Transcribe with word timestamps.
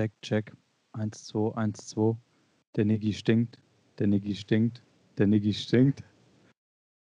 check, 0.00 0.12
check. 0.22 0.52
1, 0.94 1.26
2, 1.26 1.56
1, 1.56 1.88
2. 1.88 2.16
Der 2.76 2.86
Niggi 2.86 3.12
stinkt. 3.12 3.58
Der 3.98 4.06
Niggi 4.06 4.34
stinkt. 4.34 4.82
Der 5.18 5.26
Niggi 5.26 5.52
stinkt. 5.52 6.02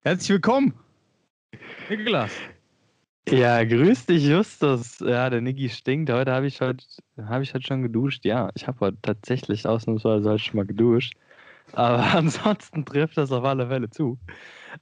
Herzlich 0.02 0.28
willkommen, 0.30 0.74
Niklas. 1.88 2.32
Ja, 3.30 3.64
grüß 3.64 4.06
dich, 4.06 4.24
Justus. 4.26 4.98
Ja, 4.98 5.30
der 5.30 5.40
Niggi 5.40 5.70
stinkt. 5.70 6.10
Heute 6.10 6.32
habe 6.32 6.46
ich 6.46 6.60
heute 6.60 6.84
habe 7.16 7.44
ich 7.44 7.54
heute 7.54 7.66
schon 7.66 7.80
geduscht. 7.82 8.26
Ja, 8.26 8.50
ich 8.54 8.66
habe 8.66 8.80
heute 8.80 8.98
tatsächlich 9.00 9.66
ausnahmsweise 9.66 10.28
heute 10.28 10.42
schon 10.42 10.56
mal 10.56 10.66
geduscht. 10.66 11.14
Aber 11.72 12.02
ansonsten 12.14 12.84
trifft 12.84 13.16
das 13.16 13.32
auf 13.32 13.44
alle 13.44 13.68
Fälle 13.68 13.88
zu. 13.88 14.18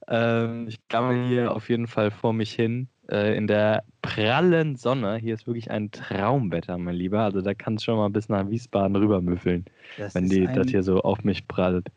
Ähm, 0.09 0.67
ich 0.67 0.85
klamme 0.89 1.27
hier 1.29 1.55
auf 1.55 1.69
jeden 1.69 1.87
Fall 1.87 2.11
vor 2.11 2.33
mich 2.33 2.51
hin 2.51 2.89
äh, 3.11 3.35
in 3.35 3.47
der 3.47 3.83
prallen 4.01 4.75
Sonne. 4.75 5.17
Hier 5.17 5.33
ist 5.33 5.47
wirklich 5.47 5.69
ein 5.69 5.91
Traumwetter, 5.91 6.77
mein 6.77 6.95
Lieber. 6.95 7.21
Also 7.21 7.41
da 7.41 7.53
kann 7.53 7.75
es 7.75 7.83
schon 7.83 7.97
mal 7.97 8.09
bis 8.09 8.29
nach 8.29 8.49
Wiesbaden 8.49 8.95
rübermüffeln, 8.95 9.65
das 9.97 10.15
wenn 10.15 10.29
die, 10.29 10.47
ein, 10.47 10.55
das 10.55 10.69
hier 10.69 10.83
so 10.83 11.01
auf 11.01 11.23
mich 11.23 11.47
prallt. 11.47 11.87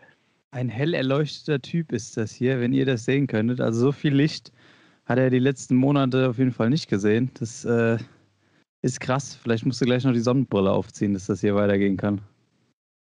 Ein 0.51 0.69
hell 0.69 0.95
erleuchteter 0.95 1.61
Typ 1.61 1.93
ist 1.93 2.17
das 2.17 2.33
hier, 2.33 2.61
wenn 2.61 2.73
ihr 2.73 2.87
das 2.87 3.05
sehen 3.05 3.27
könntet. 3.27 3.61
Also 3.61 3.81
so 3.81 3.93
viel 3.93 4.15
Licht 4.15 4.53
hat 5.07 5.19
er 5.19 5.31
die 5.31 5.39
letzten 5.39 5.77
Monate 5.77 6.29
auf 6.29 6.39
jeden 6.39 6.53
Fall 6.53 6.71
nicht 6.71 6.89
gesehen. 6.89 7.31
Das 7.35 7.65
äh, 7.65 7.99
ist 8.83 9.01
krass. 9.01 9.35
Vielleicht 9.35 9.67
musst 9.67 9.81
du 9.81 9.85
gleich 9.85 10.05
noch 10.05 10.13
die 10.13 10.21
Sonnenbrille 10.21 10.71
aufziehen, 10.71 11.15
dass 11.15 11.27
das 11.27 11.41
hier 11.41 11.55
weitergehen 11.55 11.97
kann. 11.97 12.21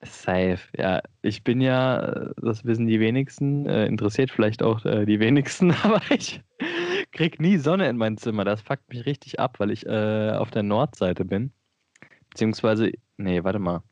Safe, 0.02 0.60
ja. 0.76 1.00
Ich 1.22 1.42
bin 1.44 1.60
ja, 1.60 2.30
das 2.40 2.64
wissen 2.64 2.86
die 2.86 3.00
wenigsten, 3.00 3.66
äh, 3.66 3.86
interessiert 3.86 4.30
vielleicht 4.30 4.62
auch 4.62 4.84
äh, 4.84 5.04
die 5.06 5.18
wenigsten, 5.18 5.70
aber 5.82 6.00
ich 6.10 6.42
krieg 7.14 7.40
nie 7.40 7.56
Sonne 7.56 7.88
in 7.88 7.96
mein 7.96 8.18
Zimmer. 8.18 8.44
Das 8.44 8.60
fuckt 8.60 8.88
mich 8.90 9.06
richtig 9.06 9.40
ab, 9.40 9.58
weil 9.58 9.70
ich 9.70 9.86
äh, 9.86 10.32
auf 10.32 10.50
der 10.50 10.62
Nordseite 10.62 11.24
bin. 11.24 11.52
Beziehungsweise, 12.28 12.92
nee, 13.16 13.42
warte 13.42 13.58
mal. 13.58 13.82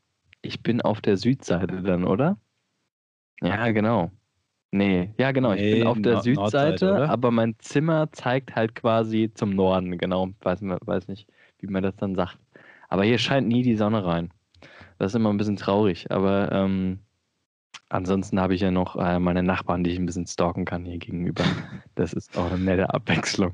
Ich 0.41 0.61
bin 0.61 0.81
auf 0.81 1.01
der 1.01 1.17
Südseite 1.17 1.81
dann, 1.81 2.03
oder? 2.03 2.37
Ja, 3.41 3.71
genau. 3.71 4.11
Nee, 4.71 5.13
ja, 5.17 5.31
genau. 5.31 5.53
Nee, 5.53 5.71
ich 5.71 5.79
bin 5.79 5.87
auf 5.87 6.01
der 6.01 6.13
Nord 6.13 6.23
Südseite, 6.23 6.85
Nordseite, 6.85 7.09
aber 7.09 7.31
mein 7.31 7.55
Zimmer 7.59 8.11
zeigt 8.11 8.55
halt 8.55 8.75
quasi 8.75 9.31
zum 9.33 9.51
Norden. 9.51 9.97
Genau. 9.97 10.29
Weiß, 10.41 10.59
weiß 10.61 11.07
nicht, 11.07 11.27
wie 11.59 11.67
man 11.67 11.83
das 11.83 11.95
dann 11.95 12.15
sagt. 12.15 12.37
Aber 12.89 13.03
hier 13.05 13.17
scheint 13.17 13.47
nie 13.47 13.63
die 13.63 13.77
Sonne 13.77 14.03
rein. 14.05 14.31
Das 14.99 15.11
ist 15.11 15.15
immer 15.15 15.31
ein 15.31 15.37
bisschen 15.37 15.55
traurig, 15.55 16.11
aber 16.11 16.51
ähm, 16.51 16.99
ansonsten 17.93 18.39
habe 18.39 18.55
ich 18.55 18.61
ja 18.61 18.71
noch 18.71 18.95
äh, 18.95 19.19
meine 19.19 19.43
Nachbarn, 19.43 19.83
die 19.83 19.91
ich 19.91 19.99
ein 19.99 20.05
bisschen 20.05 20.27
stalken 20.27 20.65
kann 20.65 20.85
hier 20.85 20.97
gegenüber. 20.97 21.43
Das 21.95 22.11
ist 22.11 22.35
auch 22.37 22.51
eine 22.51 22.59
nette 22.59 22.91
Abwechslung. 22.91 23.53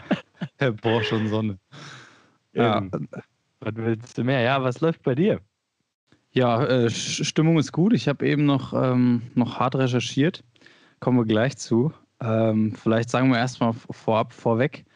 Der 0.60 0.72
braucht 0.72 1.04
schon 1.04 1.28
Sonne. 1.28 1.58
Ja. 2.54 2.78
Ähm, 2.78 2.90
was 3.60 3.74
willst 3.76 4.16
du 4.16 4.24
mehr? 4.24 4.40
Ja, 4.40 4.62
was 4.62 4.80
läuft 4.80 5.02
bei 5.02 5.14
dir? 5.14 5.40
Ja, 6.32 6.64
äh, 6.64 6.88
Stimmung 6.88 7.58
ist 7.58 7.72
gut. 7.72 7.92
Ich 7.92 8.08
habe 8.08 8.26
eben 8.26 8.46
noch, 8.46 8.72
ähm, 8.72 9.22
noch 9.34 9.58
hart 9.58 9.76
recherchiert. 9.76 10.42
Kommen 11.00 11.18
wir 11.18 11.26
gleich 11.26 11.58
zu. 11.58 11.92
Ähm, 12.20 12.72
vielleicht 12.72 13.10
sagen 13.10 13.28
wir 13.28 13.36
erstmal 13.36 13.74
vorab, 13.74 14.32
vorweg, 14.32 14.86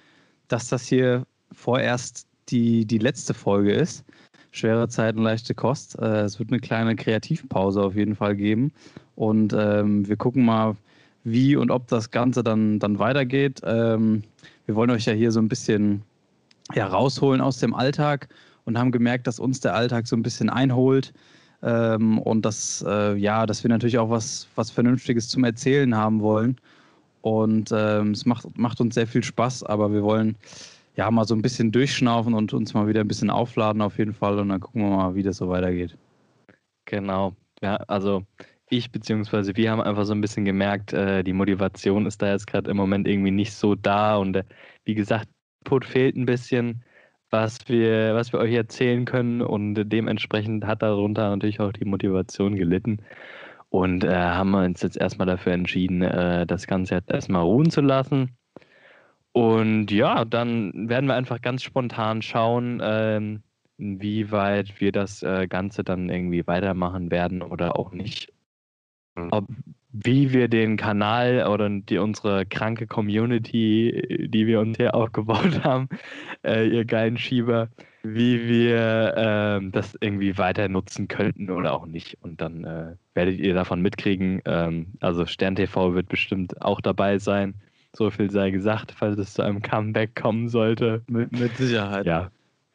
dass 0.48 0.68
das 0.68 0.86
hier 0.86 1.26
vorerst 1.52 2.26
die, 2.48 2.86
die 2.86 2.98
letzte 2.98 3.34
Folge 3.34 3.72
ist 3.72 4.04
schwere 4.50 4.88
Zeiten, 4.88 5.22
leichte 5.22 5.54
Kost. 5.54 5.98
Äh, 5.98 6.22
es 6.22 6.38
wird 6.38 6.50
eine 6.50 6.60
kleine 6.60 6.96
Kreativpause 6.96 7.82
auf 7.82 7.94
jeden 7.94 8.16
Fall 8.16 8.36
geben. 8.36 8.72
Und 9.16 9.54
ähm, 9.56 10.08
wir 10.08 10.16
gucken 10.16 10.44
mal, 10.44 10.76
wie 11.24 11.56
und 11.56 11.70
ob 11.70 11.86
das 11.88 12.10
Ganze 12.10 12.42
dann, 12.42 12.78
dann 12.78 12.98
weitergeht. 12.98 13.60
Ähm, 13.64 14.22
wir 14.66 14.74
wollen 14.74 14.90
euch 14.90 15.04
ja 15.06 15.12
hier 15.12 15.32
so 15.32 15.40
ein 15.40 15.48
bisschen 15.48 16.02
ja, 16.74 16.86
rausholen 16.86 17.40
aus 17.40 17.58
dem 17.58 17.74
Alltag 17.74 18.28
und 18.64 18.78
haben 18.78 18.92
gemerkt, 18.92 19.26
dass 19.26 19.38
uns 19.38 19.60
der 19.60 19.74
Alltag 19.74 20.06
so 20.06 20.16
ein 20.16 20.22
bisschen 20.22 20.50
einholt. 20.50 21.12
Ähm, 21.62 22.18
und 22.18 22.42
dass, 22.46 22.82
äh, 22.86 23.14
ja, 23.16 23.44
dass 23.44 23.62
wir 23.62 23.68
natürlich 23.68 23.98
auch 23.98 24.08
was, 24.08 24.48
was 24.54 24.70
Vernünftiges 24.70 25.28
zum 25.28 25.44
Erzählen 25.44 25.94
haben 25.94 26.20
wollen. 26.20 26.56
Und 27.20 27.70
ähm, 27.74 28.12
es 28.12 28.24
macht, 28.24 28.46
macht 28.56 28.80
uns 28.80 28.94
sehr 28.94 29.06
viel 29.06 29.22
Spaß, 29.22 29.64
aber 29.64 29.92
wir 29.92 30.02
wollen 30.02 30.36
ja, 30.96 31.10
mal 31.10 31.24
so 31.24 31.34
ein 31.34 31.42
bisschen 31.42 31.72
durchschnaufen 31.72 32.34
und 32.34 32.52
uns 32.52 32.74
mal 32.74 32.86
wieder 32.86 33.00
ein 33.00 33.08
bisschen 33.08 33.30
aufladen 33.30 33.82
auf 33.82 33.98
jeden 33.98 34.14
Fall. 34.14 34.38
Und 34.38 34.48
dann 34.48 34.60
gucken 34.60 34.82
wir 34.82 34.90
mal, 34.90 35.14
wie 35.14 35.22
das 35.22 35.38
so 35.38 35.48
weitergeht. 35.48 35.96
Genau. 36.84 37.36
Ja, 37.62 37.76
also 37.88 38.24
ich 38.68 38.90
beziehungsweise 38.90 39.56
wir 39.56 39.70
haben 39.70 39.80
einfach 39.80 40.04
so 40.04 40.12
ein 40.12 40.20
bisschen 40.20 40.44
gemerkt, 40.44 40.92
äh, 40.92 41.22
die 41.24 41.32
Motivation 41.32 42.06
ist 42.06 42.22
da 42.22 42.30
jetzt 42.32 42.46
gerade 42.46 42.70
im 42.70 42.76
Moment 42.76 43.06
irgendwie 43.08 43.30
nicht 43.30 43.52
so 43.54 43.74
da. 43.74 44.16
Und 44.16 44.36
äh, 44.36 44.44
wie 44.84 44.94
gesagt, 44.94 45.28
Input 45.64 45.84
fehlt 45.84 46.16
ein 46.16 46.26
bisschen, 46.26 46.84
was 47.30 47.58
wir, 47.68 48.14
was 48.14 48.32
wir 48.32 48.40
euch 48.40 48.54
erzählen 48.54 49.04
können. 49.04 49.42
Und 49.42 49.74
dementsprechend 49.74 50.66
hat 50.66 50.82
darunter 50.82 51.30
natürlich 51.30 51.60
auch 51.60 51.72
die 51.72 51.84
Motivation 51.84 52.56
gelitten. 52.56 52.98
Und 53.70 54.04
äh, 54.04 54.14
haben 54.14 54.54
uns 54.54 54.82
jetzt 54.82 54.96
erstmal 54.96 55.26
dafür 55.26 55.52
entschieden, 55.52 56.02
äh, 56.02 56.46
das 56.46 56.66
Ganze 56.66 56.96
jetzt 56.96 57.10
erstmal 57.10 57.42
ruhen 57.42 57.70
zu 57.70 57.80
lassen 57.80 58.36
und 59.32 59.90
ja, 59.90 60.24
dann 60.24 60.88
werden 60.88 61.06
wir 61.06 61.14
einfach 61.14 61.40
ganz 61.40 61.62
spontan 61.62 62.22
schauen, 62.22 62.80
ähm, 62.82 63.42
inwieweit 63.78 64.80
wir 64.80 64.92
das 64.92 65.22
äh, 65.22 65.46
Ganze 65.48 65.84
dann 65.84 66.08
irgendwie 66.08 66.46
weitermachen 66.46 67.10
werden 67.10 67.42
oder 67.42 67.78
auch 67.78 67.92
nicht. 67.92 68.32
Ob, 69.30 69.48
wie 69.92 70.32
wir 70.32 70.48
den 70.48 70.76
Kanal 70.76 71.46
oder 71.48 71.68
die, 71.68 71.98
unsere 71.98 72.46
kranke 72.46 72.86
Community, 72.86 74.28
die 74.28 74.46
wir 74.46 74.60
uns 74.60 74.76
hier 74.76 74.94
aufgebaut 74.94 75.60
haben, 75.64 75.88
äh, 76.44 76.66
ihr 76.66 76.84
geilen 76.84 77.18
Schieber, 77.18 77.68
wie 78.02 78.48
wir 78.48 79.16
äh, 79.16 79.70
das 79.70 79.96
irgendwie 80.00 80.38
weiter 80.38 80.68
nutzen 80.68 81.08
könnten 81.08 81.50
oder 81.50 81.72
auch 81.74 81.86
nicht. 81.86 82.18
Und 82.22 82.40
dann 82.40 82.64
äh, 82.64 82.96
werdet 83.14 83.38
ihr 83.38 83.54
davon 83.54 83.82
mitkriegen. 83.82 84.40
Ähm, 84.44 84.94
also 85.00 85.26
Stern 85.26 85.56
TV 85.56 85.94
wird 85.94 86.08
bestimmt 86.08 86.62
auch 86.62 86.80
dabei 86.80 87.18
sein. 87.18 87.54
So 87.96 88.10
viel 88.10 88.30
sei 88.30 88.50
gesagt, 88.50 88.92
falls 88.96 89.18
es 89.18 89.34
zu 89.34 89.42
einem 89.42 89.62
Comeback 89.62 90.14
kommen 90.14 90.48
sollte. 90.48 91.02
Mit, 91.08 91.32
mit 91.32 91.56
Sicherheit. 91.56 92.06
Ja. 92.06 92.30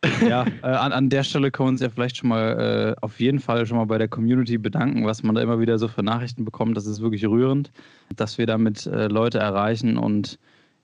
ja, 0.21 0.45
äh, 0.61 0.67
an, 0.67 0.91
an 0.91 1.09
der 1.09 1.23
Stelle 1.23 1.51
können 1.51 1.67
wir 1.67 1.71
uns 1.71 1.81
ja 1.81 1.89
vielleicht 1.89 2.17
schon 2.17 2.29
mal 2.29 2.95
äh, 2.97 3.01
auf 3.01 3.19
jeden 3.19 3.39
Fall 3.39 3.65
schon 3.65 3.77
mal 3.77 3.85
bei 3.85 3.97
der 3.97 4.07
Community 4.07 4.57
bedanken, 4.57 5.05
was 5.05 5.23
man 5.23 5.35
da 5.35 5.41
immer 5.41 5.59
wieder 5.59 5.79
so 5.79 5.87
für 5.87 6.03
Nachrichten 6.03 6.45
bekommt. 6.45 6.77
Das 6.77 6.85
ist 6.85 7.01
wirklich 7.01 7.25
rührend, 7.25 7.71
dass 8.15 8.37
wir 8.37 8.45
damit 8.45 8.85
äh, 8.85 9.07
Leute 9.07 9.39
erreichen 9.39 9.97
und 9.97 10.37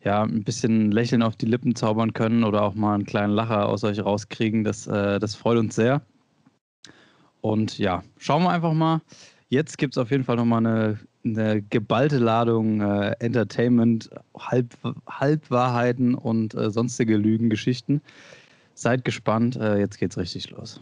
ja, 0.03 0.23
ein 0.23 0.43
bisschen 0.43 0.91
Lächeln 0.91 1.21
auf 1.21 1.35
die 1.35 1.45
Lippen 1.45 1.75
zaubern 1.75 2.13
können 2.13 2.43
oder 2.43 2.63
auch 2.63 2.73
mal 2.73 2.95
einen 2.95 3.05
kleinen 3.05 3.33
Lacher 3.33 3.69
aus 3.69 3.83
euch 3.83 4.03
rauskriegen. 4.03 4.63
Das, 4.63 4.87
äh, 4.87 5.19
das 5.19 5.35
freut 5.35 5.59
uns 5.59 5.75
sehr. 5.75 6.01
Und 7.41 7.77
ja, 7.77 8.03
schauen 8.17 8.43
wir 8.43 8.49
einfach 8.49 8.73
mal. 8.73 9.01
Jetzt 9.49 9.77
gibt 9.77 9.95
es 9.95 9.97
auf 9.97 10.11
jeden 10.11 10.23
Fall 10.23 10.37
nochmal 10.37 10.65
eine 10.65 10.99
eine 11.23 11.61
geballte 11.61 12.17
Ladung 12.17 12.81
äh, 12.81 13.15
Entertainment, 13.19 14.09
Halb, 14.37 14.73
Halbwahrheiten 15.07 16.15
und 16.15 16.53
äh, 16.55 16.69
sonstige 16.71 17.17
Lügengeschichten. 17.17 18.01
Seid 18.73 19.05
gespannt, 19.05 19.55
äh, 19.57 19.77
jetzt 19.77 19.97
geht's 19.97 20.17
richtig 20.17 20.49
los. 20.51 20.81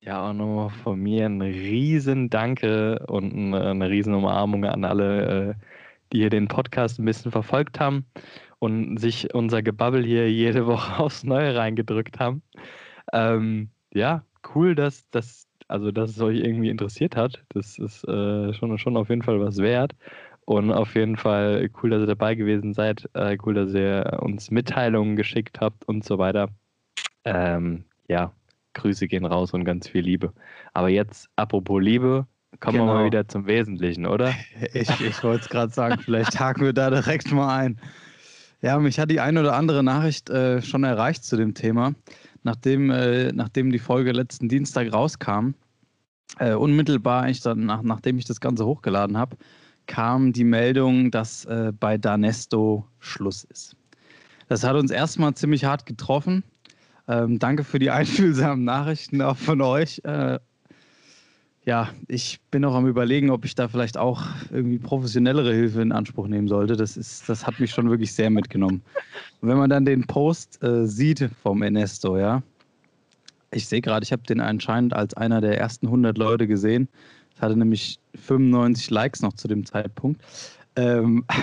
Ja, 0.00 0.28
auch 0.28 0.32
nochmal 0.32 0.70
von 0.70 0.98
mir 0.98 1.26
ein 1.26 1.40
riesen 1.40 2.28
Danke 2.28 3.04
und 3.06 3.32
eine, 3.32 3.70
eine 3.70 3.88
riesen 3.88 4.14
Umarmung 4.14 4.64
an 4.64 4.84
alle, 4.84 5.50
äh, 5.50 5.54
die 6.12 6.18
hier 6.18 6.30
den 6.30 6.48
Podcast 6.48 6.98
ein 6.98 7.04
bisschen 7.04 7.30
verfolgt 7.30 7.78
haben 7.78 8.04
und 8.58 8.98
sich 8.98 9.32
unser 9.32 9.62
Gebabbel 9.62 10.04
hier 10.04 10.30
jede 10.30 10.66
Woche 10.66 10.98
aufs 11.02 11.22
Neue 11.22 11.54
reingedrückt 11.54 12.18
haben. 12.18 12.42
Ähm, 13.12 13.70
ja, 13.94 14.24
cool, 14.54 14.74
dass, 14.74 15.08
dass 15.10 15.46
also, 15.72 15.90
dass 15.90 16.10
es 16.10 16.20
euch 16.20 16.38
irgendwie 16.38 16.68
interessiert 16.68 17.16
hat, 17.16 17.42
das 17.48 17.78
ist 17.78 18.06
äh, 18.06 18.52
schon, 18.52 18.76
schon 18.76 18.94
auf 18.98 19.08
jeden 19.08 19.22
Fall 19.22 19.40
was 19.40 19.56
wert. 19.56 19.92
Und 20.44 20.70
auf 20.70 20.94
jeden 20.94 21.16
Fall 21.16 21.70
cool, 21.82 21.90
dass 21.90 22.02
ihr 22.02 22.06
dabei 22.06 22.34
gewesen 22.34 22.74
seid. 22.74 23.08
Äh, 23.14 23.38
cool, 23.46 23.54
dass 23.54 23.72
ihr 23.72 24.18
uns 24.20 24.50
Mitteilungen 24.50 25.16
geschickt 25.16 25.60
habt 25.60 25.88
und 25.88 26.04
so 26.04 26.18
weiter. 26.18 26.50
Ähm, 27.24 27.84
ja, 28.06 28.32
Grüße 28.74 29.08
gehen 29.08 29.24
raus 29.24 29.54
und 29.54 29.64
ganz 29.64 29.88
viel 29.88 30.02
Liebe. 30.02 30.34
Aber 30.74 30.90
jetzt, 30.90 31.30
apropos 31.36 31.80
Liebe, 31.80 32.26
kommen 32.60 32.76
genau. 32.76 32.84
wir 32.84 32.92
mal 32.92 32.98
genau. 32.98 33.06
wieder 33.06 33.28
zum 33.28 33.46
Wesentlichen, 33.46 34.04
oder? 34.04 34.34
Ich, 34.74 34.90
ich 35.00 35.24
wollte 35.24 35.44
es 35.44 35.48
gerade 35.48 35.72
sagen, 35.72 36.02
vielleicht 36.02 36.38
haken 36.38 36.66
wir 36.66 36.74
da 36.74 36.90
direkt 36.90 37.32
mal 37.32 37.56
ein. 37.56 37.80
Ja, 38.60 38.78
mich 38.78 38.98
hat 38.98 39.10
die 39.10 39.20
eine 39.20 39.40
oder 39.40 39.54
andere 39.54 39.82
Nachricht 39.82 40.28
äh, 40.28 40.60
schon 40.60 40.84
erreicht 40.84 41.24
zu 41.24 41.36
dem 41.36 41.54
Thema. 41.54 41.94
Nachdem, 42.42 42.90
äh, 42.90 43.32
nachdem 43.32 43.72
die 43.72 43.78
Folge 43.78 44.12
letzten 44.12 44.48
Dienstag 44.48 44.92
rauskam, 44.92 45.54
äh, 46.38 46.54
unmittelbar, 46.54 47.28
ich 47.28 47.40
dann, 47.40 47.66
nach, 47.66 47.82
nachdem 47.82 48.18
ich 48.18 48.24
das 48.24 48.40
Ganze 48.40 48.66
hochgeladen 48.66 49.16
habe, 49.16 49.36
kam 49.86 50.32
die 50.32 50.44
Meldung, 50.44 51.10
dass 51.10 51.44
äh, 51.44 51.72
bei 51.78 51.98
Danesto 51.98 52.86
Schluss 53.00 53.44
ist. 53.44 53.76
Das 54.48 54.64
hat 54.64 54.76
uns 54.76 54.90
erstmal 54.90 55.34
ziemlich 55.34 55.64
hart 55.64 55.86
getroffen. 55.86 56.44
Ähm, 57.08 57.38
danke 57.38 57.64
für 57.64 57.78
die 57.78 57.90
einfühlsamen 57.90 58.64
Nachrichten 58.64 59.22
auch 59.22 59.36
von 59.36 59.60
euch. 59.60 60.00
Äh, 60.04 60.38
ja, 61.64 61.90
ich 62.08 62.40
bin 62.50 62.64
auch 62.64 62.74
am 62.74 62.88
überlegen, 62.88 63.30
ob 63.30 63.44
ich 63.44 63.54
da 63.54 63.68
vielleicht 63.68 63.96
auch 63.96 64.24
irgendwie 64.50 64.78
professionellere 64.78 65.54
Hilfe 65.54 65.80
in 65.80 65.92
Anspruch 65.92 66.26
nehmen 66.26 66.48
sollte. 66.48 66.76
Das, 66.76 66.96
ist, 66.96 67.28
das 67.28 67.46
hat 67.46 67.60
mich 67.60 67.70
schon 67.70 67.88
wirklich 67.88 68.12
sehr 68.12 68.30
mitgenommen. 68.30 68.82
Und 69.40 69.48
wenn 69.48 69.58
man 69.58 69.70
dann 69.70 69.84
den 69.84 70.04
Post 70.06 70.60
äh, 70.62 70.86
sieht 70.86 71.30
vom 71.42 71.62
Ernesto, 71.62 72.18
ja, 72.18 72.42
Ich 73.52 73.66
sehe 73.66 73.80
gerade, 73.80 74.04
ich 74.04 74.12
habe 74.12 74.22
den 74.22 74.40
anscheinend 74.40 74.94
als 74.94 75.14
einer 75.14 75.40
der 75.40 75.58
ersten 75.58 75.86
100 75.86 76.16
Leute 76.18 76.46
gesehen. 76.46 76.88
Das 77.34 77.42
hatte 77.42 77.56
nämlich 77.56 77.98
95 78.14 78.90
Likes 78.90 79.22
noch 79.22 79.34
zu 79.34 79.48
dem 79.48 79.64
Zeitpunkt. 79.64 80.22
Ähm. 80.76 81.24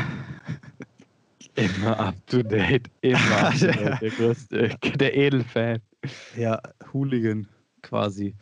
Immer 1.55 1.99
up 1.99 2.15
to 2.27 2.41
date, 2.41 2.89
immer 3.01 3.19
up 3.41 3.59
to 3.59 3.65
date, 3.67 4.01
der 4.01 4.09
größte, 4.11 4.69
der 4.95 5.17
Edelfan. 5.17 5.79
Ja, 6.37 6.61
Hooligan 6.93 7.47
quasi. 7.81 8.33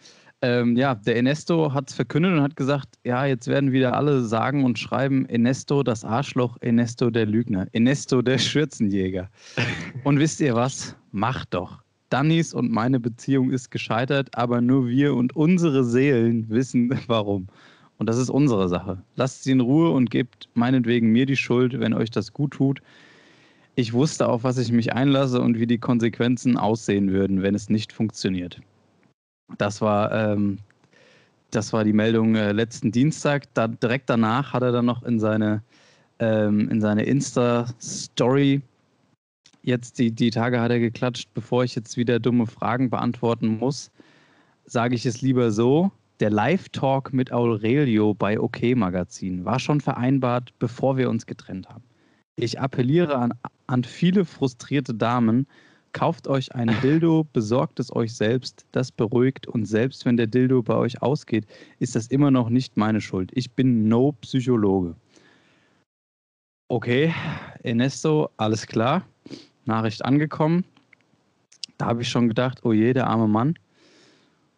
Ähm, 0.43 0.75
ja, 0.77 0.93
der 0.93 1.15
Enesto 1.15 1.73
hat 1.73 1.89
es 1.89 1.95
verkündet 1.95 2.33
und 2.33 2.41
hat 2.41 2.55
gesagt, 2.55 2.99
ja, 3.03 3.25
jetzt 3.25 3.47
werden 3.47 3.71
wieder 3.71 3.95
alle 3.95 4.21
sagen 4.21 4.65
und 4.65 4.77
schreiben, 4.77 5.27
Enesto 5.29 5.81
das 5.81 6.05
Arschloch, 6.05 6.57
Enesto 6.61 7.09
der 7.09 7.25
Lügner, 7.25 7.65
Enesto 7.71 8.21
der 8.21 8.37
Schürzenjäger. 8.37 9.29
und 10.03 10.19
wisst 10.19 10.39
ihr 10.39 10.53
was? 10.53 10.95
Macht 11.11 11.55
doch. 11.55 11.81
Dannys 12.09 12.54
und 12.54 12.71
meine 12.71 13.00
Beziehung 13.00 13.51
ist 13.51 13.71
gescheitert, 13.71 14.30
aber 14.33 14.62
nur 14.62 14.88
wir 14.88 15.15
und 15.15 15.36
unsere 15.36 15.83
Seelen 15.83 16.50
wissen 16.50 16.98
warum. 17.07 17.48
Und 17.98 18.07
das 18.07 18.18
ist 18.18 18.30
unsere 18.30 18.69
Sache. 18.69 19.01
Lasst 19.15 19.44
sie 19.44 19.51
in 19.51 19.59
Ruhe 19.59 19.89
und 19.92 20.12
gebt 20.12 20.50
meinetwegen 20.54 21.12
mir 21.12 21.25
die 21.25 21.36
Schuld, 21.36 21.80
wenn 21.80 21.94
euch 21.94 22.12
das 22.12 22.31
gut 22.31 22.51
tut. 22.51 22.81
Ich 23.75 23.94
wusste, 23.94 24.27
auf 24.27 24.44
was 24.44 24.57
ich 24.57 24.71
mich 24.71 24.94
einlasse 24.94 25.42
und 25.42 25.59
wie 25.59 25.68
die 25.68 25.77
Konsequenzen 25.77 26.57
aussehen 26.57 27.12
würden, 27.12 27.42
wenn 27.42 27.56
es 27.56 27.69
nicht 27.69 27.94
funktioniert. 27.94 28.59
Das 29.57 29.81
war, 29.81 30.12
ähm, 30.12 30.59
das 31.51 31.74
war 31.74 31.83
die 31.83 31.94
Meldung 31.94 32.36
äh, 32.36 32.51
letzten 32.51 32.92
Dienstag. 32.92 33.54
Da, 33.54 33.68
direkt 33.68 34.09
danach 34.09 34.54
hat 34.54 34.63
er 34.63 34.71
dann 34.71 34.86
noch 34.86 35.04
in 35.04 35.19
seine, 35.19 35.63
ähm, 36.19 36.69
in 36.69 36.81
seine 36.81 37.04
Insta-Story, 37.04 38.62
jetzt 39.67 39.99
die, 39.99 40.11
die 40.11 40.31
Tage 40.31 40.61
hat 40.61 40.71
er 40.71 40.79
geklatscht, 40.79 41.29
bevor 41.33 41.63
ich 41.63 41.75
jetzt 41.75 41.97
wieder 41.97 42.19
dumme 42.19 42.47
Fragen 42.47 42.89
beantworten 42.89 43.57
muss, 43.59 43.91
sage 44.65 44.95
ich 44.95 45.05
es 45.05 45.21
lieber 45.21 45.51
so. 45.51 45.91
Der 46.19 46.31
Live-Talk 46.31 47.13
mit 47.13 47.31
Aurelio 47.31 48.13
bei 48.13 48.39
OK 48.39 48.75
Magazin 48.75 49.45
war 49.45 49.59
schon 49.59 49.81
vereinbart, 49.81 50.51
bevor 50.57 50.97
wir 50.97 51.09
uns 51.09 51.25
getrennt 51.25 51.69
haben. 51.69 51.83
Ich 52.37 52.59
appelliere 52.59 53.17
an, 53.17 53.33
an 53.67 53.83
viele 53.83 54.25
frustrierte 54.25 54.95
Damen, 54.95 55.45
kauft 55.91 56.27
euch 56.27 56.55
ein 56.55 56.73
Dildo, 56.81 57.27
besorgt 57.33 57.79
es 57.79 57.93
euch 57.95 58.15
selbst, 58.15 58.65
das 58.71 58.91
beruhigt 58.91 59.47
und 59.47 59.65
selbst 59.65 60.05
wenn 60.05 60.17
der 60.17 60.27
Dildo 60.27 60.63
bei 60.63 60.75
euch 60.75 61.01
ausgeht, 61.01 61.45
ist 61.79 61.95
das 61.95 62.07
immer 62.07 62.31
noch 62.31 62.49
nicht 62.49 62.77
meine 62.77 63.01
Schuld. 63.01 63.31
Ich 63.35 63.51
bin 63.51 63.87
no 63.87 64.13
Psychologe. 64.21 64.95
Okay, 66.69 67.13
Ernesto, 67.63 68.29
alles 68.37 68.65
klar. 68.65 69.05
Nachricht 69.67 70.03
angekommen. 70.03 70.65
Da 71.77 71.87
habe 71.87 72.01
ich 72.01 72.09
schon 72.09 72.27
gedacht, 72.27 72.59
oh 72.63 72.73
je, 72.73 72.93
der 72.93 73.07
arme 73.07 73.27
Mann. 73.27 73.55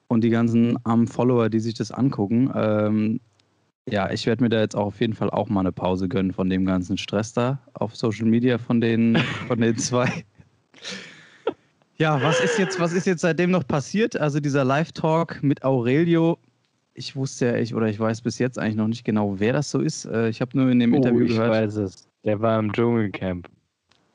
Und 0.07 0.23
die 0.23 0.29
ganzen 0.29 0.83
armen 0.85 1.07
Follower, 1.07 1.49
die 1.49 1.59
sich 1.59 1.73
das 1.73 1.91
angucken. 1.91 2.51
Ähm, 2.55 3.19
ja, 3.87 4.11
ich 4.11 4.25
werde 4.25 4.43
mir 4.43 4.49
da 4.49 4.59
jetzt 4.59 4.75
auch 4.75 4.87
auf 4.87 5.01
jeden 5.01 5.13
Fall 5.13 5.29
auch 5.29 5.49
mal 5.49 5.61
eine 5.61 5.71
Pause 5.71 6.07
gönnen 6.07 6.31
von 6.31 6.49
dem 6.49 6.65
ganzen 6.65 6.97
Stress 6.97 7.33
da 7.33 7.59
auf 7.73 7.95
Social 7.95 8.25
Media 8.25 8.57
von 8.57 8.81
den, 8.81 9.17
von 9.47 9.59
den 9.59 9.77
zwei. 9.77 10.23
Ja, 11.97 12.21
was 12.21 12.39
ist 12.39 12.57
jetzt, 12.57 12.79
was 12.79 12.93
ist 12.93 13.05
jetzt 13.07 13.21
seitdem 13.21 13.51
noch 13.51 13.67
passiert? 13.67 14.15
Also 14.15 14.39
dieser 14.39 14.63
Live-Talk 14.63 15.43
mit 15.43 15.63
Aurelio. 15.63 16.37
Ich 16.93 17.15
wusste 17.15 17.47
ja, 17.47 17.55
ich, 17.55 17.75
oder 17.75 17.87
ich 17.87 17.99
weiß 17.99 18.21
bis 18.21 18.39
jetzt 18.39 18.57
eigentlich 18.57 18.75
noch 18.75 18.87
nicht 18.87 19.03
genau, 19.03 19.39
wer 19.39 19.53
das 19.53 19.69
so 19.71 19.79
ist. 19.79 20.05
Äh, 20.05 20.29
ich 20.29 20.41
habe 20.41 20.57
nur 20.57 20.69
in 20.69 20.79
dem 20.79 20.93
oh, 20.93 20.97
Interview 20.97 21.25
ich 21.25 21.31
gehört. 21.31 21.47
Ich 21.47 21.61
weiß 21.61 21.75
es. 21.77 22.07
Der 22.23 22.39
war 22.39 22.59
im 22.59 22.71
Dschungelcamp. 22.71 23.49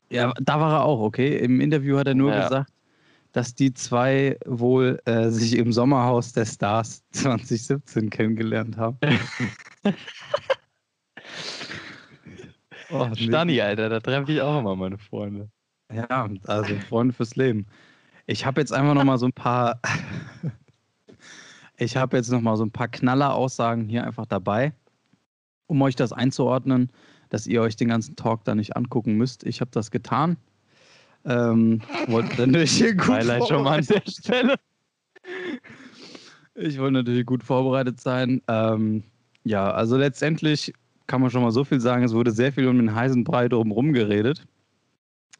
Ja, 0.09 0.33
da 0.41 0.59
war 0.59 0.73
er 0.73 0.83
auch, 0.83 0.99
okay. 1.01 1.37
Im 1.37 1.59
Interview 1.61 1.97
hat 1.97 2.07
er 2.07 2.15
nur 2.15 2.31
Ja. 2.31 2.43
gesagt, 2.43 2.71
dass 3.31 3.53
die 3.55 3.73
zwei 3.73 4.37
wohl 4.45 4.99
äh, 5.05 5.29
sich 5.29 5.57
im 5.57 5.73
Sommerhaus 5.73 6.31
der 6.33 6.45
Stars 6.45 7.03
2017 7.11 8.09
kennengelernt 8.09 8.77
haben. 8.77 8.97
oh. 12.89 13.13
Stani, 13.15 13.61
Alter, 13.61 13.89
da 13.89 13.99
treffe 13.99 14.31
ich 14.31 14.41
auch 14.41 14.59
immer 14.59 14.75
meine 14.75 14.97
Freunde. 14.97 15.49
Ja, 15.93 16.29
also 16.45 16.79
Freunde 16.79 17.13
fürs 17.13 17.35
Leben. 17.35 17.67
Ich 18.25 18.45
habe 18.45 18.59
jetzt 18.61 18.73
einfach 18.73 18.95
noch 18.95 19.03
mal 19.03 19.17
so 19.17 19.27
ein 19.27 19.33
paar 19.33 19.79
Ich 21.77 21.97
habe 21.97 22.17
jetzt 22.17 22.29
noch 22.31 22.41
mal 22.41 22.55
so 22.55 22.63
ein 22.63 22.71
paar 22.71 22.87
Knaller-Aussagen 22.87 23.87
hier 23.89 24.05
einfach 24.05 24.25
dabei, 24.25 24.73
um 25.67 25.81
euch 25.81 25.95
das 25.95 26.13
einzuordnen, 26.13 26.91
dass 27.29 27.47
ihr 27.47 27.61
euch 27.61 27.75
den 27.75 27.89
ganzen 27.89 28.15
Talk 28.15 28.43
da 28.43 28.55
nicht 28.55 28.75
angucken 28.75 29.15
müsst. 29.15 29.43
Ich 29.45 29.61
habe 29.61 29.71
das 29.71 29.91
getan. 29.91 30.37
Ähm, 31.25 31.81
wollte 32.07 32.29
natürlich 32.45 32.71
hier 32.71 32.95
gut 32.95 33.09
Highlight 33.09 33.47
schon 33.47 33.63
mal 33.63 33.79
an 33.79 33.85
der 33.85 34.03
Stelle. 34.07 34.55
Ich 36.55 36.77
wollte 36.79 36.93
natürlich 36.93 37.25
gut 37.25 37.43
vorbereitet 37.43 37.99
sein. 37.99 38.41
Ähm, 38.47 39.03
ja, 39.43 39.71
also 39.71 39.97
letztendlich 39.97 40.73
kann 41.07 41.21
man 41.21 41.29
schon 41.29 41.43
mal 41.43 41.51
so 41.51 41.63
viel 41.63 41.79
sagen, 41.79 42.03
es 42.03 42.13
wurde 42.13 42.31
sehr 42.31 42.53
viel 42.53 42.67
um 42.67 42.77
den 42.77 42.95
heißen 42.95 43.23
Brei 43.23 43.47
drumherum 43.47 43.93
geredet. 43.93 44.45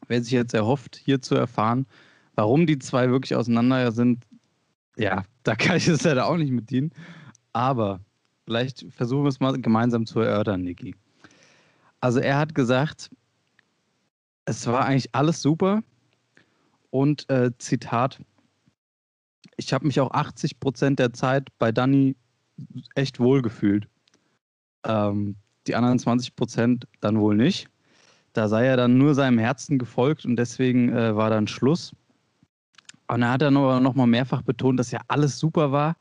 Wer 0.08 0.22
sich 0.22 0.34
jetzt 0.34 0.54
erhofft, 0.54 0.96
hier 0.96 1.22
zu 1.22 1.36
erfahren, 1.36 1.86
warum 2.36 2.68
die 2.68 2.78
zwei 2.78 3.10
wirklich 3.10 3.36
auseinander 3.36 3.92
sind, 3.92 4.26
ja, 4.98 5.24
da 5.44 5.56
kann 5.56 5.78
ich 5.78 5.88
es 5.88 6.04
leider 6.04 6.28
auch 6.28 6.38
nicht 6.38 6.52
mit 6.52 6.70
dienen. 6.70 6.92
Aber 7.54 8.02
vielleicht 8.46 8.86
versuchen 8.92 9.24
wir 9.24 9.30
es 9.30 9.40
mal 9.40 9.60
gemeinsam 9.60 10.06
zu 10.06 10.20
erörtern, 10.20 10.62
Niki. 10.62 10.96
Also 12.06 12.20
er 12.20 12.38
hat 12.38 12.54
gesagt, 12.54 13.10
es 14.46 14.68
war 14.68 14.86
eigentlich 14.86 15.16
alles 15.16 15.42
super 15.42 15.82
und 16.92 17.28
äh, 17.32 17.50
Zitat, 17.58 18.22
ich 19.58 19.74
habe 19.74 19.88
mich 19.88 20.00
auch 20.00 20.12
80 20.12 20.60
Prozent 20.60 21.00
der 21.00 21.14
Zeit 21.14 21.48
bei 21.58 21.72
Danny 21.72 22.16
echt 22.94 23.20
wohl 23.20 23.42
gefühlt. 23.42 23.88
Ähm, 24.86 25.36
die 25.66 25.74
anderen 25.74 25.98
20 25.98 26.36
Prozent 26.36 26.88
dann 27.02 27.20
wohl 27.20 27.36
nicht. 27.36 27.70
Da 28.34 28.50
sei 28.50 28.68
er 28.68 28.78
dann 28.78 29.00
nur 29.00 29.16
seinem 29.16 29.40
Herzen 29.40 29.80
gefolgt 29.80 30.26
und 30.26 30.36
deswegen 30.36 30.94
äh, 30.94 31.16
war 31.16 31.32
dann 31.32 31.48
Schluss. 31.48 31.96
Und 33.08 33.24
er 33.24 33.32
hat 33.32 33.42
dann 33.42 33.58
aber 33.58 33.80
noch 33.80 33.96
mal 33.96 34.06
mehrfach 34.06 34.44
betont, 34.44 34.80
dass 34.80 34.92
ja 34.92 35.00
alles 35.08 35.40
super 35.40 35.72
war. 35.72 35.98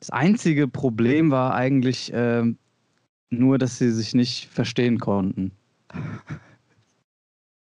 Das 0.00 0.08
einzige 0.08 0.66
Problem 0.68 1.30
war 1.30 1.54
eigentlich 1.54 2.10
äh, 2.14 2.54
nur, 3.30 3.58
dass 3.58 3.78
sie 3.78 3.90
sich 3.90 4.14
nicht 4.14 4.46
verstehen 4.48 4.98
konnten. 4.98 5.52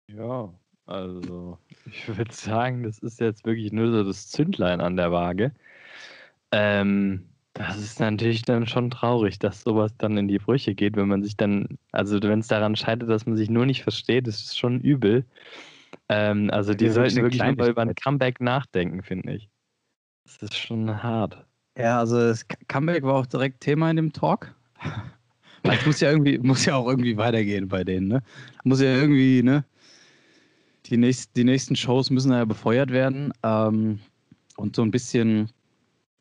Ja, 0.09 0.53
also 0.87 1.59
ich 1.87 2.07
würde 2.09 2.33
sagen, 2.33 2.83
das 2.83 2.99
ist 2.99 3.21
jetzt 3.21 3.45
wirklich 3.45 3.73
nur 3.73 3.91
so 3.91 4.05
das 4.05 4.29
Zündlein 4.29 4.81
an 4.81 4.97
der 4.97 5.11
Waage. 5.13 5.53
Ähm, 6.53 7.29
das 7.55 7.79
ist 7.79 8.01
natürlich 8.01 8.43
dann 8.43 8.67
schon 8.67 8.91
traurig, 8.91 9.39
dass 9.39 9.63
sowas 9.63 9.93
dann 9.99 10.17
in 10.19 10.29
die 10.29 10.39
Brüche 10.39 10.75
geht, 10.75 10.97
wenn 10.97 11.09
man 11.09 11.23
sich 11.23 11.37
dann, 11.37 11.79
also 11.93 12.21
wenn 12.23 12.41
es 12.41 12.49
daran 12.49 12.77
scheitert, 12.77 13.11
dass 13.11 13.27
man 13.27 13.37
sich 13.37 13.51
nur 13.51 13.67
nicht 13.67 13.83
versteht, 13.83 14.27
das 14.27 14.37
ist 14.41 14.59
schon 14.59 14.81
übel. 14.81 15.25
Ähm, 16.09 16.51
also 16.53 16.75
die 16.75 16.87
Ja, 16.87 16.93
sollten 16.93 17.17
wirklich 17.23 17.43
mal 17.45 17.71
über 17.71 17.83
ein. 17.83 17.95
Comeback 17.95 18.41
nachdenken, 18.41 19.03
finde 19.03 19.35
ich. 19.35 19.51
Das 20.25 20.39
ist 20.43 20.57
schon 20.57 21.03
hart. 21.03 21.47
Ja, 21.77 21.99
also 21.99 22.17
das 22.19 22.47
Comeback 22.69 23.03
war 23.03 23.15
auch 23.15 23.27
direkt 23.27 23.61
Thema 23.61 23.91
in 23.91 23.97
dem 23.97 24.13
Talk. 24.13 24.55
Weil 25.63 25.79
es 25.79 25.87
muss 25.87 26.01
ja 26.01 26.11
irgendwie, 26.11 26.39
muss 26.39 26.65
ja 26.65 26.77
auch 26.77 26.89
irgendwie 26.89 27.17
weitergehen 27.17 27.69
bei 27.69 27.85
denen, 27.85 28.09
ne? 28.09 28.23
Muss 28.65 28.81
ja 28.81 28.95
irgendwie, 28.95 29.43
ne? 29.43 29.65
Die, 30.87 30.97
nächst, 30.97 31.37
die 31.37 31.45
nächsten 31.45 31.77
Shows 31.77 32.11
müssen 32.11 32.33
ja 32.33 32.45
befeuert 32.45 32.91
werden. 32.91 33.33
Ähm, 33.43 34.01
und 34.57 34.77
so 34.77 34.83
ein 34.83 34.91
bisschen, 34.91 35.51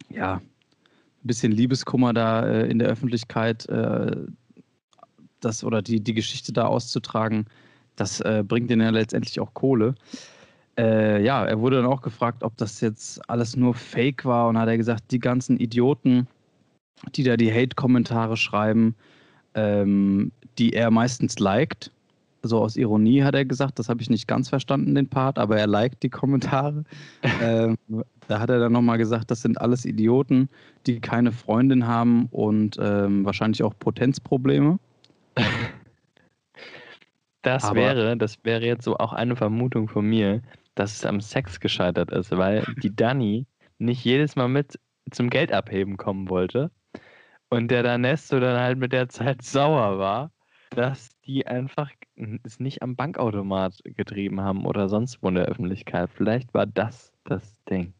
ja, 0.09 0.35
ein 0.35 1.27
bisschen 1.27 1.51
Liebeskummer 1.51 2.13
da 2.13 2.45
äh, 2.45 2.69
in 2.69 2.79
der 2.79 2.87
Öffentlichkeit, 2.87 3.67
äh, 3.69 4.15
das 5.39 5.63
oder 5.63 5.81
die, 5.81 5.99
die 5.99 6.13
Geschichte 6.13 6.53
da 6.53 6.65
auszutragen, 6.65 7.45
das 7.95 8.21
äh, 8.21 8.43
bringt 8.47 8.69
denen 8.69 8.81
ja 8.81 8.89
letztendlich 8.89 9.39
auch 9.39 9.53
Kohle. 9.53 9.95
Äh, 10.77 11.23
ja, 11.23 11.45
er 11.45 11.59
wurde 11.59 11.77
dann 11.77 11.85
auch 11.85 12.01
gefragt, 12.01 12.43
ob 12.43 12.55
das 12.57 12.79
jetzt 12.81 13.27
alles 13.29 13.55
nur 13.55 13.73
Fake 13.73 14.23
war 14.23 14.47
und 14.47 14.57
hat 14.57 14.69
er 14.69 14.77
gesagt, 14.77 15.11
die 15.11 15.19
ganzen 15.19 15.57
Idioten, 15.57 16.27
die 17.15 17.23
da 17.23 17.35
die 17.35 17.51
Hate-Kommentare 17.51 18.37
schreiben, 18.37 18.95
ähm, 19.55 20.31
die 20.57 20.73
er 20.73 20.91
meistens 20.91 21.39
liked. 21.39 21.91
So 22.43 22.59
aus 22.59 22.75
Ironie 22.75 23.21
hat 23.23 23.35
er 23.35 23.45
gesagt, 23.45 23.77
das 23.77 23.87
habe 23.87 24.01
ich 24.01 24.09
nicht 24.09 24.27
ganz 24.27 24.49
verstanden, 24.49 24.95
den 24.95 25.07
Part, 25.07 25.37
aber 25.37 25.59
er 25.59 25.67
liked 25.67 26.01
die 26.01 26.09
Kommentare. 26.09 26.83
ähm, 27.41 27.77
da 28.27 28.39
hat 28.39 28.49
er 28.49 28.59
dann 28.59 28.71
nochmal 28.71 28.97
gesagt, 28.97 29.29
das 29.29 29.41
sind 29.41 29.61
alles 29.61 29.85
Idioten, 29.85 30.49
die 30.87 30.99
keine 30.99 31.31
Freundin 31.31 31.85
haben 31.85 32.27
und 32.31 32.77
ähm, 32.81 33.25
wahrscheinlich 33.25 33.63
auch 33.63 33.73
Potenzprobleme. 33.77 34.79
Das 37.43 37.63
Aber- 37.63 37.75
wäre, 37.75 38.17
das 38.17 38.37
wäre 38.43 38.63
jetzt 38.63 38.83
so 38.83 38.97
auch 38.97 39.13
eine 39.13 39.35
Vermutung 39.35 39.87
von 39.87 40.05
mir, 40.05 40.43
dass 40.75 40.93
es 40.97 41.05
am 41.05 41.19
Sex 41.21 41.59
gescheitert 41.59 42.11
ist, 42.11 42.29
weil 42.29 42.63
die 42.83 42.95
Dani 42.95 43.47
nicht 43.79 44.05
jedes 44.05 44.35
Mal 44.35 44.47
mit 44.47 44.79
zum 45.09 45.31
Geld 45.31 45.51
abheben 45.51 45.97
kommen 45.97 46.29
wollte 46.29 46.69
und 47.51 47.69
der 47.69 47.83
Danesto 47.83 48.39
dann 48.39 48.59
halt 48.59 48.79
mit 48.79 48.93
der 48.93 49.09
Zeit 49.09 49.41
sauer 49.43 49.99
war, 49.99 50.31
dass 50.71 51.09
die 51.25 51.45
einfach 51.45 51.91
es 52.43 52.59
nicht 52.59 52.81
am 52.81 52.95
Bankautomat 52.95 53.79
getrieben 53.83 54.41
haben 54.41 54.65
oder 54.65 54.87
sonst 54.87 55.21
wo 55.21 55.27
in 55.27 55.35
der 55.35 55.45
Öffentlichkeit. 55.45 56.09
Vielleicht 56.13 56.53
war 56.53 56.65
das 56.65 57.11
das 57.25 57.55
Ding. 57.69 57.93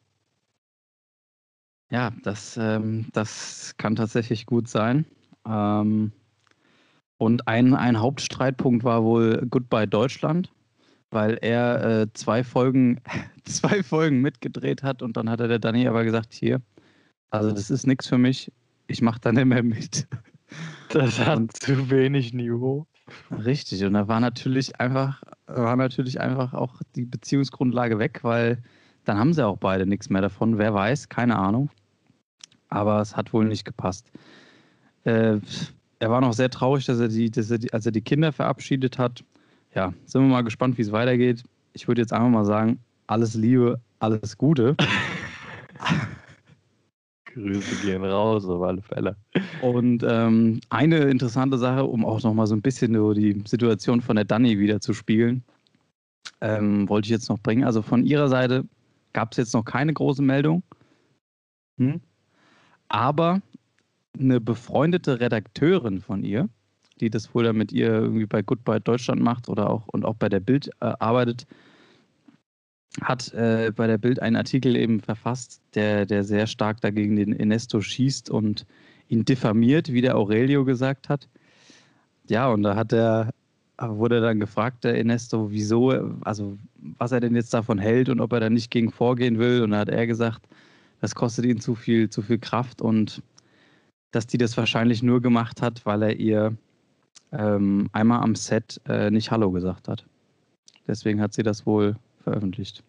Ja, 1.91 2.12
das, 2.24 2.55
ähm, 2.55 3.08
das 3.12 3.75
kann 3.77 3.98
tatsächlich 3.98 4.46
gut 4.46 4.70
sein. 4.70 5.05
Ähm, 5.46 6.13
und 7.17 7.48
ein, 7.48 7.75
ein 7.75 8.00
Hauptstreitpunkt 8.00 8.86
war 8.86 9.03
wohl 9.03 9.46
Goodbye 9.50 9.88
Deutschland, 9.88 10.50
weil 11.10 11.38
er 11.41 11.84
äh, 11.84 12.13
zwei 12.13 12.46
Folgen, 12.46 13.01
zwei 13.43 13.84
Folgen 13.84 14.22
mitgedreht 14.22 14.81
hat 14.81 15.01
und 15.01 15.17
dann 15.17 15.29
hat 15.29 15.41
er 15.41 15.50
der 15.50 15.60
Danny 15.60 15.86
aber 15.88 16.05
gesagt, 16.05 16.31
hier, 16.31 16.62
also 17.29 17.51
das 17.51 17.70
ist 17.70 17.86
nichts 17.86 18.08
für 18.08 18.17
mich, 18.17 18.51
ich 18.91 19.01
mache 19.01 19.19
da 19.21 19.31
nicht 19.31 19.45
mehr 19.45 19.63
mit. 19.63 20.07
Das 20.89 21.19
hat 21.19 21.38
und, 21.38 21.55
zu 21.55 21.89
wenig 21.89 22.33
Niveau. 22.33 22.86
Richtig, 23.31 23.83
und 23.83 23.93
da 23.93 24.07
war 24.07 24.19
natürlich 24.19 24.79
einfach, 24.79 25.24
war 25.48 25.75
natürlich 25.75 26.19
einfach 26.19 26.53
auch 26.53 26.81
die 26.95 27.05
Beziehungsgrundlage 27.05 28.00
weg, 28.00 28.19
weil 28.24 28.62
dann 29.05 29.17
haben 29.17 29.33
sie 29.33 29.45
auch 29.45 29.57
beide 29.57 29.86
nichts 29.86 30.10
mehr 30.10 30.21
davon. 30.21 30.57
Wer 30.57 30.74
weiß, 30.74 31.10
keine 31.10 31.38
Ahnung. 31.38 31.69
Aber 32.69 33.01
es 33.01 33.15
hat 33.15 33.33
wohl 33.33 33.45
nicht 33.45 33.65
gepasst. 33.65 34.12
Äh, 35.03 35.39
er 36.00 36.10
war 36.10 36.21
noch 36.21 36.33
sehr 36.33 36.50
traurig, 36.50 36.86
dass 36.86 37.00
er 37.00 37.07
die, 37.07 37.29
dass 37.29 37.51
er 37.51 37.57
die, 37.57 37.74
als 37.74 37.86
er 37.86 37.91
die 37.91 38.01
Kinder 38.01 38.31
verabschiedet 38.31 38.98
hat. 38.98 39.24
Ja, 39.74 39.93
sind 40.05 40.21
wir 40.21 40.27
mal 40.27 40.43
gespannt, 40.43 40.77
wie 40.77 40.81
es 40.81 40.91
weitergeht. 40.91 41.43
Ich 41.74 41.88
würde 41.88 42.01
jetzt 42.01 42.13
einfach 42.13 42.29
mal 42.29 42.45
sagen, 42.45 42.79
alles 43.07 43.33
Liebe, 43.36 43.79
alles 44.00 44.38
Gute. 44.38 44.75
Grüße 47.33 47.85
gehen 47.85 48.03
raus, 48.03 48.45
auf 48.45 48.61
alle 48.61 48.81
Fälle. 48.81 49.15
Und 49.61 50.03
ähm, 50.07 50.59
eine 50.69 50.97
interessante 50.97 51.57
Sache, 51.57 51.85
um 51.85 52.05
auch 52.05 52.21
nochmal 52.23 52.47
so 52.47 52.55
ein 52.55 52.61
bisschen 52.61 52.93
so 52.93 53.13
die 53.13 53.41
Situation 53.45 54.01
von 54.01 54.15
der 54.15 54.25
Dani 54.25 54.59
wieder 54.59 54.79
zu 54.79 54.93
spiegeln, 54.93 55.43
ähm, 56.41 56.89
wollte 56.89 57.07
ich 57.07 57.11
jetzt 57.11 57.29
noch 57.29 57.39
bringen. 57.39 57.63
Also 57.63 57.81
von 57.81 58.05
ihrer 58.05 58.27
Seite 58.27 58.65
gab 59.13 59.31
es 59.31 59.38
jetzt 59.38 59.53
noch 59.53 59.65
keine 59.65 59.93
große 59.93 60.21
Meldung. 60.21 60.63
Hm? 61.77 62.01
Aber 62.89 63.41
eine 64.19 64.41
befreundete 64.41 65.19
Redakteurin 65.19 66.01
von 66.01 66.23
ihr, 66.23 66.50
die 67.00 67.09
das 67.09 67.33
wohl 67.33 67.43
dann 67.43 67.57
mit 67.57 67.71
ihr 67.71 67.89
irgendwie 67.89 68.25
bei 68.25 68.41
Goodbye 68.41 68.81
Deutschland 68.81 69.21
macht 69.21 69.50
oder 69.50 69.69
auch 69.69 69.88
und 69.88 70.05
auch 70.05 70.15
bei 70.15 70.29
der 70.29 70.39
Bild 70.39 70.69
äh, 70.81 70.93
arbeitet, 71.00 71.47
hat 73.00 73.33
äh, 73.33 73.71
bei 73.74 73.88
der 73.88 73.98
Bild 73.98 74.21
einen 74.21 74.36
Artikel 74.36 74.75
eben 74.75 75.00
verfasst, 75.00 75.62
der, 75.75 76.05
der 76.05 76.24
sehr 76.24 76.48
stark 76.48 76.81
dagegen 76.81 77.15
den 77.15 77.39
Ernesto 77.39 77.79
schießt 77.79 78.29
und 78.29 78.65
ihn 79.07 79.24
diffamiert, 79.24 79.93
wie 79.93 80.01
der 80.01 80.17
Aurelio 80.17 80.65
gesagt 80.65 81.07
hat. 81.07 81.29
Ja, 82.27 82.50
und 82.50 82.63
da 82.63 82.75
hat 82.75 82.91
er, 82.91 83.33
wurde 83.77 84.21
dann 84.21 84.39
gefragt, 84.39 84.83
der 84.83 84.98
Ernesto, 84.98 85.51
wieso, 85.51 85.89
also 86.21 86.57
was 86.98 87.12
er 87.12 87.21
denn 87.21 87.36
jetzt 87.36 87.53
davon 87.53 87.79
hält 87.79 88.10
und 88.10 88.19
ob 88.19 88.33
er 88.33 88.41
da 88.41 88.50
nicht 88.50 88.71
gegen 88.71 88.91
vorgehen 88.91 89.39
will. 89.39 89.63
Und 89.63 89.71
da 89.71 89.79
hat 89.79 89.89
er 89.89 90.05
gesagt, 90.05 90.41
das 91.00 91.15
kostet 91.15 91.45
ihn 91.45 91.60
zu 91.60 91.75
viel, 91.75 92.10
zu 92.10 92.21
viel 92.21 92.39
Kraft 92.39 92.81
und 92.81 93.24
dass 94.12 94.27
die 94.27 94.38
das 94.38 94.57
wahrscheinlich 94.57 95.01
nur 95.01 95.21
gemacht 95.21 95.62
hat, 95.62 95.86
weil 95.86 96.03
er 96.03 96.19
ihr 96.19 96.55
ähm, 97.31 97.89
einmal 97.93 98.21
am 98.21 98.36
Set 98.36 98.81
äh, 98.86 99.10
nicht 99.10 99.31
Hallo 99.31 99.51
gesagt 99.51 99.88
hat. 99.88 100.05
Deswegen 100.88 101.21
hat 101.21 101.33
sie 101.33 101.43
das 101.43 101.65
wohl 101.65 101.95
veröffentlicht. 102.23 102.83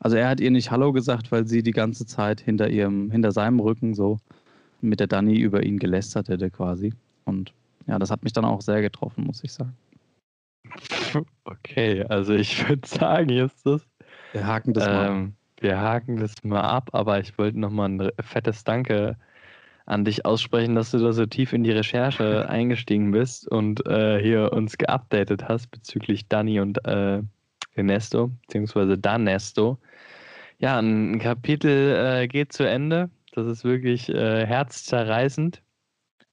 Also 0.00 0.16
er 0.16 0.28
hat 0.28 0.40
ihr 0.40 0.50
nicht 0.50 0.70
Hallo 0.70 0.92
gesagt, 0.92 1.32
weil 1.32 1.46
sie 1.46 1.62
die 1.62 1.70
ganze 1.70 2.06
Zeit 2.06 2.40
hinter 2.40 2.68
ihrem, 2.68 3.10
hinter 3.10 3.32
seinem 3.32 3.60
Rücken 3.60 3.94
so 3.94 4.18
mit 4.80 5.00
der 5.00 5.06
Dani 5.06 5.38
über 5.38 5.62
ihn 5.62 5.78
gelästert 5.78 6.28
hätte 6.28 6.50
quasi. 6.50 6.92
Und 7.24 7.52
ja, 7.86 7.98
das 7.98 8.10
hat 8.10 8.22
mich 8.22 8.32
dann 8.32 8.44
auch 8.44 8.60
sehr 8.60 8.82
getroffen, 8.82 9.24
muss 9.24 9.42
ich 9.44 9.52
sagen. 9.52 9.76
Okay, 11.44 12.04
also 12.08 12.34
ich 12.34 12.68
würde 12.68 12.88
sagen, 12.88 13.28
Justus. 13.28 13.86
Wir 14.32 14.46
haken 14.46 14.72
das 14.72 14.86
ähm, 14.86 14.92
mal. 14.92 15.32
Wir 15.60 15.80
haken 15.80 16.16
das 16.16 16.32
mal 16.42 16.62
ab, 16.62 16.90
aber 16.92 17.20
ich 17.20 17.38
wollte 17.38 17.60
nochmal 17.60 17.90
ein 17.90 18.10
fettes 18.20 18.64
Danke 18.64 19.16
an 19.86 20.04
dich 20.04 20.24
aussprechen, 20.24 20.74
dass 20.74 20.90
du 20.90 20.98
da 20.98 21.12
so 21.12 21.26
tief 21.26 21.52
in 21.52 21.62
die 21.62 21.70
Recherche 21.70 22.48
eingestiegen 22.48 23.12
bist 23.12 23.46
und 23.46 23.86
äh, 23.86 24.20
hier 24.20 24.52
uns 24.52 24.76
geupdatet 24.76 25.48
hast 25.48 25.70
bezüglich 25.70 26.28
Dani 26.28 26.60
und 26.60 26.84
äh, 26.86 27.22
Ernesto, 27.74 28.30
beziehungsweise 28.42 28.98
Danesto. 28.98 29.78
Ja, 30.58 30.78
ein 30.78 31.18
Kapitel 31.18 32.22
äh, 32.22 32.28
geht 32.28 32.52
zu 32.52 32.68
Ende. 32.68 33.10
Das 33.32 33.46
ist 33.46 33.64
wirklich 33.64 34.08
äh, 34.08 34.46
herzzerreißend. 34.46 35.60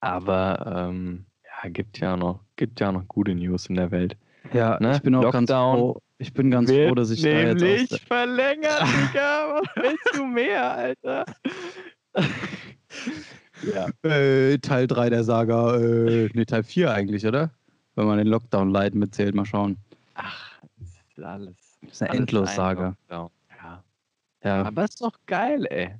Aber 0.00 0.88
ähm, 0.90 1.26
ja, 1.44 1.70
gibt 1.70 1.98
ja 1.98 2.16
noch, 2.16 2.40
gibt 2.56 2.80
ja 2.80 2.92
noch 2.92 3.06
gute 3.08 3.34
News 3.34 3.66
in 3.66 3.76
der 3.76 3.90
Welt. 3.90 4.16
Ja, 4.52 4.78
ne? 4.80 4.96
ich 4.96 5.02
bin 5.02 5.14
auch 5.14 5.22
Lockdown 5.22 5.46
ganz 5.46 5.50
froh. 5.50 6.02
Ich 6.18 6.32
bin 6.32 6.50
ganz 6.50 6.70
froh, 6.70 6.94
dass 6.94 7.10
ich 7.10 7.22
nämlich 7.22 7.60
da 7.60 7.66
jetzt 7.66 8.00
verlängert, 8.06 8.82
Digga. 9.10 9.60
Was 9.60 9.68
willst 9.76 10.10
du 10.14 10.24
mehr, 10.24 10.72
Alter? 10.72 11.24
ja. 13.74 13.88
Äh, 14.08 14.58
Teil 14.58 14.86
3 14.86 15.10
der 15.10 15.24
Saga, 15.24 15.76
äh, 15.76 16.28
ne, 16.32 16.46
Teil 16.46 16.62
4 16.62 16.92
eigentlich, 16.92 17.26
oder? 17.26 17.50
Wenn 17.94 18.06
man 18.06 18.18
den 18.18 18.28
Lockdown 18.28 18.70
Light 18.70 18.94
mitzählt, 18.94 19.34
mal 19.34 19.44
schauen. 19.44 19.76
Ach, 20.14 20.51
ist 21.18 21.24
alles. 21.24 21.78
Das 21.82 21.92
ist 21.92 22.02
eine 22.02 22.18
Endlossage. 22.18 22.96
Ja. 23.10 23.30
ja. 24.44 24.62
Aber 24.64 24.84
ist 24.84 25.00
doch 25.00 25.18
geil, 25.26 25.66
ey. 25.70 25.90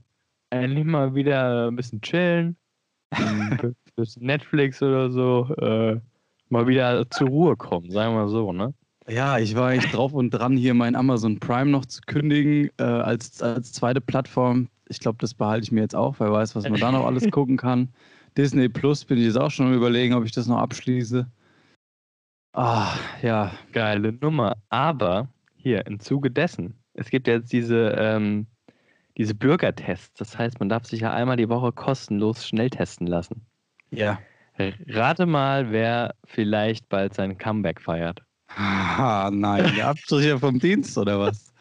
Endlich 0.50 0.84
mal 0.84 1.14
wieder 1.14 1.68
ein 1.68 1.76
bisschen 1.76 2.00
chillen. 2.00 2.56
ein 3.10 3.74
bisschen 3.96 4.26
Netflix 4.26 4.82
oder 4.82 5.10
so. 5.10 5.54
Äh, 5.56 6.00
mal 6.48 6.66
wieder 6.66 7.08
zur 7.10 7.28
Ruhe 7.28 7.56
kommen, 7.56 7.90
sagen 7.90 8.14
wir 8.14 8.28
so, 8.28 8.52
ne? 8.52 8.74
Ja, 9.08 9.38
ich 9.38 9.56
war 9.56 9.70
eigentlich 9.70 9.90
drauf 9.90 10.12
und 10.12 10.30
dran, 10.30 10.56
hier 10.56 10.74
mein 10.74 10.94
Amazon 10.94 11.40
Prime 11.40 11.70
noch 11.70 11.86
zu 11.86 12.02
kündigen 12.06 12.70
äh, 12.78 12.84
als, 12.84 13.42
als 13.42 13.72
zweite 13.72 14.00
Plattform. 14.00 14.68
Ich 14.88 15.00
glaube, 15.00 15.18
das 15.20 15.34
behalte 15.34 15.64
ich 15.64 15.72
mir 15.72 15.80
jetzt 15.80 15.96
auch, 15.96 16.16
wer 16.20 16.30
weiß, 16.30 16.54
was 16.54 16.68
man 16.68 16.78
da 16.78 16.92
noch 16.92 17.06
alles 17.06 17.28
gucken 17.30 17.56
kann. 17.56 17.88
Disney 18.36 18.68
Plus 18.68 19.04
bin 19.04 19.18
ich 19.18 19.24
jetzt 19.24 19.38
auch 19.38 19.50
schon 19.50 19.74
überlegen, 19.74 20.14
ob 20.14 20.24
ich 20.24 20.32
das 20.32 20.46
noch 20.46 20.58
abschließe. 20.58 21.26
Ah, 22.52 22.94
ja. 23.22 23.52
Geile 23.72 24.12
Nummer. 24.12 24.56
Aber 24.68 25.28
hier, 25.56 25.86
im 25.86 26.00
Zuge 26.00 26.30
dessen, 26.30 26.74
es 26.94 27.08
gibt 27.10 27.26
jetzt 27.26 27.52
diese, 27.52 27.94
ähm, 27.98 28.46
diese 29.16 29.34
Bürgertests. 29.34 30.14
Das 30.18 30.36
heißt, 30.36 30.60
man 30.60 30.68
darf 30.68 30.86
sich 30.86 31.00
ja 31.00 31.12
einmal 31.12 31.36
die 31.36 31.48
Woche 31.48 31.72
kostenlos 31.72 32.46
schnell 32.46 32.70
testen 32.70 33.06
lassen. 33.06 33.46
Ja. 33.90 34.18
Rate 34.88 35.26
mal, 35.26 35.72
wer 35.72 36.14
vielleicht 36.24 36.88
bald 36.88 37.14
sein 37.14 37.38
Comeback 37.38 37.80
feiert. 37.80 38.22
Ah, 38.48 39.30
nein, 39.32 39.72
der 39.74 39.88
Abstricher 39.88 40.38
vom 40.38 40.58
Dienst 40.58 40.96
oder 40.98 41.18
was? 41.18 41.52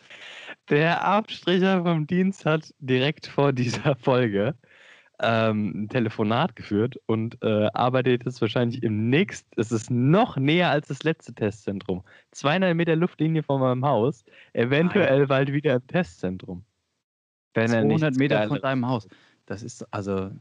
Der 0.69 1.03
Abstricher 1.03 1.83
vom 1.83 2.05
Dienst 2.05 2.45
hat 2.45 2.74
direkt 2.79 3.27
vor 3.27 3.53
dieser 3.53 3.95
Folge 3.95 4.55
ähm, 5.22 5.84
ein 5.84 5.90
Telefonat 5.90 6.56
geführt 6.56 6.98
und 7.06 7.38
äh, 7.44 7.68
arbeitet 7.74 8.25
jetzt 8.25 8.42
wahrscheinlich 8.42 8.82
im 8.82 9.10
nächsten, 9.10 9.48
es 9.60 9.72
ist 9.72 9.92
noch 9.92 10.38
näher 10.38 10.72
als 10.72 10.88
das 10.88 11.04
letzte 11.04 11.34
Testzentrum. 11.34 12.04
200 12.32 12.75
Meter 12.75 12.96
Luftlinie 12.96 13.44
von 13.44 13.62
meinem 13.62 13.86
Haus, 13.86 14.25
eventuell 14.54 15.28
bald 15.28 15.54
wieder 15.54 15.75
im 15.75 15.88
Testzentrum. 15.88 16.63
Wenn 17.54 17.70
200 17.70 18.16
Meter 18.16 18.48
von 18.48 18.62
deinem 18.62 18.88
Haus. 18.88 19.08
Das 19.46 19.62
ist, 19.63 19.86
also, 19.94 20.32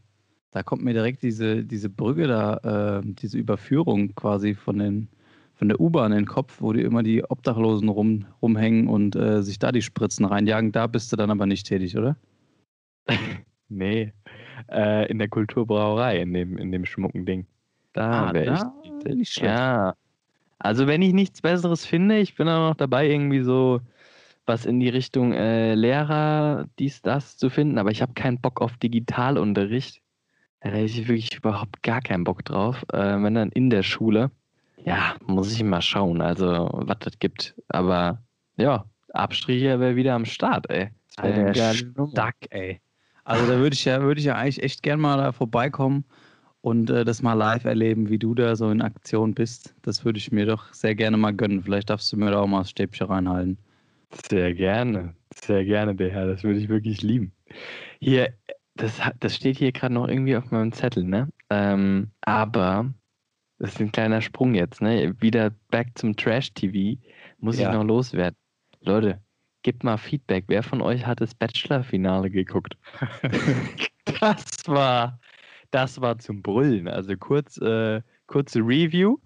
da 0.51 0.63
kommt 0.63 0.83
mir 0.83 0.95
direkt 0.95 1.23
diese, 1.23 1.65
diese 1.65 1.91
Brücke 1.91 2.27
da, 2.27 3.01
äh, 3.01 3.03
diese 3.05 3.37
Überführung 3.39 4.15
quasi 4.15 4.55
von, 4.55 4.79
den, 4.79 5.09
von 5.55 5.69
der 5.69 5.81
U-Bahn 5.81 6.13
in 6.13 6.19
den 6.19 6.27
Kopf, 6.27 6.61
wo 6.61 6.73
die 6.73 6.83
immer 6.83 7.03
die 7.03 7.23
Obdachlosen 7.25 7.89
rum, 7.89 8.27
rumhängen 8.41 8.89
und 8.89 9.15
äh, 9.15 9.43
sich 9.43 9.59
da 9.59 9.73
die 9.73 9.83
Spritzen 9.83 10.25
reinjagen. 10.25 10.73
Da 10.73 10.87
bist 10.87 11.13
du 11.13 11.17
dann 11.17 11.31
aber 11.31 11.47
nicht 11.47 11.67
tätig, 11.67 11.99
oder? 11.99 12.17
nee 13.69 14.13
äh, 14.71 15.07
in 15.11 15.19
der 15.19 15.29
Kulturbrauerei, 15.29 16.21
in 16.21 16.33
dem, 16.33 16.59
in 16.59 16.73
dem 16.73 16.85
schmucken 16.85 17.27
Ding. 17.27 17.47
Da 17.93 18.29
ah, 18.29 18.33
wäre 18.33 18.73
ich 19.05 19.15
nicht 19.15 19.33
schlecht. 19.33 19.47
Ja. 19.47 19.95
Also 20.59 20.87
wenn 20.87 21.03
ich 21.03 21.13
nichts 21.13 21.41
Besseres 21.41 21.87
finde, 21.87 22.19
ich 22.19 22.35
bin 22.37 22.49
auch 22.49 22.71
noch 22.71 22.77
dabei, 22.77 23.09
irgendwie 23.09 23.41
so 23.41 23.81
was 24.47 24.67
in 24.67 24.81
die 24.81 24.89
Richtung 24.89 25.33
äh, 25.33 25.75
Lehrer, 25.75 26.67
dies, 26.79 27.03
das 27.03 27.37
zu 27.37 27.51
finden, 27.51 27.79
aber 27.79 27.91
ich 27.91 28.03
habe 28.03 28.15
keinen 28.15 28.41
Bock 28.41 28.61
auf 28.61 28.77
Digitalunterricht. 28.79 30.03
Da 30.61 30.71
hätte 30.71 30.85
ich 30.85 31.09
wirklich 31.09 31.35
überhaupt 31.37 31.83
gar 31.83 32.01
keinen 32.01 32.25
Bock 32.25 32.45
drauf. 32.45 32.85
Äh, 32.93 33.23
wenn 33.23 33.35
dann 33.35 33.51
in 33.53 33.71
der 33.71 33.83
Schule. 33.83 34.31
Ja, 34.85 35.15
muss 35.27 35.53
ich 35.53 35.63
mal 35.63 35.83
schauen, 35.83 36.21
also 36.21 36.69
was 36.73 36.99
das 37.01 37.19
gibt. 37.19 37.55
Aber 37.69 38.23
ja, 38.57 38.85
Abstriche 39.13 39.79
wäre 39.79 39.97
wieder 39.97 40.15
am 40.15 40.25
Start, 40.25 40.69
ey. 40.71 40.91
Alter, 41.17 41.75
stark, 41.75 42.37
ey. 42.51 42.81
Also 43.31 43.47
da 43.47 43.59
würde 43.59 43.75
ich 43.75 43.85
ja, 43.85 44.03
würde 44.03 44.19
ich 44.19 44.27
ja 44.27 44.35
eigentlich 44.35 44.61
echt 44.61 44.83
gern 44.83 44.99
mal 44.99 45.17
da 45.17 45.31
vorbeikommen 45.31 46.05
und 46.63 46.91
äh, 46.91 47.05
das 47.05 47.23
mal 47.23 47.35
live 47.35 47.65
erleben, 47.65 48.09
wie 48.09 48.19
du 48.19 48.35
da 48.35 48.57
so 48.57 48.69
in 48.71 48.83
Aktion 48.83 49.35
bist. 49.35 49.73
Das 49.83 50.05
würde 50.05 50.19
ich 50.19 50.33
mir 50.33 50.47
doch 50.47 50.75
sehr 50.75 50.97
gerne 50.97 51.17
mal 51.17 51.31
gönnen. 51.31 51.63
Vielleicht 51.63 51.91
darfst 51.91 52.13
du 52.13 52.17
mir 52.17 52.33
da 52.33 52.41
auch 52.41 52.49
mal 52.49 52.63
das 52.63 52.71
Stäbchen 52.71 53.07
reinhalten. 53.07 53.57
Sehr 54.29 54.53
gerne, 54.53 55.15
sehr 55.33 55.65
gerne, 55.65 55.95
der 55.95 56.11
Herr. 56.11 56.27
Das 56.27 56.43
würde 56.43 56.59
ich 56.59 56.69
wirklich 56.69 57.03
lieben. 57.03 57.31
Hier, 58.01 58.35
das, 58.75 59.01
das 59.21 59.37
steht 59.37 59.59
hier 59.59 59.71
gerade 59.71 59.95
noch 59.95 60.09
irgendwie 60.09 60.35
auf 60.35 60.51
meinem 60.51 60.73
Zettel, 60.73 61.05
ne? 61.05 61.29
Ähm, 61.51 62.11
aber 62.23 62.93
das 63.61 63.75
ist 63.75 63.81
ein 63.81 63.93
kleiner 63.93 64.23
Sprung 64.23 64.57
jetzt, 64.57 64.83
ne? 64.83 65.15
Wieder 65.21 65.53
back 65.71 65.91
zum 65.95 66.17
Trash-TV. 66.17 67.01
Muss 67.39 67.61
ja. 67.61 67.69
ich 67.69 67.75
noch 67.77 67.85
loswerden. 67.85 68.37
Leute, 68.81 69.21
gebt 69.63 69.85
mal 69.85 69.97
Feedback. 69.97 70.45
Wer 70.49 70.63
von 70.63 70.81
euch 70.81 71.07
hat 71.07 71.21
das 71.21 71.35
Bachelor-Finale 71.35 72.31
geguckt? 72.31 72.77
das 74.21 74.45
war, 74.67 75.19
das 75.71 76.01
war 76.01 76.19
zum 76.19 76.43
Brüllen. 76.43 76.89
Also 76.89 77.17
kurz, 77.17 77.59
äh, 77.59 78.03
kurze 78.27 78.61
Review. 78.61 79.19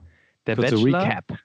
Der 0.47 0.57
Kurze 0.57 0.77
Bachelor 0.77 1.05
Recap. 1.05 1.39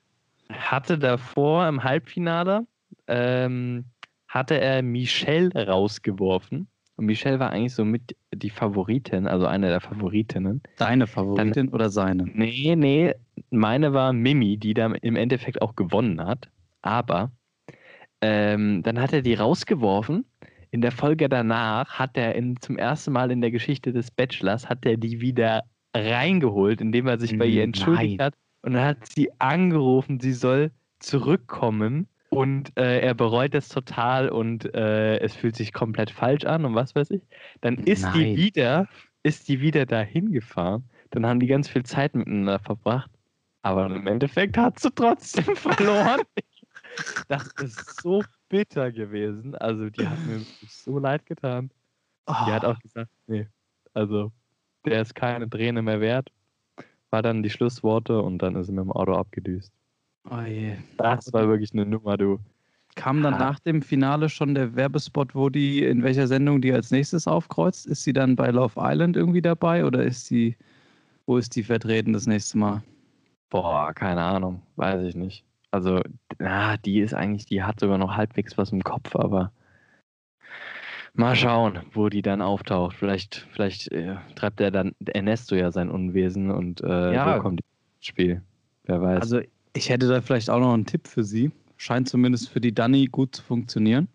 hatte 0.51 0.98
davor 0.98 1.67
im 1.67 1.84
Halbfinale, 1.84 2.67
ähm, 3.08 3.86
hatte 4.27 4.60
er 4.60 4.81
Michelle 4.81 5.51
rausgeworfen. 5.55 6.67
Und 6.98 7.05
Michelle 7.05 7.39
war 7.39 7.51
eigentlich 7.51 7.74
so 7.74 7.86
mit 7.86 8.13
die 8.34 8.50
Favoritin, 8.50 9.25
also 9.25 9.46
eine 9.46 9.69
der 9.69 9.79
Favoritinnen. 9.79 10.62
Deine 10.77 11.08
Favoritin 11.08 11.69
oder 11.69 11.89
seine? 11.89 12.25
Nee, 12.25 12.75
nee, 12.75 13.13
meine 13.51 13.93
war 13.93 14.12
Mimi, 14.12 14.58
die 14.58 14.74
da 14.74 14.88
im 14.88 15.15
Endeffekt 15.15 15.62
auch 15.62 15.77
gewonnen 15.77 16.22
hat. 16.22 16.50
Aber 16.81 17.31
ähm, 18.21 18.83
dann 18.83 18.99
hat 18.99 19.13
er 19.13 19.21
die 19.21 19.33
rausgeworfen. 19.33 20.25
In 20.71 20.81
der 20.81 20.91
Folge 20.91 21.29
danach 21.29 21.97
hat 21.97 22.15
er 22.15 22.35
in, 22.35 22.59
zum 22.61 22.77
ersten 22.77 23.11
Mal 23.11 23.31
in 23.31 23.41
der 23.41 23.51
Geschichte 23.51 23.91
des 23.91 24.11
Bachelors 24.11 24.69
hat 24.69 24.85
er 24.85 24.97
die 24.97 25.19
wieder 25.19 25.63
reingeholt, 25.95 26.81
indem 26.81 27.07
er 27.07 27.19
sich 27.19 27.38
bei 27.38 27.45
ihr 27.45 27.63
entschuldigt 27.63 28.17
Nein. 28.19 28.25
hat. 28.27 28.35
Und 28.61 28.73
dann 28.73 28.85
hat 28.85 29.05
sie 29.07 29.29
angerufen, 29.39 30.19
sie 30.19 30.33
soll 30.33 30.71
zurückkommen. 30.99 32.07
Und 32.29 32.77
äh, 32.77 32.99
er 32.99 33.15
bereut 33.15 33.55
es 33.55 33.69
total 33.69 34.29
und 34.29 34.73
äh, 34.75 35.17
es 35.17 35.35
fühlt 35.35 35.55
sich 35.55 35.73
komplett 35.73 36.11
falsch 36.11 36.45
an 36.45 36.63
und 36.63 36.75
was 36.75 36.93
weiß 36.93 37.09
ich. 37.11 37.23
Dann 37.61 37.77
ist 37.79 38.05
die 38.13 38.25
Nein. 38.25 38.35
wieder, 38.35 38.88
ist 39.23 39.47
die 39.47 39.61
wieder 39.61 39.88
dahin 39.88 40.31
gefahren. 40.31 40.83
Dann 41.09 41.25
haben 41.25 41.39
die 41.39 41.47
ganz 41.47 41.67
viel 41.67 41.83
Zeit 41.83 42.13
miteinander 42.15 42.59
verbracht. 42.59 43.09
Aber 43.63 43.88
im 43.88 44.05
Endeffekt 44.05 44.57
hat 44.57 44.79
sie 44.79 44.91
trotzdem 44.91 45.43
verloren. 45.55 46.21
Das 47.27 47.48
ist 47.62 48.01
so 48.01 48.24
bitter 48.50 48.91
gewesen. 48.91 49.55
Also 49.55 49.89
die 49.89 50.08
hat 50.08 50.19
mir 50.25 50.41
so 50.67 51.00
leid 51.00 51.25
getan. 51.25 51.69
Die 52.27 52.51
hat 52.51 52.65
auch 52.65 52.77
gesagt, 52.79 53.10
nee, 53.27 53.48
also 53.93 54.31
der 54.86 55.01
ist 55.01 55.15
keine 55.15 55.50
Träne 55.50 55.81
mehr 55.81 56.00
wert. 56.01 56.31
War 57.12 57.22
dann 57.22 57.41
die 57.43 57.50
Schlussworte 57.50 58.22
und 58.22 58.39
dann 58.39 58.55
ist 58.55 58.67
sie 58.67 58.72
mit 58.74 58.84
dem 58.84 58.91
Auto 58.91 59.13
abgedüst. 59.13 59.72
Oh 60.29 60.41
je. 60.41 60.75
Das 60.98 61.31
war 61.34 61.48
wirklich 61.48 61.74
eine 61.74 61.86
Nummer, 61.86 62.17
du. 62.17 62.39
Kam 62.96 63.24
dann 63.24 63.36
Ah. 63.36 63.39
nach 63.39 63.60
dem 63.60 63.81
Finale 63.81 64.29
schon 64.29 64.53
der 64.55 64.75
Werbespot, 64.75 65.34
wo 65.34 65.50
die, 65.50 65.84
in 65.84 66.03
welcher 66.03 66.27
Sendung 66.27 66.62
die 66.62 66.72
als 66.74 66.91
nächstes 66.91 67.27
aufkreuzt? 67.27 67.88
Ist 67.88 68.03
sie 68.03 68.13
dann 68.13 68.36
bei 68.36 68.50
Love 68.51 68.74
Island 68.77 69.15
irgendwie 69.17 69.41
dabei 69.41 69.86
oder 69.86 70.03
ist 70.03 70.25
sie, 70.27 70.55
wo 71.25 71.38
ist 71.38 71.55
die 71.55 71.63
vertreten 71.63 72.13
das 72.13 72.27
nächste 72.27 72.58
Mal? 72.58 72.84
Boah, 73.50 73.93
keine 73.93 74.22
Ahnung, 74.22 74.62
weiß 74.75 75.03
ich 75.03 75.15
nicht. 75.15 75.43
Also, 75.71 76.01
na, 76.39 76.77
die 76.77 76.99
ist 76.99 77.13
eigentlich, 77.13 77.45
die 77.45 77.63
hat 77.63 77.79
sogar 77.79 77.97
noch 77.97 78.15
halbwegs 78.15 78.57
was 78.57 78.71
im 78.71 78.83
Kopf, 78.83 79.15
aber 79.15 79.51
mal 81.13 81.35
schauen, 81.35 81.79
wo 81.93 82.09
die 82.09 82.21
dann 82.21 82.41
auftaucht. 82.41 82.95
Vielleicht, 82.95 83.47
vielleicht 83.51 83.91
äh, 83.91 84.15
treibt 84.35 84.61
er 84.61 84.71
dann 84.71 84.93
Ernesto 85.05 85.55
ja 85.55 85.71
sein 85.71 85.89
Unwesen 85.89 86.49
und 86.49 86.81
äh, 86.81 87.13
Ja. 87.13 87.35
so 87.35 87.41
kommt 87.41 87.59
die 87.59 87.63
ins 87.97 88.05
Spiel. 88.05 88.41
Wer 88.85 89.01
weiß. 89.01 89.21
Also 89.21 89.41
ich 89.73 89.89
hätte 89.89 90.07
da 90.07 90.21
vielleicht 90.21 90.49
auch 90.49 90.59
noch 90.59 90.73
einen 90.73 90.85
Tipp 90.85 91.07
für 91.07 91.23
sie. 91.23 91.51
Scheint 91.77 92.09
zumindest 92.09 92.49
für 92.49 92.59
die 92.61 92.73
Dani 92.73 93.05
gut 93.05 93.35
zu 93.35 93.43
funktionieren. 93.43 94.07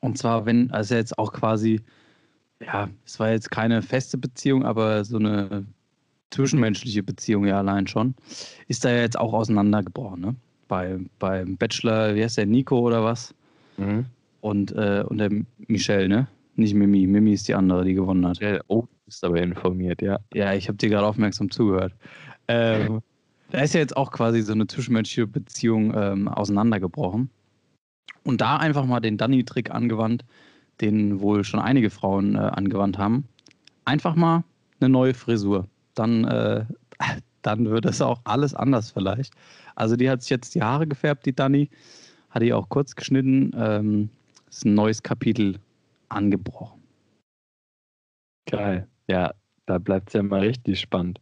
Und 0.00 0.16
zwar, 0.18 0.46
wenn, 0.46 0.70
also 0.70 0.94
jetzt 0.94 1.18
auch 1.18 1.32
quasi, 1.32 1.80
ja, 2.60 2.88
es 3.04 3.18
war 3.18 3.30
jetzt 3.30 3.50
keine 3.50 3.82
feste 3.82 4.16
Beziehung, 4.16 4.64
aber 4.64 5.04
so 5.04 5.18
eine 5.18 5.66
zwischenmenschliche 6.30 7.02
Beziehung 7.02 7.46
ja 7.46 7.58
allein 7.58 7.86
schon, 7.86 8.14
ist 8.68 8.84
da 8.84 8.90
ja 8.90 9.00
jetzt 9.00 9.18
auch 9.18 9.32
auseinandergebrochen, 9.34 10.20
ne? 10.20 10.36
Bei, 10.72 10.98
beim 11.18 11.58
Bachelor, 11.58 12.14
wie 12.14 12.24
heißt 12.24 12.38
der, 12.38 12.46
Nico 12.46 12.78
oder 12.78 13.04
was? 13.04 13.34
mhm. 13.76 14.06
Und, 14.40 14.72
äh, 14.72 15.04
und 15.06 15.18
der 15.18 15.28
Michelle, 15.68 16.08
ne? 16.08 16.28
Nicht 16.56 16.72
Mimi. 16.72 17.06
Mimi 17.06 17.34
ist 17.34 17.46
die 17.46 17.54
andere, 17.54 17.84
die 17.84 17.92
gewonnen 17.92 18.26
hat. 18.26 18.40
Ja, 18.40 18.58
Oh, 18.68 18.80
du 18.80 18.88
bist 19.04 19.22
aber 19.22 19.36
informiert, 19.42 20.00
ja. 20.00 20.18
Ja, 20.32 20.54
ich 20.54 20.68
habe 20.68 20.78
dir 20.78 20.88
gerade 20.88 21.06
aufmerksam 21.06 21.50
zugehört. 21.50 21.92
Ähm, 22.48 23.02
da 23.50 23.60
ist 23.60 23.74
ja 23.74 23.80
jetzt 23.80 23.98
auch 23.98 24.12
quasi 24.12 24.40
so 24.40 24.54
eine 24.54 24.66
zwischenmenschliche 24.66 25.26
Beziehung 25.26 25.92
ähm, 25.94 26.26
auseinandergebrochen. 26.26 27.28
Und 28.24 28.40
da 28.40 28.56
einfach 28.56 28.86
mal 28.86 29.00
den 29.00 29.18
Danny-Trick 29.18 29.70
angewandt, 29.70 30.24
den 30.80 31.20
wohl 31.20 31.44
schon 31.44 31.60
einige 31.60 31.90
Frauen 31.90 32.34
äh, 32.34 32.38
angewandt 32.38 32.96
haben. 32.96 33.28
Einfach 33.84 34.14
mal 34.14 34.42
eine 34.80 34.88
neue 34.88 35.12
Frisur. 35.12 35.68
Dann, 35.94 36.24
äh, 36.24 36.64
dann 37.42 37.68
wird 37.70 37.84
es 37.86 38.00
auch 38.00 38.20
alles 38.24 38.54
anders 38.54 38.92
vielleicht. 38.92 39.34
Also 39.74 39.96
die 39.96 40.08
hat 40.08 40.22
sich 40.22 40.30
jetzt 40.30 40.54
die 40.54 40.62
Haare 40.62 40.86
gefärbt, 40.86 41.26
die 41.26 41.34
Dani. 41.34 41.70
Hat 42.30 42.42
die 42.42 42.52
auch 42.52 42.68
kurz 42.68 42.94
geschnitten. 42.94 43.52
Ähm, 43.56 44.08
ist 44.48 44.64
ein 44.64 44.74
neues 44.74 45.02
Kapitel 45.02 45.58
angebrochen. 46.08 46.82
Geil. 48.46 48.86
Ja, 49.08 49.32
da 49.66 49.78
bleibt 49.78 50.08
es 50.08 50.14
ja 50.14 50.22
mal 50.22 50.40
richtig 50.40 50.80
spannend. 50.80 51.20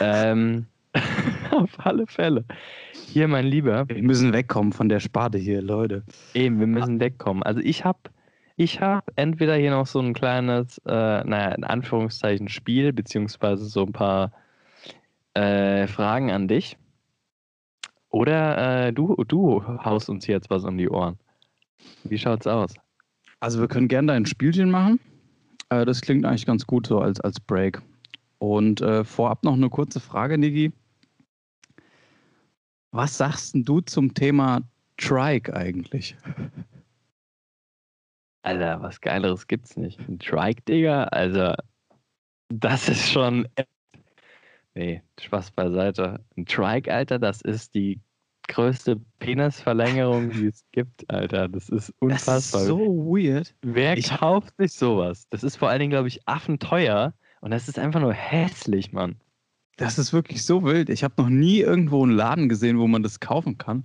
ähm, 0.00 0.66
auf 1.50 1.70
alle 1.78 2.06
Fälle. 2.06 2.44
Hier, 2.92 3.28
mein 3.28 3.46
Lieber. 3.46 3.88
Wir 3.88 4.02
müssen 4.02 4.32
wegkommen 4.32 4.72
von 4.72 4.88
der 4.88 5.00
Sparte 5.00 5.38
hier, 5.38 5.62
Leute. 5.62 6.02
Eben, 6.34 6.60
wir 6.60 6.66
müssen 6.66 7.00
wegkommen. 7.00 7.42
Also 7.42 7.60
ich 7.60 7.84
habe 7.84 7.98
ich 8.56 8.80
hab 8.80 9.10
entweder 9.16 9.56
hier 9.56 9.70
noch 9.70 9.86
so 9.86 10.00
ein 10.00 10.14
kleines, 10.14 10.78
äh, 10.86 10.90
naja, 11.24 11.52
in 11.52 11.64
Anführungszeichen 11.64 12.48
Spiel, 12.48 12.92
beziehungsweise 12.92 13.64
so 13.64 13.84
ein 13.84 13.92
paar 13.92 14.32
äh, 15.34 15.86
Fragen 15.86 16.30
an 16.30 16.48
dich. 16.48 16.76
Oder 18.08 18.86
äh, 18.86 18.92
du, 18.92 19.16
du 19.26 19.64
haust 19.84 20.10
uns 20.10 20.26
jetzt 20.26 20.50
was 20.50 20.64
um 20.64 20.76
die 20.76 20.88
Ohren. 20.88 21.18
Wie 22.04 22.18
schaut's 22.18 22.46
aus? 22.46 22.74
Also 23.40 23.60
wir 23.60 23.68
können 23.68 23.88
gerne 23.88 24.08
da 24.08 24.14
ein 24.14 24.26
Spielchen 24.26 24.70
machen. 24.70 25.00
Äh, 25.70 25.84
das 25.84 26.00
klingt 26.00 26.24
eigentlich 26.24 26.46
ganz 26.46 26.66
gut 26.66 26.86
so 26.86 27.00
als, 27.00 27.20
als 27.20 27.40
Break. 27.40 27.80
Und 28.38 28.80
äh, 28.80 29.04
vorab 29.04 29.44
noch 29.44 29.54
eine 29.54 29.70
kurze 29.70 30.00
Frage, 30.00 30.36
Niki. 30.36 30.72
Was 32.90 33.16
sagst 33.16 33.54
denn 33.54 33.64
du 33.64 33.80
zum 33.80 34.12
Thema 34.12 34.60
Trike 34.98 35.54
eigentlich? 35.54 36.16
Alter, 38.42 38.82
was 38.82 39.00
Geileres 39.00 39.46
gibt's 39.46 39.76
nicht. 39.76 39.98
Ein 40.00 40.18
Trike, 40.18 40.62
Digga, 40.68 41.04
also 41.04 41.54
das 42.48 42.88
ist 42.88 43.10
schon. 43.10 43.48
Nee, 44.74 45.02
Spaß 45.20 45.50
beiseite. 45.52 46.24
Ein 46.36 46.46
Trike, 46.46 46.92
Alter, 46.92 47.18
das 47.18 47.42
ist 47.42 47.74
die 47.74 48.00
größte 48.48 49.00
Penisverlängerung, 49.18 50.30
die 50.30 50.46
es 50.46 50.64
gibt, 50.72 51.08
Alter. 51.10 51.48
Das 51.48 51.68
ist 51.68 51.92
unfassbar. 52.00 52.34
Das 52.36 52.44
ist 52.62 52.68
so 52.68 52.78
weird. 53.06 53.54
Wer 53.62 53.96
Ich- 53.96 54.10
kauft 54.10 54.54
sich 54.58 54.72
sowas? 54.72 55.26
Das 55.30 55.42
ist 55.44 55.56
vor 55.56 55.68
allen 55.68 55.80
Dingen, 55.80 55.90
glaube 55.90 56.08
ich, 56.08 56.26
affenteuer. 56.26 57.14
Und 57.40 57.50
das 57.50 57.68
ist 57.68 57.78
einfach 57.78 58.00
nur 58.00 58.12
hässlich, 58.14 58.92
Mann. 58.92 59.16
Das 59.76 59.98
ist 59.98 60.12
wirklich 60.12 60.44
so 60.44 60.62
wild. 60.64 60.90
Ich 60.90 61.02
habe 61.04 61.14
noch 61.18 61.28
nie 61.28 61.60
irgendwo 61.60 62.02
einen 62.02 62.12
Laden 62.12 62.48
gesehen, 62.48 62.78
wo 62.78 62.86
man 62.86 63.02
das 63.02 63.20
kaufen 63.20 63.58
kann. 63.58 63.84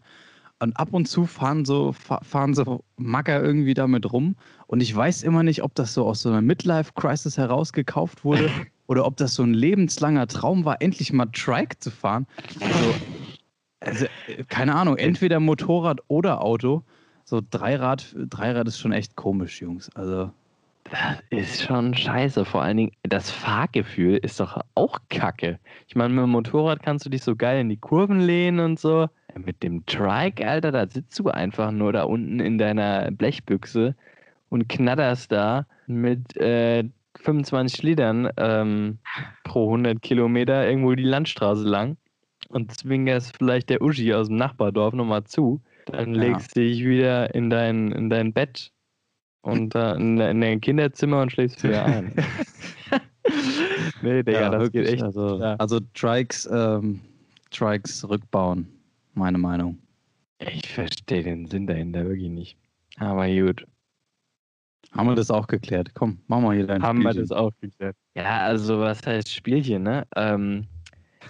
Und 0.60 0.76
ab 0.78 0.90
und 0.92 1.08
zu 1.08 1.26
fahren 1.26 1.66
so, 1.66 1.92
fa- 1.94 2.22
fahren 2.24 2.54
so 2.54 2.84
Macker 2.98 3.42
irgendwie 3.44 3.74
damit 3.74 4.12
rum. 4.12 4.36
Und 4.68 4.82
ich 4.82 4.96
weiß 4.96 5.24
immer 5.24 5.44
nicht, 5.44 5.64
ob 5.64 5.76
das 5.76 5.94
so 5.94 6.06
aus 6.06 6.22
so 6.22 6.30
einer 6.30 6.42
Midlife-Crisis 6.42 7.38
heraus 7.38 7.74
gekauft 7.74 8.24
wurde 8.26 8.50
oder 8.88 9.06
ob 9.06 9.18
das 9.18 9.36
so 9.36 9.44
ein 9.44 9.54
lebenslanger 9.54 10.28
Traum 10.28 10.66
war, 10.66 10.82
endlich 10.82 11.14
mal 11.14 11.28
Trike 11.28 11.78
zu 11.80 11.92
fahren. 11.92 12.26
Also, 12.60 12.96
also 13.80 14.06
äh, 14.28 14.44
keine 14.48 14.76
Ahnung, 14.76 14.98
entweder 14.98 15.40
Motorrad 15.40 16.00
oder 16.08 16.42
Auto. 16.44 16.84
So 17.26 17.42
Dreirad, 17.50 18.16
Dreirad 18.18 18.68
ist 18.68 18.80
schon 18.80 18.94
echt 18.94 19.16
komisch, 19.16 19.62
Jungs. 19.62 19.90
Also, 19.96 20.32
Das 20.90 21.22
ist 21.30 21.64
schon 21.64 21.94
scheiße. 21.94 22.46
Vor 22.46 22.62
allen 22.62 22.78
Dingen, 22.78 22.92
das 23.04 23.30
Fahrgefühl 23.30 24.18
ist 24.18 24.40
doch 24.40 24.62
auch 24.76 25.00
kacke. 25.10 25.60
Ich 25.90 25.96
meine, 25.96 26.14
mit 26.14 26.24
dem 26.24 26.30
Motorrad 26.30 26.82
kannst 26.82 27.06
du 27.06 27.10
dich 27.10 27.24
so 27.24 27.36
geil 27.36 27.60
in 27.60 27.70
die 27.70 27.78
Kurven 27.78 28.22
lehnen 28.22 28.60
und 28.62 28.80
so. 28.80 29.10
Mit 29.36 29.62
dem 29.62 29.86
Trike, 29.86 30.48
Alter, 30.48 30.72
da 30.72 30.88
sitzt 30.88 31.20
du 31.20 31.30
einfach 31.30 31.72
nur 31.72 31.92
da 31.92 32.04
unten 32.04 32.40
in 32.40 32.58
deiner 32.58 33.12
Blechbüchse 33.12 33.96
und 34.50 34.70
knatterst 34.70 35.32
da 35.32 35.68
mit 35.86 36.36
äh, 36.38 36.86
25 37.28 37.84
Litern 37.84 38.30
ähm, 38.38 39.00
pro 39.44 39.66
100 39.66 40.02
Kilometer 40.02 40.66
irgendwo 40.66 40.96
die 40.96 41.04
Landstraße 41.04 41.68
lang 41.68 41.98
und 42.48 42.72
zwingerst 42.74 43.36
vielleicht 43.38 43.70
der 43.70 43.82
Uschi 43.82 44.14
aus 44.14 44.28
dem 44.28 44.38
Nachbardorf 44.38 44.94
nochmal 44.94 45.26
zu. 45.26 45.62
Dann 45.88 46.16
Ja. 46.16 46.22
legst 46.22 46.56
du 46.56 46.62
dich 46.62 46.86
wieder 46.86 47.36
in 47.36 47.50
dein, 47.50 47.92
in 47.92 48.10
dein 48.10 48.32
Bett 48.32 48.72
und 49.42 49.76
äh, 49.76 49.96
in, 49.96 50.18
in 50.20 50.40
dein 50.40 50.62
Kinderzimmer 50.62 51.22
und 51.22 51.32
schläfst 51.34 51.62
wieder 51.64 51.86
ein. 51.86 52.14
nee, 54.02 54.24
Digga, 54.24 54.50
das 54.50 54.62
wirklich, 54.62 54.86
geht 54.86 54.94
echt. 54.94 55.04
Also, 55.04 55.40
ja. 55.42 55.56
also 55.56 55.82
Trikes, 55.94 56.50
ähm, 56.50 57.02
Trikes 57.52 58.08
rückbauen, 58.08 58.68
meine 59.16 59.38
Meinung. 59.38 59.78
Ich 60.40 60.68
verstehe 60.70 61.24
den 61.24 61.46
Sinn 61.48 61.68
dahinter 61.68 62.06
wirklich 62.06 62.30
nicht. 62.30 62.58
Aber 63.00 63.28
gut. 63.28 63.66
Haben 64.96 65.10
wir 65.10 65.16
das 65.16 65.32
auch 65.32 65.48
geklärt? 65.48 65.94
Komm, 65.94 66.20
machen 66.28 66.44
wir 66.46 66.54
hier 66.54 66.68
dein 66.68 66.82
Haben 66.82 67.00
wir 67.00 67.12
Spielchen. 67.12 67.30
das 67.30 67.38
auch 67.38 67.52
geklärt. 67.62 67.96
Ja, 68.16 68.40
also 68.42 68.80
was 68.80 69.06
heißt 69.06 69.34
Spielchen, 69.34 69.84
ne? 69.84 70.06
Ähm, 70.16 70.66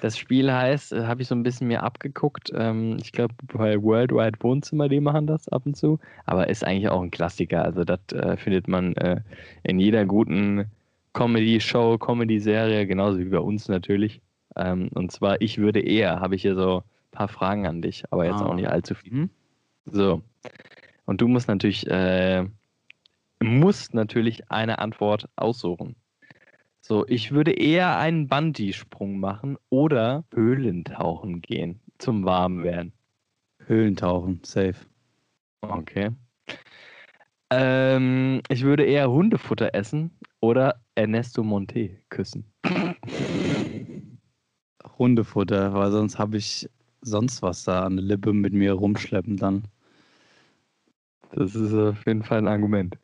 Das 0.02 0.16
Spiel 0.16 0.52
heißt, 0.52 0.94
äh, 0.94 1.06
habe 1.06 1.24
ich 1.24 1.28
so 1.28 1.34
ein 1.34 1.42
bisschen 1.42 1.68
mir 1.68 1.82
abgeguckt. 1.82 2.52
Ähm, 2.54 2.98
ich 3.02 3.12
glaube, 3.12 3.34
bei 3.52 3.82
Worldwide 3.82 4.38
Wohnzimmer, 4.42 4.88
die 4.90 5.00
machen 5.00 5.26
das 5.26 5.48
ab 5.50 5.64
und 5.66 5.76
zu. 5.76 6.00
Aber 6.26 6.50
ist 6.50 6.64
eigentlich 6.64 6.88
auch 6.90 7.02
ein 7.02 7.10
Klassiker. 7.10 7.64
Also, 7.66 7.84
das 7.84 8.00
äh, 8.14 8.38
findet 8.38 8.68
man 8.68 8.96
äh, 8.98 9.22
in 9.64 9.80
jeder 9.80 10.06
guten 10.06 10.66
Comedy-Show, 11.14 11.98
Comedy-Serie, 11.98 12.86
genauso 12.86 13.18
wie 13.18 13.26
bei 13.26 13.40
uns 13.40 13.68
natürlich. 13.70 14.22
Ähm, 14.56 14.90
und 14.94 15.12
zwar, 15.12 15.42
ich 15.42 15.58
würde 15.58 15.80
eher, 15.80 16.20
habe 16.20 16.36
ich 16.36 16.44
hier 16.44 16.56
so 16.56 16.78
ein 16.78 17.12
paar 17.12 17.28
Fragen 17.28 17.66
an 17.66 17.82
dich, 17.82 18.04
aber 18.12 18.26
jetzt 18.26 18.42
ah. 18.42 18.46
auch 18.46 18.54
nicht 18.56 18.70
allzu 18.70 18.94
viel. 18.94 19.14
Mhm. 19.14 19.30
So. 19.86 20.22
Und 21.06 21.22
du 21.22 21.28
musst 21.28 21.48
natürlich, 21.48 21.88
äh, 21.88 22.46
musst 23.42 23.94
natürlich 23.94 24.50
eine 24.52 24.80
Antwort 24.80 25.30
aussuchen. 25.36 25.96
So, 26.82 27.06
ich 27.08 27.32
würde 27.32 27.52
eher 27.52 27.98
einen 27.98 28.28
Bungee-Sprung 28.28 29.20
machen 29.20 29.58
oder 29.70 30.24
Höhlentauchen 30.34 31.42
gehen 31.42 31.82
zum 31.98 32.24
Warmwerden. 32.24 32.94
Höhlentauchen, 33.66 34.40
safe. 34.44 34.86
Okay. 35.62 36.12
Ähm, 37.50 38.42
ich 38.50 38.64
würde 38.64 38.86
eher 38.86 39.10
Hundefutter 39.10 39.74
essen 39.74 40.12
oder 40.40 40.82
Ernesto 40.96 41.44
Monte 41.44 41.98
küssen. 42.10 42.46
Hundefutter, 44.98 45.74
weil 45.74 45.92
sonst 45.92 46.18
habe 46.20 46.38
ich 46.38 46.70
sonst 47.02 47.42
was 47.42 47.64
da 47.64 47.84
an 47.84 47.98
der 47.98 48.06
Lippe 48.06 48.34
mit 48.34 48.54
mir 48.54 48.74
rumschleppen 48.74 49.38
dann. 49.38 49.64
Das 51.32 51.56
ist 51.56 51.74
auf 51.74 52.06
jeden 52.06 52.24
Fall 52.24 52.40
ein 52.40 52.48
Argument. 52.48 52.98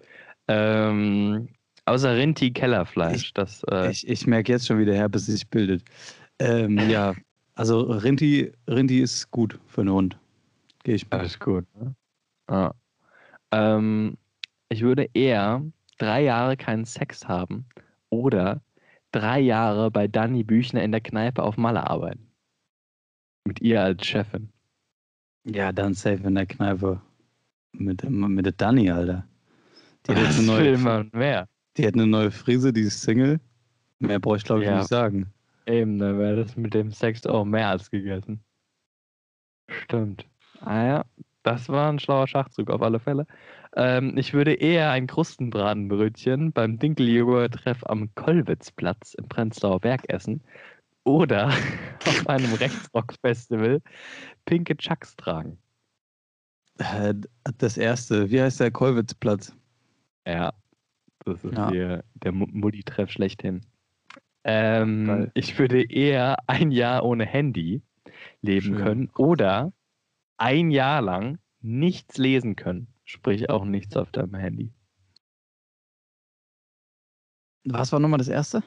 Ähm, 0.48 1.48
Außer 1.86 2.16
Rinti 2.16 2.52
Kellerfleisch. 2.52 3.26
Ich, 3.26 3.34
das, 3.34 3.64
äh 3.70 3.92
ich, 3.92 4.08
ich 4.08 4.26
merke 4.26 4.52
jetzt 4.52 4.68
schon 4.68 4.80
wieder 4.80 4.94
her, 4.94 5.10
bis 5.10 5.28
es 5.28 5.36
sich 5.36 5.48
bildet. 5.50 5.84
Ähm, 6.40 6.78
ja, 6.90 7.14
also 7.56 7.82
Rinti, 7.82 8.52
Rinti 8.68 9.00
ist 9.02 9.30
gut 9.32 9.60
für 9.68 9.82
einen 9.82 9.92
Hund. 9.92 10.18
Gehe 10.84 10.96
ich 10.96 11.04
mit. 11.04 11.14
Alles 11.14 11.40
gut. 11.40 11.66
Ne? 11.76 11.96
Ah. 12.48 12.74
Ähm, 13.52 14.18
ich 14.70 14.82
würde 14.82 15.10
eher 15.14 15.62
drei 15.98 16.24
Jahre 16.24 16.56
keinen 16.56 16.86
Sex 16.86 17.28
haben 17.28 17.66
oder 18.10 18.62
drei 19.12 19.40
Jahre 19.40 19.92
bei 19.92 20.08
Dani 20.08 20.44
Büchner 20.44 20.84
in 20.84 20.92
der 20.92 21.02
Kneipe 21.02 21.44
auf 21.44 21.58
Malle 21.58 21.86
arbeiten. 21.88 22.32
Mit 23.46 23.62
ihr 23.62 23.84
als 23.84 24.06
Chefin. 24.06 24.50
Ja, 25.44 25.74
dann 25.74 25.94
safe 25.94 26.24
in 26.24 26.36
der 26.36 26.46
Kneipe. 26.46 27.02
Mit, 27.74 28.10
mit 28.10 28.46
der 28.46 28.54
Dani, 28.54 28.90
Alter. 28.90 29.28
Die 30.08 30.16
hat 30.16 30.36
eine 30.36 30.44
neue, 30.44 30.78
man 30.78 31.10
mehr. 31.14 31.48
Die 31.78 31.88
hat 31.88 31.94
eine 31.94 32.08
neue 32.08 32.32
Frise, 32.32 32.74
die 32.74 32.82
ist 32.82 33.02
Single. 33.02 33.40
Mehr 34.00 34.20
brauche 34.20 34.38
ich, 34.38 34.44
glaube 34.44 34.62
ich, 34.62 34.68
ja. 34.68 34.78
nicht 34.78 34.90
sagen. 34.90 35.32
Eben, 35.66 35.98
dann 35.98 36.20
wäre 36.20 36.36
das 36.36 36.58
mit 36.58 36.74
dem 36.74 36.92
Sex 36.92 37.26
auch 37.26 37.46
mehr 37.46 37.70
als 37.70 37.90
gegessen. 37.90 38.44
Stimmt. 39.70 40.26
Ah 40.60 40.86
ja, 40.86 41.06
das 41.44 41.70
war 41.70 41.90
ein 41.90 42.00
schlauer 42.00 42.28
Schachzug 42.28 42.70
auf 42.70 42.82
alle 42.82 43.00
Fälle. 43.00 43.26
Ähm, 43.76 44.18
ich 44.18 44.34
würde 44.34 44.54
eher 44.54 44.92
ein 44.92 45.08
Krustenbratenbrötchen 45.08 46.52
beim 46.52 46.80
Dinkeljogurt-Treff 46.80 47.84
am 47.86 48.14
Kollwitzplatz 48.16 49.14
im 49.16 49.28
Prenzlauer 49.28 49.80
Berg 49.80 50.10
essen 50.10 50.42
oder 51.06 51.48
auf 52.06 52.28
einem 52.28 52.54
Rechtsrock-Festival 52.54 53.82
pinke 54.46 54.76
Chucks 54.78 55.16
tragen. 55.16 55.58
Äh, 56.78 57.14
das 57.58 57.78
erste, 57.78 58.30
wie 58.30 58.42
heißt 58.42 58.60
der 58.60 58.72
Kollwitzplatz? 58.72 59.56
Ja, 60.26 60.54
das 61.26 61.44
ist 61.44 61.58
ja. 61.58 61.70
der, 61.72 62.04
der 62.16 62.32
Mutti-Treff 62.32 63.12
schlechthin. 63.12 63.62
Ähm, 64.44 65.32
ich 65.34 65.58
würde 65.58 65.84
eher 65.84 66.38
ein 66.48 66.72
Jahr 66.72 67.06
ohne 67.06 67.26
Handy 67.26 67.82
leben 68.42 68.76
Schön. 68.76 68.78
können 68.78 69.10
oder 69.16 69.72
ein 70.38 70.72
Jahr 70.72 71.02
lang 71.02 71.40
nichts 71.62 72.18
lesen 72.18 72.56
können. 72.56 72.88
Sprich 73.06 73.50
auch 73.50 73.66
nichts 73.66 73.96
auf 73.96 74.12
deinem 74.12 74.36
Handy. 74.36 74.72
Was 77.66 77.92
war 77.92 78.00
nochmal 78.00 78.18
das 78.18 78.28
erste? 78.28 78.64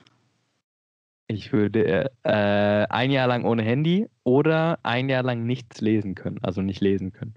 Ich 1.29 1.53
würde 1.53 2.11
äh, 2.23 2.87
ein 2.89 3.11
Jahr 3.11 3.27
lang 3.27 3.45
ohne 3.45 3.63
Handy 3.63 4.09
oder 4.25 4.79
ein 4.83 5.09
Jahr 5.09 5.23
lang 5.23 5.45
nichts 5.45 5.81
lesen 5.81 6.15
können. 6.15 6.39
Also 6.43 6.63
nicht 6.63 6.81
lesen 6.81 7.13
können. 7.13 7.35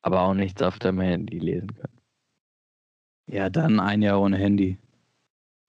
Aber 0.00 0.22
auch 0.22 0.34
nichts 0.34 0.62
auf 0.62 0.78
deinem 0.78 1.00
Handy 1.00 1.38
lesen 1.38 1.74
können. 1.74 2.01
Ja, 3.26 3.50
dann 3.50 3.80
ein 3.80 4.02
Jahr 4.02 4.20
ohne 4.20 4.36
Handy. 4.36 4.78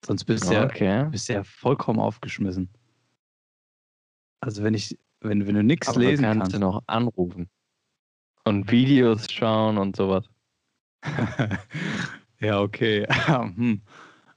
Sonst 0.05 0.25
bist 0.25 0.49
du 0.49 0.61
okay. 0.61 0.85
ja, 0.85 1.03
bist 1.05 1.29
ja 1.29 1.43
vollkommen 1.43 1.99
aufgeschmissen. 1.99 2.69
Also 4.41 4.63
wenn 4.63 4.73
ich, 4.73 4.97
wenn, 5.21 5.47
wenn 5.47 5.55
du 5.55 5.63
nichts 5.63 5.95
lesen 5.95 6.23
kannst, 6.23 6.39
kannst 6.39 6.55
du 6.55 6.59
noch 6.59 6.83
anrufen 6.87 7.49
und 8.43 8.69
Videos 8.69 9.31
schauen 9.31 9.77
und 9.77 9.95
sowas. 9.95 10.25
ja, 12.39 12.59
okay. 12.59 13.07
Hm. 13.27 13.81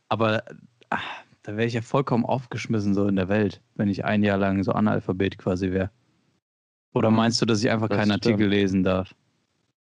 Aber 0.09 0.45
ach, 0.91 1.03
da 1.43 1.57
wäre 1.57 1.67
ich 1.67 1.75
ja 1.75 1.83
vollkommen 1.83 2.25
aufgeschmissen 2.25 2.95
so 2.95 3.09
in 3.09 3.17
der 3.17 3.29
Welt, 3.29 3.61
wenn 3.75 3.89
ich 3.89 4.05
ein 4.05 4.23
Jahr 4.23 4.39
lang 4.39 4.63
so 4.63 4.73
Analphabet 4.73 5.39
quasi 5.39 5.73
wäre. 5.73 5.91
Oder 6.95 7.11
mhm. 7.11 7.17
meinst 7.17 7.43
du, 7.43 7.47
dass 7.47 7.63
ich 7.63 7.71
einfach 7.71 7.89
das 7.89 7.99
keinen 7.99 8.19
stimmt. 8.19 8.27
Artikel 8.27 8.49
lesen 8.49 8.83
darf? 8.83 9.15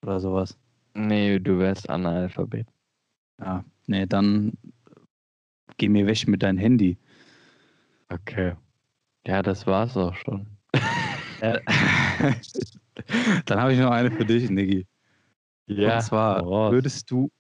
Oder 0.03 0.21
sowas? 0.21 0.59
Nee, 0.95 1.39
du 1.39 1.59
wärst 1.59 1.91
Analphabet. 1.91 2.67
Ja, 3.41 3.65
nee, 3.87 4.07
dann 4.07 4.53
geh 5.77 5.89
mir 5.89 6.07
weg 6.07 6.27
mit 6.29 6.43
deinem 6.43 6.59
Handy. 6.59 6.99
Okay. 8.09 8.55
Ja, 9.27 9.43
das 9.43 9.67
war's 9.67 9.97
auch 9.97 10.15
schon. 10.15 10.47
dann 11.41 11.61
habe 13.61 13.73
ich 13.73 13.79
noch 13.79 13.91
eine 13.91 14.11
für 14.11 14.25
dich, 14.25 14.51
Niggi. 14.51 14.87
Ja. 15.67 15.97
Und 15.97 16.03
zwar, 16.03 16.45
würdest 16.45 17.11
du, 17.11 17.31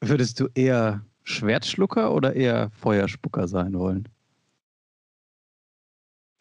würdest 0.00 0.40
du 0.40 0.48
eher 0.54 1.04
Schwertschlucker 1.22 2.12
oder 2.14 2.34
eher 2.34 2.70
Feuerspucker 2.70 3.48
sein 3.48 3.74
wollen? 3.74 4.08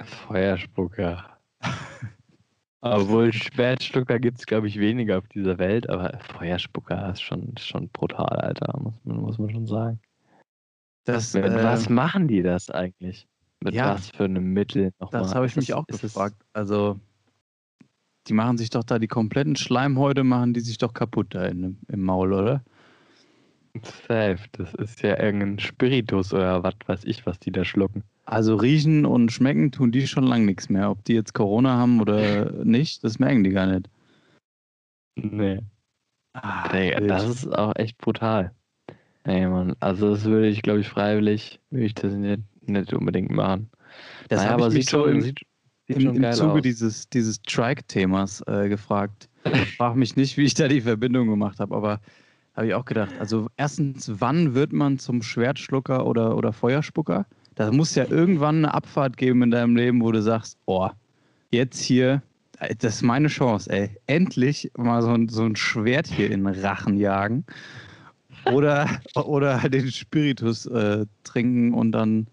Feuerspucker. 0.02 1.38
Obwohl 2.88 3.34
Schwertschlucker 3.34 4.20
gibt 4.20 4.38
es, 4.38 4.46
glaube 4.46 4.68
ich, 4.68 4.80
weniger 4.80 5.18
auf 5.18 5.28
dieser 5.30 5.58
Welt, 5.58 5.90
aber 5.90 6.20
Feuerspucker 6.20 7.12
ist 7.12 7.22
schon, 7.24 7.58
schon 7.58 7.90
brutal, 7.90 8.28
Alter, 8.28 8.80
muss 8.80 8.94
man, 9.04 9.18
muss 9.18 9.40
man 9.40 9.50
schon 9.50 9.66
sagen. 9.66 10.00
Das, 11.06 11.34
Mit 11.34 11.46
äh, 11.46 11.64
was 11.64 11.90
machen 11.90 12.28
die 12.28 12.44
das 12.44 12.70
eigentlich? 12.70 13.28
Mit 13.64 13.74
ja, 13.74 13.96
was 13.96 14.12
für 14.12 14.26
einem 14.26 14.54
Mittel 14.54 14.92
nochmal? 15.00 15.24
Das 15.24 15.34
habe 15.34 15.48
ich 15.48 15.56
mich 15.56 15.74
auch 15.74 15.88
gefragt. 15.88 16.36
Also, 16.54 17.00
die 18.28 18.34
machen 18.34 18.60
sich 18.60 18.70
doch 18.70 18.84
da 18.84 19.00
die 19.00 19.08
kompletten 19.08 19.56
Schleimhäute, 19.56 20.24
machen 20.24 20.54
die 20.54 20.60
sich 20.60 20.78
doch 20.78 20.94
kaputt 20.94 21.34
da 21.34 21.46
in, 21.46 21.80
im 21.88 22.04
Maul, 22.04 22.34
oder? 22.34 22.64
Safe, 23.82 24.38
das 24.52 24.76
ist 24.76 25.02
ja 25.02 25.20
irgendein 25.20 25.58
Spiritus 25.58 26.32
oder 26.34 26.62
was 26.62 26.76
weiß 26.86 27.04
ich, 27.06 27.26
was 27.26 27.40
die 27.40 27.52
da 27.52 27.66
schlucken. 27.66 28.04
Also 28.26 28.56
riechen 28.56 29.06
und 29.06 29.32
schmecken 29.32 29.72
tun 29.72 29.92
die 29.92 30.08
schon 30.08 30.24
lange 30.24 30.46
nichts 30.46 30.70
mehr. 30.70 30.90
Ob 30.90 31.04
die 31.06 31.14
jetzt 31.14 31.34
Corona 31.34 31.78
haben 31.78 32.02
oder 32.02 32.52
nicht, 32.64 33.04
das 33.04 33.20
merken 33.20 33.44
die 33.44 33.52
gar 33.52 33.68
nicht. 33.68 33.88
Nee. 35.16 35.60
Ah, 36.34 36.70
nee 36.74 36.92
das 37.08 37.28
ist 37.28 37.58
auch 37.58 37.74
echt 37.76 37.98
brutal. 38.00 38.52
Ey, 39.24 39.48
Mann. 39.48 39.76
Also 39.80 40.12
das 40.12 40.26
würde 40.26 40.48
ich, 40.48 40.62
glaube 40.62 40.82
ich, 40.82 40.88
freiwillig, 40.88 41.60
würde 41.70 41.86
ich 41.86 41.94
das 41.94 42.14
nicht, 42.14 42.42
nicht 42.68 42.94
unbedingt 42.94 43.32
machen. 43.32 43.70
Das 44.30 44.42
naja, 44.42 44.54
aber 44.54 44.72
sieht 44.72 44.90
schon, 44.90 45.10
im, 45.10 45.22
sieht, 45.22 45.40
sieht 45.88 45.98
im, 45.98 46.02
schon 46.02 46.24
im 46.24 46.34
Zuge 46.34 46.52
aus. 46.54 46.62
dieses, 46.62 47.10
dieses 47.10 47.42
Trike-Themas 47.44 48.42
äh, 48.48 48.70
gefragt. 48.70 49.30
Ich 49.54 49.78
frage 49.78 50.00
mich 50.00 50.16
nicht, 50.16 50.38
wie 50.38 50.44
ich 50.46 50.56
da 50.56 50.68
die 50.68 50.82
Verbindung 50.82 51.28
gemacht 51.28 51.60
habe, 51.60 51.76
aber 51.76 52.00
habe 52.56 52.66
ich 52.66 52.74
auch 52.74 52.86
gedacht. 52.86 53.14
Also 53.20 53.48
erstens, 53.58 54.12
wann 54.20 54.56
wird 54.56 54.74
man 54.74 54.98
zum 54.98 55.22
Schwertschlucker 55.22 56.08
oder, 56.08 56.36
oder 56.36 56.52
Feuerspucker? 56.52 57.28
Da 57.56 57.72
muss 57.72 57.96
ja 57.96 58.06
irgendwann 58.10 58.58
eine 58.58 58.74
Abfahrt 58.74 59.18
geben 59.18 59.42
in 59.44 59.52
deinem 59.52 59.76
Leben, 59.76 60.02
wo 60.02 60.12
du 60.12 60.22
sagst, 60.22 60.58
oh, 60.66 60.90
jetzt 61.52 61.82
hier, 61.82 62.22
das 62.80 62.96
ist 62.96 63.02
meine 63.02 63.30
Chance, 63.30 63.70
ey. 63.72 63.98
Endlich 64.08 64.72
mal 64.78 65.02
so 65.02 65.10
ein, 65.10 65.30
so 65.30 65.44
ein 65.44 65.56
Schwert 65.56 66.08
hier 66.08 66.30
in 66.32 66.44
den 66.44 66.54
Rachen 66.54 66.98
jagen. 66.98 67.46
Oder, 68.52 68.90
oder 69.16 69.58
den 69.70 69.90
Spiritus 69.92 70.66
äh, 70.66 71.06
trinken 71.24 71.74
und 71.74 71.94
dann 71.94 72.28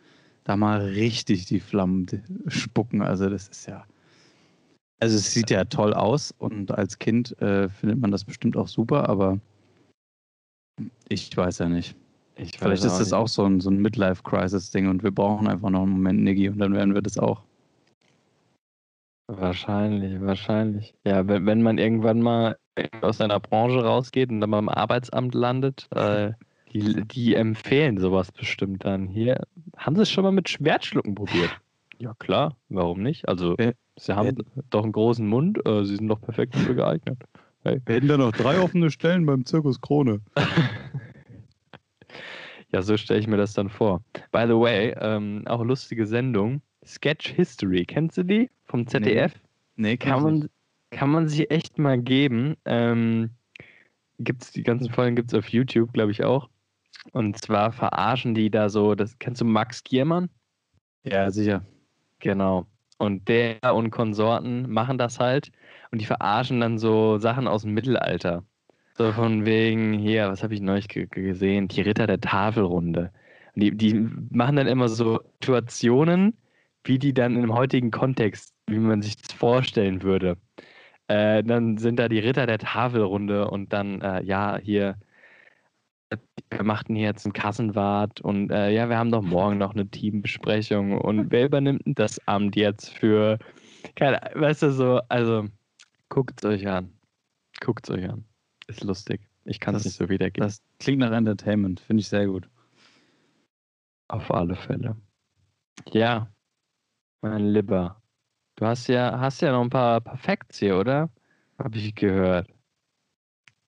da 0.44 0.56
mal 0.56 0.80
richtig 0.80 1.46
die 1.46 1.60
Flammen 1.60 2.06
spucken. 2.48 3.00
Also 3.02 3.28
das 3.28 3.48
ist 3.48 3.66
ja. 3.66 3.84
Also 4.98 5.16
es 5.16 5.32
sieht 5.32 5.50
ja 5.50 5.64
toll 5.64 5.94
aus 5.94 6.32
und 6.38 6.70
als 6.72 6.98
Kind 6.98 7.40
äh, 7.40 7.68
findet 7.68 8.00
man 8.00 8.10
das 8.12 8.24
bestimmt 8.24 8.56
auch 8.56 8.68
super, 8.68 9.08
aber 9.08 9.40
ich 11.08 11.36
weiß 11.36 11.58
ja 11.58 11.68
nicht. 11.68 11.96
Ich 12.42 12.58
Vielleicht 12.58 12.84
ist 12.84 12.98
das 12.98 13.08
nicht. 13.08 13.14
auch 13.14 13.28
so 13.28 13.44
ein, 13.44 13.60
so 13.60 13.70
ein 13.70 13.76
Midlife-Crisis-Ding 13.78 14.88
und 14.88 15.02
wir 15.02 15.12
brauchen 15.12 15.46
einfach 15.46 15.70
noch 15.70 15.82
einen 15.82 15.92
Moment 15.92 16.22
Niggi 16.22 16.48
und 16.48 16.58
dann 16.58 16.74
werden 16.74 16.94
wir 16.94 17.02
das 17.02 17.16
auch. 17.18 17.42
Wahrscheinlich, 19.28 20.20
wahrscheinlich. 20.20 20.94
Ja, 21.06 21.26
wenn, 21.28 21.46
wenn 21.46 21.62
man 21.62 21.78
irgendwann 21.78 22.20
mal 22.20 22.56
aus 23.00 23.18
seiner 23.18 23.38
Branche 23.40 23.84
rausgeht 23.84 24.30
und 24.30 24.40
dann 24.40 24.50
mal 24.50 24.58
im 24.58 24.68
Arbeitsamt 24.68 25.34
landet, 25.34 25.88
äh, 25.94 26.32
die, 26.72 27.04
die 27.06 27.34
empfehlen 27.34 27.98
sowas 27.98 28.32
bestimmt 28.32 28.84
dann. 28.84 29.06
Hier, 29.06 29.42
haben 29.76 29.94
sie 29.94 30.02
es 30.02 30.10
schon 30.10 30.24
mal 30.24 30.32
mit 30.32 30.48
Schwertschlucken 30.48 31.14
probiert? 31.14 31.50
Ja, 31.98 32.14
klar, 32.18 32.56
warum 32.68 33.02
nicht? 33.02 33.28
Also, 33.28 33.54
Wer- 33.56 33.74
sie 33.96 34.16
haben 34.16 34.36
doch 34.70 34.82
einen 34.82 34.92
großen 34.92 35.26
Mund, 35.26 35.64
äh, 35.66 35.84
sie 35.84 35.96
sind 35.96 36.08
doch 36.08 36.20
perfekt 36.20 36.54
dafür 36.56 36.74
geeignet. 36.74 37.18
Wir 37.62 37.80
hätten 37.86 38.08
da 38.08 38.16
noch 38.16 38.32
drei 38.32 38.58
offene 38.58 38.90
Stellen 38.90 39.24
beim 39.24 39.44
Zirkus 39.44 39.80
Krone. 39.80 40.20
Ja, 42.72 42.82
so 42.82 42.96
stelle 42.96 43.20
ich 43.20 43.26
mir 43.26 43.36
das 43.36 43.52
dann 43.52 43.68
vor. 43.68 44.02
By 44.30 44.44
the 44.46 44.54
way, 44.54 44.94
ähm, 44.98 45.42
auch 45.46 45.62
lustige 45.62 46.06
Sendung. 46.06 46.62
Sketch 46.84 47.28
History, 47.28 47.84
kennst 47.84 48.16
du 48.16 48.24
die? 48.24 48.50
Vom 48.64 48.86
ZDF? 48.86 49.34
Nee, 49.76 49.96
Kann 49.96 50.22
man, 50.22 50.48
kann 50.90 51.10
man 51.10 51.28
sich 51.28 51.50
echt 51.50 51.78
mal 51.78 52.00
geben. 52.00 52.56
Ähm, 52.64 53.30
gibt's, 54.18 54.52
die 54.52 54.62
ganzen 54.62 54.90
Folgen 54.90 55.16
gibt 55.16 55.32
es 55.32 55.38
auf 55.38 55.48
YouTube, 55.48 55.92
glaube 55.92 56.12
ich 56.12 56.24
auch. 56.24 56.48
Und 57.12 57.36
zwar 57.38 57.72
verarschen 57.72 58.34
die 58.34 58.50
da 58.50 58.68
so, 58.68 58.94
das 58.94 59.18
kennst 59.18 59.40
du 59.40 59.44
Max 59.44 59.82
Giermann? 59.84 60.30
Ja, 61.04 61.30
sicher. 61.30 61.66
Genau. 62.20 62.66
Und 62.98 63.28
der 63.28 63.74
und 63.74 63.90
Konsorten 63.90 64.70
machen 64.70 64.96
das 64.96 65.18
halt 65.18 65.50
und 65.90 66.00
die 66.00 66.06
verarschen 66.06 66.60
dann 66.60 66.78
so 66.78 67.18
Sachen 67.18 67.48
aus 67.48 67.62
dem 67.62 67.74
Mittelalter. 67.74 68.44
So 68.98 69.12
von 69.12 69.46
wegen, 69.46 69.94
hier, 69.94 70.28
was 70.28 70.42
habe 70.42 70.54
ich 70.54 70.60
neulich 70.60 70.88
ge 70.88 71.06
gesehen? 71.06 71.68
Die 71.68 71.80
Ritter 71.80 72.06
der 72.06 72.20
Tafelrunde. 72.20 73.12
Und 73.54 73.62
die, 73.62 73.76
die 73.76 73.94
machen 74.30 74.56
dann 74.56 74.66
immer 74.66 74.88
so 74.88 75.20
Situationen, 75.40 76.36
wie 76.84 76.98
die 76.98 77.14
dann 77.14 77.36
im 77.36 77.54
heutigen 77.54 77.90
Kontext, 77.90 78.54
wie 78.66 78.78
man 78.78 79.02
sich 79.02 79.16
das 79.16 79.32
vorstellen 79.32 80.02
würde. 80.02 80.36
Äh, 81.08 81.42
dann 81.44 81.78
sind 81.78 81.98
da 81.98 82.08
die 82.08 82.18
Ritter 82.18 82.46
der 82.46 82.58
Tafelrunde 82.58 83.48
und 83.48 83.72
dann, 83.72 84.00
äh, 84.02 84.22
ja, 84.24 84.58
hier, 84.58 84.98
wir 86.50 86.62
machten 86.62 86.94
hier 86.94 87.06
jetzt 87.06 87.26
einen 87.26 87.32
Kassenwart 87.32 88.20
und 88.20 88.50
äh, 88.50 88.70
ja, 88.70 88.88
wir 88.88 88.98
haben 88.98 89.10
doch 89.10 89.22
morgen 89.22 89.58
noch 89.58 89.74
eine 89.74 89.88
Teambesprechung 89.88 90.98
und 90.98 91.30
wer 91.30 91.46
übernimmt 91.46 91.86
denn 91.86 91.94
das 91.94 92.20
Amt 92.28 92.56
jetzt 92.56 92.90
für, 92.90 93.38
keine 93.96 94.20
weißt 94.34 94.62
du 94.62 94.72
so, 94.72 95.00
also 95.08 95.46
guckt 96.08 96.42
es 96.42 96.44
euch 96.50 96.68
an. 96.68 96.92
Guckt 97.60 97.88
es 97.88 97.94
euch 97.96 98.08
an. 98.08 98.24
Ist 98.76 98.84
lustig. 98.84 99.20
Ich 99.44 99.60
kann 99.60 99.74
es 99.74 99.82
Das- 99.82 99.92
nicht 99.92 99.98
so 99.98 100.08
wiedergeben. 100.08 100.46
Das 100.46 100.62
klingt 100.78 101.00
nach 101.00 101.12
Entertainment, 101.12 101.80
finde 101.80 102.00
ich 102.00 102.08
sehr 102.08 102.26
gut. 102.26 102.48
Auf 104.08 104.30
alle 104.30 104.56
Fälle. 104.56 104.96
Ja, 105.92 106.28
mein 107.22 107.46
Lieber. 107.52 108.00
Du 108.56 108.66
hast 108.66 108.86
ja, 108.88 109.18
hast 109.18 109.40
ja 109.40 109.52
noch 109.52 109.62
ein 109.62 109.70
paar 109.70 110.00
Perfekts 110.00 110.58
hier, 110.58 110.78
oder? 110.78 111.10
Habe 111.58 111.78
ich 111.78 111.94
gehört. 111.94 112.48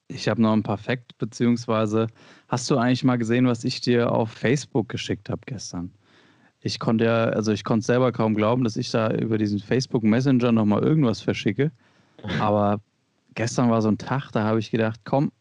Ich 0.08 0.28
habe 0.28 0.42
noch 0.42 0.52
ein 0.52 0.62
paar 0.62 0.76
Facts, 0.76 1.14
beziehungsweise 1.16 2.08
hast 2.48 2.70
du 2.70 2.76
eigentlich 2.76 3.04
mal 3.04 3.16
gesehen, 3.16 3.46
was 3.46 3.64
ich 3.64 3.80
dir 3.80 4.12
auf 4.12 4.30
Facebook 4.30 4.88
geschickt 4.90 5.30
habe 5.30 5.40
gestern? 5.46 5.92
Ich 6.60 6.78
konnte 6.78 7.04
ja, 7.06 7.24
also 7.24 7.52
ich 7.52 7.64
konnte 7.64 7.84
selber 7.86 8.12
kaum 8.12 8.34
glauben, 8.34 8.64
dass 8.64 8.76
ich 8.76 8.90
da 8.90 9.10
über 9.10 9.38
diesen 9.38 9.60
Facebook 9.60 10.02
Messenger 10.02 10.52
nochmal 10.52 10.82
irgendwas 10.82 11.20
verschicke. 11.22 11.72
Aber 12.40 12.80
gestern 13.34 13.70
war 13.70 13.82
so 13.82 13.88
ein 13.88 13.98
Tag, 13.98 14.30
da 14.32 14.44
habe 14.44 14.58
ich 14.58 14.70
gedacht, 14.70 15.00
komm, 15.04 15.32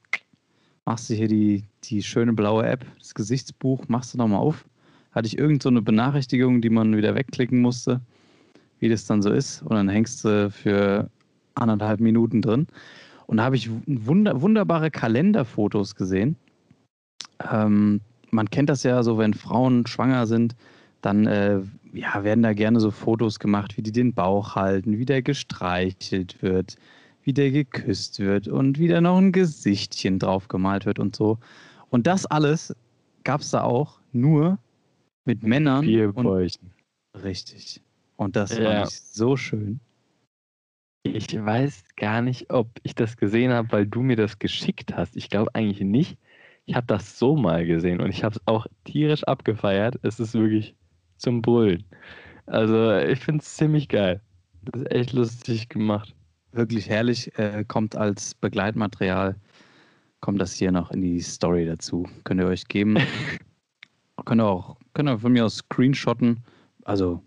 machst 0.85 1.09
du 1.09 1.13
hier 1.13 1.27
die, 1.27 1.63
die 1.85 2.03
schöne 2.03 2.33
blaue 2.33 2.65
App, 2.65 2.85
das 2.99 3.13
Gesichtsbuch, 3.13 3.87
machst 3.87 4.13
du 4.13 4.17
nochmal 4.17 4.39
auf. 4.39 4.65
Hatte 5.11 5.27
ich 5.27 5.37
irgend 5.37 5.61
so 5.61 5.69
eine 5.69 5.81
Benachrichtigung, 5.81 6.61
die 6.61 6.69
man 6.69 6.95
wieder 6.97 7.15
wegklicken 7.15 7.61
musste, 7.61 8.01
wie 8.79 8.89
das 8.89 9.05
dann 9.05 9.21
so 9.21 9.31
ist. 9.31 9.61
Und 9.61 9.71
dann 9.71 9.89
hängst 9.89 10.25
du 10.25 10.49
für 10.49 11.09
anderthalb 11.55 11.99
Minuten 11.99 12.41
drin. 12.41 12.67
Und 13.27 13.37
da 13.37 13.43
habe 13.43 13.55
ich 13.55 13.69
wunder, 13.85 14.41
wunderbare 14.41 14.89
Kalenderfotos 14.91 15.95
gesehen. 15.95 16.35
Ähm, 17.51 18.01
man 18.31 18.49
kennt 18.49 18.69
das 18.69 18.83
ja 18.83 19.03
so, 19.03 19.17
wenn 19.17 19.33
Frauen 19.33 19.85
schwanger 19.85 20.25
sind, 20.25 20.55
dann 21.01 21.27
äh, 21.27 21.59
ja, 21.93 22.23
werden 22.23 22.41
da 22.41 22.53
gerne 22.53 22.79
so 22.79 22.89
Fotos 22.89 23.39
gemacht, 23.39 23.77
wie 23.77 23.83
die 23.83 23.91
den 23.91 24.13
Bauch 24.13 24.55
halten, 24.55 24.97
wie 24.97 25.05
der 25.05 25.21
gestreichelt 25.21 26.41
wird, 26.41 26.75
wie 27.23 27.33
der 27.33 27.51
geküsst 27.51 28.19
wird 28.19 28.47
und 28.47 28.79
wie 28.79 28.87
da 28.87 29.01
noch 29.01 29.17
ein 29.17 29.31
Gesichtchen 29.31 30.19
drauf 30.19 30.47
gemalt 30.47 30.85
wird 30.85 30.99
und 30.99 31.15
so. 31.15 31.39
Und 31.89 32.07
das 32.07 32.25
alles 32.25 32.75
gab 33.23 33.41
es 33.41 33.51
da 33.51 33.63
auch 33.63 33.99
nur 34.11 34.57
mit 35.25 35.43
Männern 35.43 35.85
Vier 35.85 36.15
und 36.15 36.59
richtig. 37.23 37.81
Und 38.17 38.35
das 38.35 38.57
Ja. 38.57 38.63
fand 38.63 38.89
ich 38.89 39.01
so 39.01 39.37
schön. 39.37 39.79
Ich 41.03 41.33
weiß 41.33 41.83
gar 41.97 42.21
nicht, 42.21 42.49
ob 42.51 42.69
ich 42.83 42.95
das 42.95 43.17
gesehen 43.17 43.51
habe, 43.51 43.71
weil 43.71 43.85
du 43.85 44.01
mir 44.01 44.15
das 44.15 44.39
geschickt 44.39 44.95
hast. 44.95 45.15
Ich 45.17 45.29
glaube 45.29 45.53
eigentlich 45.53 45.81
nicht. 45.81 46.17
Ich 46.65 46.75
habe 46.75 46.87
das 46.87 47.19
so 47.19 47.35
mal 47.35 47.65
gesehen 47.65 47.99
und 47.99 48.09
ich 48.09 48.23
habe 48.23 48.35
es 48.35 48.41
auch 48.47 48.67
tierisch 48.85 49.23
abgefeiert. 49.25 49.99
Es 50.01 50.19
ist 50.19 50.33
wirklich 50.33 50.75
zum 51.17 51.41
Brüllen. 51.41 51.83
Also 52.45 52.93
ich 52.97 53.19
finde 53.19 53.41
es 53.41 53.55
ziemlich 53.55 53.89
geil. 53.89 54.21
Das 54.63 54.81
ist 54.81 54.91
echt 54.91 55.13
lustig 55.13 55.69
gemacht. 55.69 56.15
Wirklich 56.53 56.89
herrlich. 56.89 57.37
Äh, 57.37 57.65
kommt 57.67 57.95
als 57.95 58.35
Begleitmaterial, 58.35 59.35
kommt 60.21 60.41
das 60.41 60.53
hier 60.53 60.71
noch 60.71 60.91
in 60.91 61.01
die 61.01 61.19
Story 61.19 61.65
dazu. 61.65 62.07
Könnt 62.23 62.39
ihr 62.39 62.47
euch 62.47 62.67
geben. 62.67 62.97
könnt 64.25 64.41
ihr 64.41 64.45
auch, 64.45 64.77
könnt 64.93 65.09
ihr 65.09 65.19
von 65.19 65.33
mir 65.33 65.45
aus 65.45 65.57
screenshotten. 65.57 66.39
Also, 66.85 67.21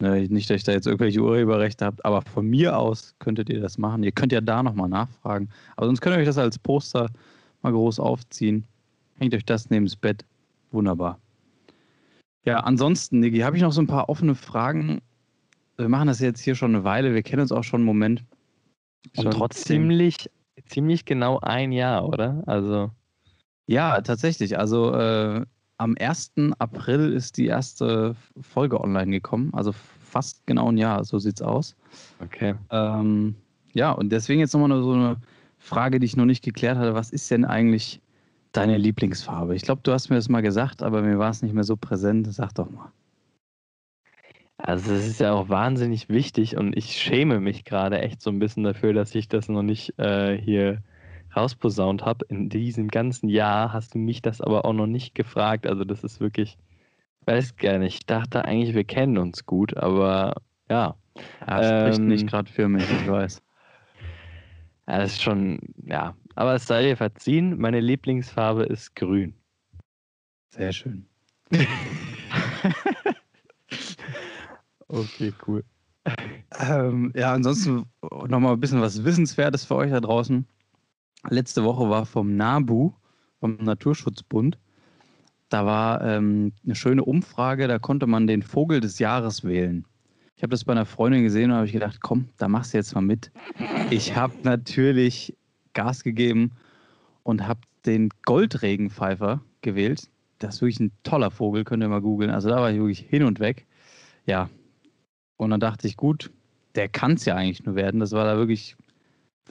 ne, 0.00 0.26
nicht, 0.28 0.48
dass 0.50 0.56
ich 0.56 0.64
da 0.64 0.72
jetzt 0.72 0.86
irgendwelche 0.86 1.20
Urheberrechte 1.20 1.84
habt, 1.84 2.04
aber 2.04 2.22
von 2.22 2.46
mir 2.46 2.76
aus 2.76 3.14
könntet 3.18 3.48
ihr 3.48 3.60
das 3.60 3.78
machen. 3.78 4.02
Ihr 4.02 4.12
könnt 4.12 4.32
ja 4.32 4.40
da 4.40 4.62
nochmal 4.62 4.88
nachfragen. 4.88 5.48
Aber 5.76 5.86
sonst 5.86 6.00
könnt 6.00 6.16
ihr 6.16 6.20
euch 6.20 6.26
das 6.26 6.38
als 6.38 6.58
Poster 6.58 7.10
mal 7.62 7.72
groß 7.72 8.00
aufziehen. 8.00 8.64
Hängt 9.18 9.34
euch 9.34 9.44
das 9.44 9.68
neben 9.70 9.86
das 9.86 9.96
Bett. 9.96 10.24
Wunderbar. 10.70 11.18
Ja, 12.44 12.60
ansonsten, 12.60 13.20
Niki, 13.20 13.40
habe 13.40 13.56
ich 13.56 13.62
noch 13.62 13.72
so 13.72 13.82
ein 13.82 13.86
paar 13.86 14.08
offene 14.08 14.34
Fragen. 14.34 15.02
Wir 15.76 15.88
machen 15.88 16.06
das 16.06 16.20
jetzt 16.20 16.40
hier 16.40 16.54
schon 16.54 16.74
eine 16.74 16.84
Weile. 16.84 17.14
Wir 17.14 17.22
kennen 17.22 17.42
uns 17.42 17.52
auch 17.52 17.64
schon 17.64 17.80
einen 17.80 17.86
Moment. 17.86 18.24
Und 19.16 19.30
trotzdem- 19.32 19.82
ziemlich, 19.88 20.30
ziemlich 20.66 21.04
genau 21.04 21.38
ein 21.40 21.72
Jahr, 21.72 22.06
oder? 22.08 22.42
Also 22.46 22.90
Ja, 23.66 24.00
tatsächlich. 24.00 24.58
Also 24.58 24.92
äh, 24.94 25.44
am 25.78 25.96
1. 25.98 26.32
April 26.58 27.12
ist 27.12 27.36
die 27.36 27.46
erste 27.46 28.14
Folge 28.40 28.80
online 28.80 29.10
gekommen. 29.10 29.50
Also 29.54 29.72
fast 29.72 30.44
genau 30.46 30.70
ein 30.70 30.76
Jahr, 30.76 31.04
so 31.04 31.18
sieht's 31.18 31.40
aus. 31.42 31.76
okay. 32.22 32.54
Ähm, 32.70 33.36
ja, 33.72 33.92
und 33.92 34.10
deswegen 34.10 34.40
jetzt 34.40 34.52
nochmal 34.52 34.82
so 34.82 34.92
eine 34.92 35.16
Frage, 35.58 36.00
die 36.00 36.06
ich 36.06 36.16
noch 36.16 36.24
nicht 36.24 36.42
geklärt 36.42 36.76
hatte. 36.78 36.94
Was 36.94 37.10
ist 37.10 37.30
denn 37.30 37.44
eigentlich 37.44 38.00
deine 38.52 38.76
Lieblingsfarbe? 38.76 39.54
Ich 39.54 39.62
glaube, 39.62 39.80
du 39.84 39.92
hast 39.92 40.10
mir 40.10 40.16
das 40.16 40.28
mal 40.28 40.40
gesagt, 40.42 40.82
aber 40.82 41.02
mir 41.02 41.18
war 41.18 41.30
es 41.30 41.42
nicht 41.42 41.54
mehr 41.54 41.64
so 41.64 41.76
präsent. 41.76 42.26
Sag 42.32 42.52
doch 42.54 42.68
mal. 42.70 42.90
Also 44.62 44.92
es 44.92 45.06
ist 45.06 45.20
ja 45.20 45.32
auch 45.32 45.48
wahnsinnig 45.48 46.08
wichtig 46.08 46.56
und 46.56 46.76
ich 46.76 46.92
schäme 47.00 47.40
mich 47.40 47.64
gerade 47.64 48.00
echt 48.00 48.20
so 48.20 48.30
ein 48.30 48.38
bisschen 48.38 48.62
dafür, 48.62 48.92
dass 48.92 49.14
ich 49.14 49.28
das 49.28 49.48
noch 49.48 49.62
nicht 49.62 49.98
äh, 49.98 50.36
hier 50.36 50.82
rausposaunt 51.34 52.04
habe. 52.04 52.26
In 52.28 52.48
diesem 52.48 52.88
ganzen 52.88 53.28
Jahr 53.28 53.72
hast 53.72 53.94
du 53.94 53.98
mich 53.98 54.20
das 54.22 54.40
aber 54.40 54.64
auch 54.64 54.72
noch 54.72 54.86
nicht 54.86 55.14
gefragt. 55.14 55.66
Also 55.66 55.84
das 55.84 56.04
ist 56.04 56.20
wirklich, 56.20 56.58
ich 57.20 57.26
weiß 57.26 57.56
gar 57.56 57.78
nicht. 57.78 57.94
Ich 57.94 58.06
dachte 58.06 58.44
eigentlich, 58.44 58.74
wir 58.74 58.84
kennen 58.84 59.18
uns 59.18 59.46
gut, 59.46 59.76
aber 59.76 60.34
ja. 60.68 60.94
Ja, 61.46 61.62
spricht 61.62 62.00
Ähm, 62.00 62.06
nicht 62.08 62.26
gerade 62.28 62.50
für 62.50 62.68
mich, 62.68 62.84
ich 62.84 63.08
weiß. 63.08 63.42
Ja, 64.88 64.98
Das 64.98 65.12
ist 65.12 65.22
schon, 65.22 65.60
ja. 65.84 66.16
Aber 66.34 66.54
es 66.56 66.66
sei 66.66 66.82
dir 66.82 66.96
verziehen, 66.96 67.58
meine 67.60 67.78
Lieblingsfarbe 67.78 68.64
ist 68.64 68.96
grün. 68.96 69.34
Sehr 70.48 70.72
schön. 70.72 71.06
Okay, 74.92 75.32
cool. 75.46 75.62
Ähm, 76.58 77.12
ja, 77.14 77.32
ansonsten 77.32 77.84
nochmal 78.26 78.54
ein 78.54 78.60
bisschen 78.60 78.80
was 78.80 79.04
Wissenswertes 79.04 79.64
für 79.64 79.76
euch 79.76 79.90
da 79.90 80.00
draußen. 80.00 80.46
Letzte 81.28 81.62
Woche 81.62 81.88
war 81.88 82.06
vom 82.06 82.36
NABU, 82.36 82.92
vom 83.38 83.56
Naturschutzbund, 83.56 84.58
da 85.48 85.66
war 85.66 86.02
ähm, 86.02 86.52
eine 86.64 86.74
schöne 86.74 87.04
Umfrage, 87.04 87.68
da 87.68 87.78
konnte 87.78 88.06
man 88.06 88.26
den 88.26 88.42
Vogel 88.42 88.80
des 88.80 88.98
Jahres 88.98 89.44
wählen. 89.44 89.84
Ich 90.36 90.42
habe 90.42 90.52
das 90.52 90.64
bei 90.64 90.72
einer 90.72 90.86
Freundin 90.86 91.22
gesehen 91.22 91.50
und 91.50 91.56
habe 91.56 91.66
ich 91.66 91.72
gedacht, 91.72 92.00
komm, 92.00 92.28
da 92.38 92.48
machst 92.48 92.72
du 92.72 92.78
jetzt 92.78 92.94
mal 92.94 93.02
mit. 93.02 93.30
Ich 93.90 94.16
habe 94.16 94.32
natürlich 94.42 95.36
Gas 95.74 96.02
gegeben 96.02 96.52
und 97.24 97.46
habe 97.46 97.60
den 97.84 98.08
Goldregenpfeifer 98.24 99.42
gewählt. 99.60 100.08
Das 100.38 100.56
ist 100.56 100.62
wirklich 100.62 100.80
ein 100.80 100.92
toller 101.02 101.30
Vogel, 101.30 101.64
könnt 101.64 101.82
ihr 101.82 101.88
mal 101.88 102.00
googeln. 102.00 102.30
Also 102.30 102.48
da 102.48 102.56
war 102.56 102.70
ich 102.70 102.78
wirklich 102.78 103.00
hin 103.00 103.24
und 103.24 103.40
weg. 103.40 103.66
Ja, 104.24 104.48
und 105.40 105.50
dann 105.50 105.60
dachte 105.60 105.86
ich, 105.86 105.96
gut, 105.96 106.30
der 106.74 106.88
kann 106.88 107.12
es 107.12 107.24
ja 107.24 107.34
eigentlich 107.34 107.64
nur 107.64 107.74
werden. 107.74 108.00
Das 108.00 108.12
war 108.12 108.24
da 108.24 108.36
wirklich 108.36 108.76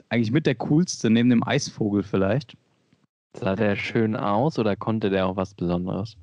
eigentlich 0.08 0.32
mit 0.32 0.46
der 0.46 0.54
coolste, 0.56 1.10
neben 1.10 1.30
dem 1.30 1.46
Eisvogel 1.46 2.02
vielleicht. 2.02 2.56
Sah 3.36 3.54
der 3.54 3.76
schön 3.76 4.16
aus 4.16 4.58
oder 4.58 4.74
konnte 4.76 5.10
der 5.10 5.26
auch 5.26 5.36
was 5.36 5.54
Besonderes? 5.54 6.16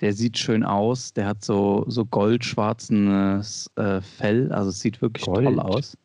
Der 0.00 0.12
sieht 0.14 0.38
schön 0.38 0.64
aus, 0.64 1.12
der 1.12 1.26
hat 1.26 1.44
so, 1.44 1.84
so 1.88 2.06
goldschwarzes 2.06 3.70
äh, 3.76 4.00
Fell, 4.00 4.50
also 4.52 4.70
es 4.70 4.80
sieht 4.80 5.02
wirklich 5.02 5.26
Gold. 5.26 5.44
toll 5.44 5.60
aus. 5.60 5.96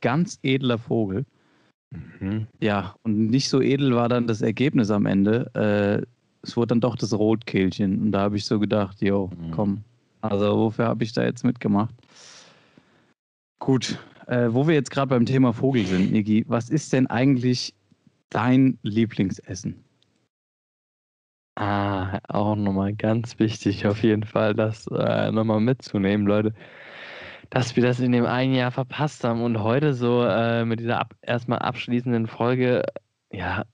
Ganz 0.00 0.38
edler 0.42 0.78
Vogel. 0.78 1.24
Mhm. 2.20 2.46
Ja, 2.60 2.94
und 3.04 3.30
nicht 3.30 3.48
so 3.48 3.60
edel 3.62 3.94
war 3.94 4.08
dann 4.08 4.26
das 4.26 4.42
Ergebnis 4.42 4.90
am 4.90 5.06
Ende. 5.06 5.50
Äh, 5.54 6.06
es 6.42 6.56
wurde 6.56 6.68
dann 6.68 6.80
doch 6.80 6.96
das 6.96 7.12
Rotkehlchen. 7.14 8.02
Und 8.02 8.12
da 8.12 8.20
habe 8.22 8.36
ich 8.36 8.44
so 8.44 8.58
gedacht, 8.58 9.00
jo, 9.00 9.30
Mhm. 9.38 9.50
komm. 9.52 9.84
Also 10.20 10.56
wofür 10.58 10.86
habe 10.86 11.04
ich 11.04 11.12
da 11.12 11.22
jetzt 11.22 11.44
mitgemacht? 11.44 11.94
Gut, 13.64 13.98
äh, 14.26 14.48
wo 14.50 14.68
wir 14.68 14.74
jetzt 14.74 14.90
gerade 14.90 15.08
beim 15.08 15.24
Thema 15.24 15.54
Vogel 15.54 15.86
sind, 15.86 16.12
Niki, 16.12 16.44
was 16.46 16.68
ist 16.68 16.92
denn 16.92 17.06
eigentlich 17.06 17.72
dein 18.28 18.78
Lieblingsessen? 18.82 19.82
Ah, 21.54 22.18
auch 22.28 22.56
nochmal 22.56 22.92
ganz 22.92 23.38
wichtig, 23.38 23.86
auf 23.86 24.02
jeden 24.02 24.24
Fall, 24.24 24.52
das 24.52 24.86
äh, 24.88 25.32
nochmal 25.32 25.60
mitzunehmen, 25.60 26.26
Leute. 26.26 26.52
Dass 27.48 27.74
wir 27.74 27.82
das 27.82 28.00
in 28.00 28.12
dem 28.12 28.26
einen 28.26 28.52
Jahr 28.52 28.70
verpasst 28.70 29.24
haben 29.24 29.40
und 29.40 29.62
heute 29.62 29.94
so 29.94 30.22
äh, 30.24 30.66
mit 30.66 30.80
dieser 30.80 31.00
ab 31.00 31.14
erstmal 31.22 31.60
abschließenden 31.60 32.26
Folge, 32.26 32.82
ja, 33.32 33.64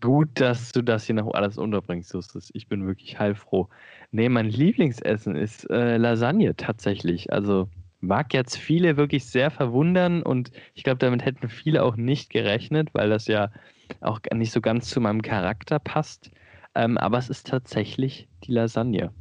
gut, 0.00 0.28
dass 0.34 0.70
du 0.70 0.82
das 0.82 1.06
hier 1.06 1.16
noch 1.16 1.34
alles 1.34 1.58
unterbringst, 1.58 2.14
Justus. 2.14 2.50
Ich 2.52 2.68
bin 2.68 2.86
wirklich 2.86 3.18
heilfroh. 3.18 3.68
Nee, 4.12 4.28
mein 4.28 4.46
Lieblingsessen 4.46 5.34
ist 5.34 5.68
äh, 5.68 5.96
Lasagne 5.96 6.54
tatsächlich. 6.54 7.32
Also 7.32 7.68
mag 8.00 8.32
jetzt 8.34 8.56
viele 8.56 8.96
wirklich 8.96 9.26
sehr 9.26 9.50
verwundern 9.50 10.22
und 10.22 10.50
ich 10.74 10.84
glaube, 10.84 10.98
damit 10.98 11.24
hätten 11.24 11.48
viele 11.48 11.82
auch 11.82 11.96
nicht 11.96 12.30
gerechnet, 12.30 12.88
weil 12.92 13.10
das 13.10 13.26
ja 13.26 13.50
auch 14.00 14.20
nicht 14.32 14.52
so 14.52 14.60
ganz 14.60 14.88
zu 14.88 15.00
meinem 15.00 15.22
Charakter 15.22 15.78
passt. 15.78 16.30
Ähm, 16.74 16.98
aber 16.98 17.18
es 17.18 17.28
ist 17.28 17.48
tatsächlich 17.48 18.28
die 18.44 18.52
Lasagne. 18.52 19.12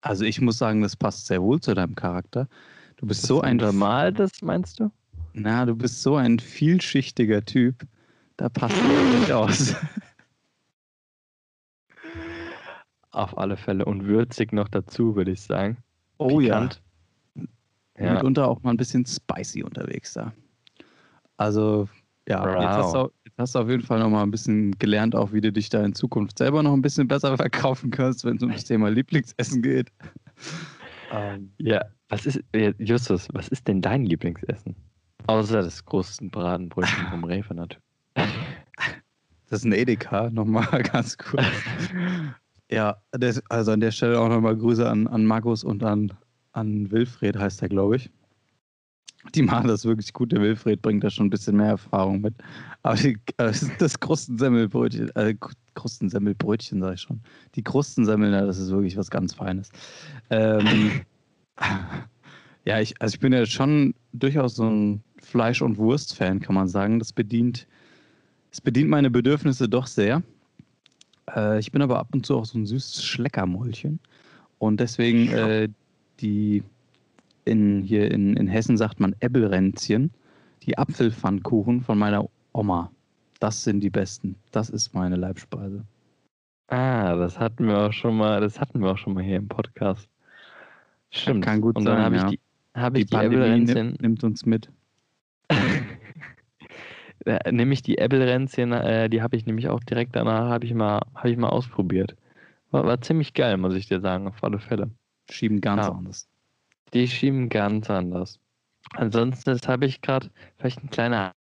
Also 0.00 0.24
ich 0.24 0.40
muss 0.40 0.58
sagen, 0.58 0.82
das 0.82 0.96
passt 0.96 1.26
sehr 1.26 1.42
wohl 1.42 1.60
zu 1.60 1.74
deinem 1.74 1.94
Charakter. 1.94 2.48
Du 2.96 3.06
bist 3.06 3.22
so 3.26 3.40
ein 3.40 3.56
normal, 3.56 4.12
das 4.12 4.42
meinst 4.42 4.80
du? 4.80 4.90
Na, 5.32 5.66
du 5.66 5.74
bist 5.74 6.02
so 6.02 6.16
ein 6.16 6.38
vielschichtiger 6.38 7.44
Typ. 7.44 7.86
Da 8.36 8.48
passt 8.48 8.76
du 8.76 9.18
nicht 9.18 9.32
aus. 9.32 9.74
Auf 13.10 13.38
alle 13.38 13.56
Fälle 13.56 13.84
und 13.84 14.06
würzig 14.06 14.52
noch 14.52 14.68
dazu, 14.68 15.14
würde 15.14 15.30
ich 15.30 15.40
sagen. 15.40 15.76
Oh 16.18 16.38
Pikant. 16.38 16.74
ja. 16.74 16.80
Ja. 17.98 18.14
Mitunter 18.14 18.48
auch 18.48 18.62
mal 18.62 18.70
ein 18.70 18.76
bisschen 18.76 19.04
spicy 19.06 19.62
unterwegs 19.62 20.14
da. 20.14 20.32
Also 21.36 21.88
ja, 22.28 22.40
wow. 22.42 22.62
jetzt, 22.62 22.76
hast 22.76 22.94
du, 22.94 23.12
jetzt 23.24 23.38
hast 23.38 23.54
du 23.54 23.58
auf 23.58 23.68
jeden 23.68 23.82
Fall 23.82 23.98
noch 23.98 24.08
mal 24.08 24.22
ein 24.22 24.30
bisschen 24.30 24.72
gelernt, 24.78 25.14
auch 25.14 25.32
wie 25.32 25.40
du 25.40 25.52
dich 25.52 25.68
da 25.68 25.84
in 25.84 25.94
Zukunft 25.94 26.38
selber 26.38 26.62
noch 26.62 26.72
ein 26.72 26.82
bisschen 26.82 27.06
besser 27.06 27.36
verkaufen 27.36 27.90
kannst, 27.90 28.24
wenn 28.24 28.36
es 28.36 28.42
um 28.42 28.50
das 28.50 28.64
Thema 28.64 28.88
Lieblingsessen 28.88 29.62
geht. 29.62 29.90
Ähm, 31.12 31.52
ja, 31.58 31.80
was 32.08 32.26
ist, 32.26 32.40
Justus, 32.78 33.28
was 33.32 33.46
ist 33.48 33.68
denn 33.68 33.80
dein 33.80 34.04
Lieblingsessen? 34.04 34.74
Außer 35.26 35.62
das 35.62 35.84
größten 35.84 36.30
Bratenbrötchen 36.30 37.06
vom 37.08 37.22
Rewe 37.24 37.54
natürlich. 37.54 37.84
Das 39.48 39.60
ist 39.60 39.64
ein 39.64 39.72
Edeka, 39.72 40.30
nochmal 40.30 40.82
ganz 40.82 41.16
kurz. 41.16 41.44
ja, 42.68 42.96
das, 43.12 43.42
also 43.48 43.72
an 43.72 43.80
der 43.80 43.92
Stelle 43.92 44.18
auch 44.18 44.28
nochmal 44.28 44.56
Grüße 44.56 44.88
an, 44.88 45.06
an 45.06 45.24
Markus 45.24 45.62
und 45.62 45.84
an, 45.84 46.12
an 46.54 46.90
Wilfried, 46.90 47.36
heißt 47.36 47.62
er, 47.62 47.68
glaube 47.68 47.96
ich. 47.96 48.10
Die 49.34 49.42
machen 49.42 49.68
das 49.68 49.84
wirklich 49.84 50.12
gut. 50.12 50.32
Der 50.32 50.40
Wilfried 50.40 50.82
bringt 50.82 51.02
da 51.02 51.10
schon 51.10 51.26
ein 51.26 51.30
bisschen 51.30 51.56
mehr 51.56 51.68
Erfahrung 51.68 52.20
mit. 52.20 52.34
Aber 52.82 52.96
die, 52.96 53.18
äh, 53.38 53.52
das 53.78 53.98
Krustensemmelbrötchen, 53.98 55.14
äh, 55.16 55.34
Krustensemmelbrötchen 55.74 56.80
sage 56.80 56.94
ich 56.94 57.00
schon. 57.00 57.20
Die 57.54 57.62
Krustensemmeln, 57.62 58.32
das 58.32 58.58
ist 58.58 58.70
wirklich 58.70 58.96
was 58.96 59.10
ganz 59.10 59.34
Feines. 59.34 59.70
Ähm, 60.30 61.00
ja, 62.64 62.80
ich, 62.80 63.00
also 63.00 63.14
ich 63.14 63.20
bin 63.20 63.32
ja 63.32 63.46
schon 63.46 63.94
durchaus 64.12 64.56
so 64.56 64.68
ein 64.68 65.02
Fleisch- 65.22 65.62
und 65.62 65.78
Wurst-Fan, 65.78 66.40
kann 66.40 66.54
man 66.54 66.68
sagen. 66.68 66.98
Das 66.98 67.12
bedient, 67.12 67.66
das 68.50 68.60
bedient 68.60 68.90
meine 68.90 69.10
Bedürfnisse 69.10 69.68
doch 69.68 69.86
sehr. 69.86 70.22
Äh, 71.34 71.58
ich 71.58 71.72
bin 71.72 71.80
aber 71.80 71.98
ab 71.98 72.08
und 72.12 72.26
zu 72.26 72.36
auch 72.36 72.44
so 72.44 72.58
ein 72.58 72.66
süßes 72.66 73.02
Schleckermäulchen. 73.02 74.00
Und 74.58 74.80
deswegen 74.80 75.28
äh, 75.28 75.68
die 76.20 76.62
in, 77.44 77.82
hier 77.82 78.10
in, 78.10 78.36
in 78.36 78.46
Hessen 78.46 78.76
sagt 78.76 79.00
man 79.00 79.14
Äppelränzchen, 79.20 80.10
die 80.62 80.78
Apfelpfannkuchen 80.78 81.82
von 81.82 81.98
meiner 81.98 82.28
Oma. 82.52 82.90
Das 83.40 83.64
sind 83.64 83.80
die 83.80 83.90
besten. 83.90 84.36
Das 84.52 84.70
ist 84.70 84.94
meine 84.94 85.16
Leibspeise. 85.16 85.84
Ah, 86.68 87.14
das 87.16 87.38
hatten 87.38 87.66
wir 87.66 87.78
auch 87.78 87.92
schon 87.92 88.16
mal, 88.16 88.40
das 88.40 88.58
hatten 88.58 88.80
wir 88.80 88.92
auch 88.92 88.98
schon 88.98 89.14
mal 89.14 89.22
hier 89.22 89.36
im 89.36 89.48
Podcast. 89.48 90.08
Stimmt. 91.10 91.44
Kann 91.44 91.60
gut 91.60 91.76
Und 91.76 91.84
dann 91.84 91.98
habe 91.98 92.16
ja. 92.16 92.24
ich 92.24 92.30
die, 92.30 92.40
ich 93.00 93.06
die, 93.06 93.10
die 93.10 93.16
Äppelränzchen. 93.16 93.86
Nimmt, 93.88 94.02
nimmt 94.02 94.24
uns 94.24 94.46
mit. 94.46 94.70
nämlich 97.50 97.82
die 97.82 97.98
Äppelränzchen, 97.98 98.72
äh, 98.72 99.08
die 99.10 99.22
habe 99.22 99.36
ich 99.36 99.46
nämlich 99.46 99.68
auch 99.68 99.80
direkt 99.80 100.16
danach, 100.16 100.48
habe 100.48 100.64
ich, 100.64 100.74
mal, 100.74 101.00
hab 101.14 101.26
ich 101.26 101.36
mal 101.36 101.50
ausprobiert. 101.50 102.16
War, 102.70 102.84
war 102.84 103.00
ziemlich 103.00 103.34
geil, 103.34 103.56
muss 103.56 103.74
ich 103.74 103.86
dir 103.86 104.00
sagen, 104.00 104.26
auf 104.26 104.42
alle 104.42 104.58
Fälle. 104.58 104.90
Schieben 105.30 105.60
ganz 105.60 105.86
Ja. 105.86 105.92
anders. 105.92 106.28
Die 106.92 107.08
schieben 107.08 107.48
ganz 107.48 107.90
anders. 107.90 108.40
Ansonsten 108.92 109.50
das 109.50 109.66
habe 109.66 109.86
ich 109.86 110.00
gerade 110.00 110.30
vielleicht 110.56 110.82
ein 110.82 110.90
kleiner 110.90 111.32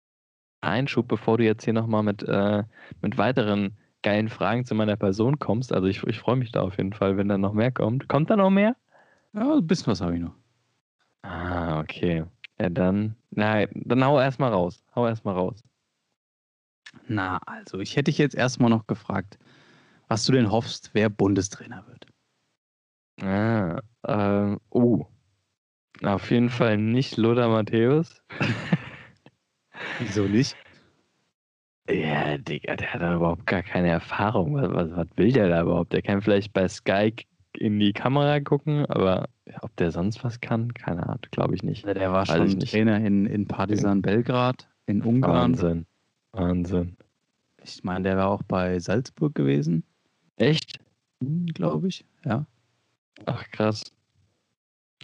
Einschub, 0.62 1.08
bevor 1.08 1.38
du 1.38 1.43
jetzt 1.43 1.63
hier 1.65 1.74
nochmal 1.74 2.04
mit, 2.04 2.24
äh, 2.24 2.63
mit 3.02 3.17
weiteren 3.17 3.78
geilen 4.02 4.30
Fragen 4.30 4.65
zu 4.65 4.76
meiner 4.76 4.96
Person 4.96 5.39
kommst. 5.39 5.74
Also 5.74 5.88
ich, 5.88 6.04
ich 6.04 6.19
freue 6.19 6.36
mich 6.38 6.52
da 6.52 6.62
auf 6.62 6.78
jeden 6.78 6.93
Fall, 6.93 7.17
wenn 7.17 7.28
da 7.28 7.38
noch 7.38 7.54
mehr 7.54 7.72
kommt. 7.72 8.08
Kommt 8.08 8.30
da 8.30 8.36
noch 8.36 8.50
mehr? 8.50 8.76
Ja, 9.34 9.56
ein 9.56 9.67
bisschen 9.67 9.88
was 9.88 10.02
habe 10.02 10.15
ich 10.15 10.22
noch. 10.22 10.36
Ah, 11.22 11.80
okay. 11.80 12.26
Ja, 12.60 12.69
dann, 12.69 13.15
na, 13.32 13.65
dann 13.74 14.04
hau 14.06 14.19
erstmal 14.19 14.52
raus. 14.52 14.84
Hau 14.96 15.08
erstmal 15.08 15.36
raus. 15.36 15.63
Na, 17.08 17.39
also 17.46 17.80
ich 17.80 17.96
hätte 17.96 18.06
dich 18.06 18.17
jetzt 18.17 18.36
erstmal 18.36 18.69
noch 18.69 18.88
gefragt, 18.88 19.39
was 20.08 20.26
du 20.26 20.34
denn 20.34 20.52
hoffst, 20.52 20.91
wer 20.93 21.10
Bundestrainer 21.10 21.86
wird. 21.88 22.08
Ah, 23.23 23.81
ähm, 24.07 24.59
oh. 24.69 25.05
Auf 26.01 26.29
jeden 26.31 26.49
Fall 26.49 26.77
nicht 26.77 27.17
Lothar 27.17 27.49
Matthäus. 27.49 28.21
Wieso 29.99 30.23
nicht? 30.23 30.57
Ja, 31.89 32.38
Digga, 32.38 32.75
der 32.75 32.93
hat 32.93 33.01
da 33.01 33.15
überhaupt 33.15 33.45
gar 33.45 33.62
keine 33.62 33.89
Erfahrung. 33.89 34.55
Was, 34.55 34.73
was, 34.73 34.95
was 34.95 35.07
will 35.15 35.31
der 35.31 35.49
da 35.49 35.62
überhaupt? 35.62 35.93
Der 35.93 36.01
kann 36.01 36.21
vielleicht 36.21 36.53
bei 36.53 36.67
Sky 36.67 37.13
in 37.57 37.79
die 37.79 37.93
Kamera 37.93 38.39
gucken, 38.39 38.86
aber 38.88 39.29
ob 39.62 39.75
der 39.75 39.91
sonst 39.91 40.23
was 40.23 40.41
kann, 40.41 40.73
keine 40.73 41.03
Ahnung, 41.03 41.19
glaube 41.31 41.55
ich 41.55 41.63
nicht. 41.63 41.86
Der 41.86 42.12
war 42.12 42.25
schon 42.25 42.47
nicht. 42.47 42.71
Trainer 42.71 42.97
in, 42.97 43.25
in 43.25 43.47
Partisan 43.47 44.01
Belgrad, 44.01 44.67
in 44.86 45.01
Ungarn. 45.01 45.53
Wahnsinn. 45.53 45.86
Wahnsinn. 46.31 46.97
Ich 47.63 47.83
meine, 47.83 48.03
der 48.03 48.17
war 48.17 48.29
auch 48.29 48.43
bei 48.43 48.79
Salzburg 48.79 49.36
gewesen, 49.36 49.83
Echt? 50.38 50.79
glaube 51.53 51.88
ich. 51.88 52.05
Ja. 52.25 52.45
Ach, 53.26 53.43
krass. 53.52 53.84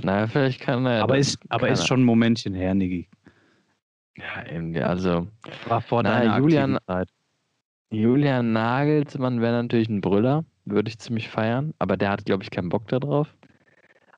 Na, 0.01 0.27
vielleicht 0.27 0.61
kann 0.61 0.85
er. 0.85 1.03
aber 1.03 1.17
das- 1.17 1.29
ist, 1.29 1.39
aber 1.49 1.69
ist 1.69 1.85
schon 1.87 2.01
ein 2.01 2.05
Momentchen 2.05 2.53
her, 2.53 2.73
Niki. 2.73 3.09
Ja, 4.17 4.45
eben, 4.51 4.73
ja, 4.73 4.87
also 4.87 5.27
War 5.67 5.81
vor 5.81 6.03
Na, 6.03 6.19
deiner 6.19 6.37
Julian- 6.39 6.77
Zeit. 6.87 7.09
Julian 7.91 8.51
Nagelsmann 8.53 9.41
wäre 9.41 9.61
natürlich 9.63 9.89
ein 9.89 10.01
Brüller, 10.01 10.45
würde 10.65 10.89
ich 10.89 10.99
ziemlich 10.99 11.27
feiern, 11.29 11.73
aber 11.79 11.97
der 11.97 12.11
hat, 12.11 12.25
glaube 12.25 12.43
ich, 12.43 12.51
keinen 12.51 12.69
Bock 12.69 12.87
da 12.87 12.99
drauf. 12.99 13.35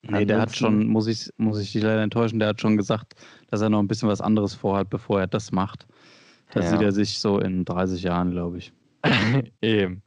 Nee, 0.03 0.25
der 0.25 0.37
hat 0.41 0.49
Ansonsten- 0.49 0.81
schon, 0.81 0.87
muss 0.87 1.07
ich, 1.07 1.29
muss 1.37 1.59
ich 1.59 1.71
dich 1.71 1.83
leider 1.83 2.01
enttäuschen, 2.01 2.39
der 2.39 2.49
hat 2.49 2.59
schon 2.61 2.75
gesagt, 2.75 3.13
dass 3.49 3.61
er 3.61 3.69
noch 3.69 3.79
ein 3.79 3.87
bisschen 3.87 4.09
was 4.09 4.19
anderes 4.21 4.55
vorhat, 4.55 4.89
bevor 4.89 5.19
er 5.21 5.27
das 5.27 5.51
macht. 5.51 5.87
Da 6.53 6.61
Ja. 6.61 6.67
sieht 6.67 6.81
er 6.81 6.91
sich 6.91 7.19
so 7.19 7.39
in 7.39 7.63
30 7.63 8.03
Jahren, 8.03 8.31
glaube 8.31 8.57
ich. 8.57 8.73
Eben. 9.61 10.01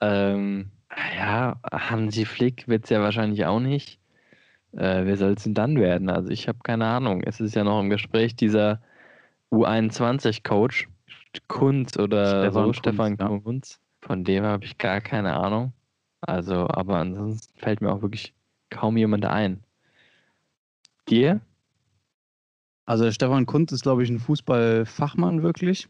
Ähm, 0.00 0.71
ja, 1.16 1.56
Hansi 1.72 2.24
Flick 2.24 2.68
wird 2.68 2.84
es 2.84 2.90
ja 2.90 3.00
wahrscheinlich 3.00 3.44
auch 3.46 3.60
nicht. 3.60 3.98
Äh, 4.72 5.04
wer 5.04 5.16
soll 5.16 5.32
es 5.32 5.44
denn 5.44 5.54
dann 5.54 5.78
werden? 5.78 6.10
Also 6.10 6.30
ich 6.30 6.48
habe 6.48 6.58
keine 6.62 6.86
Ahnung. 6.86 7.22
Es 7.22 7.40
ist 7.40 7.54
ja 7.54 7.64
noch 7.64 7.80
im 7.80 7.90
Gespräch 7.90 8.36
dieser 8.36 8.80
U21-Coach, 9.50 10.88
Kunz 11.48 11.98
oder 11.98 12.26
Stefan 12.26 12.52
so, 12.52 12.62
Kunz, 12.62 12.76
Stefan 12.76 13.16
ja. 13.18 13.38
Kunz. 13.38 13.80
Von 14.00 14.24
dem 14.24 14.44
habe 14.44 14.64
ich 14.64 14.78
gar 14.78 15.00
keine 15.00 15.34
Ahnung. 15.34 15.72
Also, 16.20 16.68
aber 16.68 16.98
ansonsten 16.98 17.58
fällt 17.58 17.80
mir 17.80 17.92
auch 17.92 18.02
wirklich 18.02 18.32
kaum 18.70 18.96
jemand 18.96 19.24
ein. 19.24 19.62
Dir? 21.08 21.40
Also 22.86 23.04
der 23.04 23.12
Stefan 23.12 23.46
Kunz 23.46 23.72
ist, 23.72 23.82
glaube 23.82 24.02
ich, 24.02 24.10
ein 24.10 24.20
Fußballfachmann 24.20 25.42
wirklich. 25.42 25.88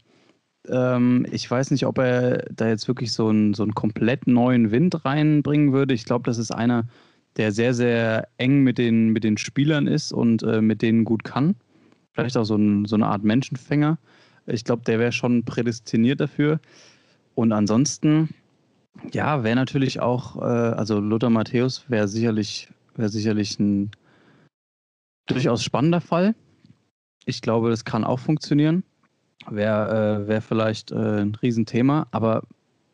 Ähm, 0.69 1.27
ich 1.31 1.51
weiß 1.51 1.71
nicht, 1.71 1.87
ob 1.87 1.99
er 1.99 2.47
da 2.51 2.69
jetzt 2.69 2.89
wirklich 2.89 3.13
so 3.13 3.29
einen, 3.29 3.55
so 3.55 3.63
einen 3.63 3.75
komplett 3.75 4.27
neuen 4.27 4.71
Wind 4.71 5.05
reinbringen 5.05 5.73
würde. 5.73 5.95
Ich 5.95 6.05
glaube, 6.05 6.25
das 6.25 6.39
ist 6.39 6.53
einer, 6.53 6.85
der 7.37 7.53
sehr, 7.53 7.75
sehr 7.75 8.29
eng 8.39 8.63
mit 8.63 8.79
den, 8.79 9.11
mit 9.11 9.25
den 9.25 9.39
Spielern 9.39 9.87
ist 9.87 10.13
und 10.13 10.43
äh, 10.43 10.61
mit 10.61 10.83
denen 10.83 11.05
gut 11.05 11.25
kann. 11.25 11.57
Vielleicht 12.13 12.37
auch 12.37 12.45
so, 12.45 12.57
ein, 12.57 12.85
so 12.85 12.95
eine 12.95 13.07
Art 13.07 13.25
Menschenfänger. 13.25 13.99
Ich 14.47 14.65
glaube, 14.65 14.83
der 14.85 14.99
wäre 14.99 15.13
schon 15.13 15.45
prädestiniert 15.45 16.21
dafür. 16.21 16.61
Und 17.35 17.53
ansonsten, 17.53 18.35
ja, 19.13 19.43
wäre 19.45 19.57
natürlich 19.57 20.01
auch, 20.01 20.37
äh, 20.37 20.45
also 20.45 21.01
Lothar 21.01 21.31
Matthäus 21.31 21.89
wäre 21.89 22.09
sicherlich, 22.09 22.69
wäre 22.97 23.09
sicherlich 23.09 23.59
ein 23.59 23.91
durchaus 25.27 25.65
spannender 25.65 26.01
Fall. 26.01 26.35
Ich 27.25 27.41
glaube, 27.41 27.71
das 27.71 27.85
kann 27.85 28.05
auch 28.05 28.19
funktionieren. 28.19 28.83
Wäre 29.51 30.23
äh, 30.23 30.29
wär 30.29 30.43
vielleicht 30.43 30.93
äh, 30.93 31.23
ein 31.23 31.35
Riesenthema, 31.35 32.07
aber 32.11 32.43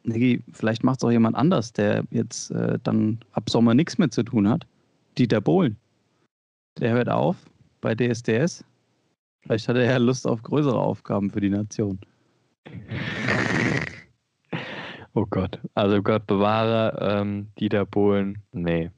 Niki, 0.04 0.42
vielleicht 0.52 0.84
macht 0.84 1.00
es 1.00 1.04
auch 1.04 1.10
jemand 1.10 1.36
anders, 1.36 1.72
der 1.72 2.04
jetzt 2.10 2.50
äh, 2.50 2.78
dann 2.82 3.18
ab 3.32 3.50
Sommer 3.50 3.74
nichts 3.74 3.98
mehr 3.98 4.10
zu 4.10 4.22
tun 4.22 4.48
hat. 4.48 4.66
Dieter 5.18 5.40
Bohlen. 5.40 5.76
Der 6.78 6.92
hört 6.92 7.08
auf 7.08 7.36
bei 7.80 7.94
DSDS 7.94 8.64
Vielleicht 9.48 9.66
hat 9.66 9.76
er 9.76 9.84
ja 9.84 9.96
Lust 9.96 10.26
auf 10.26 10.42
größere 10.42 10.78
Aufgaben 10.78 11.30
für 11.30 11.40
die 11.40 11.48
Nation. 11.48 11.98
Oh 15.14 15.24
Gott. 15.24 15.58
Also 15.74 16.02
Gott 16.02 16.26
bewahre 16.26 16.98
ähm, 17.00 17.48
Dieter 17.58 17.86
Bohlen. 17.86 18.42
Nee. 18.52 18.90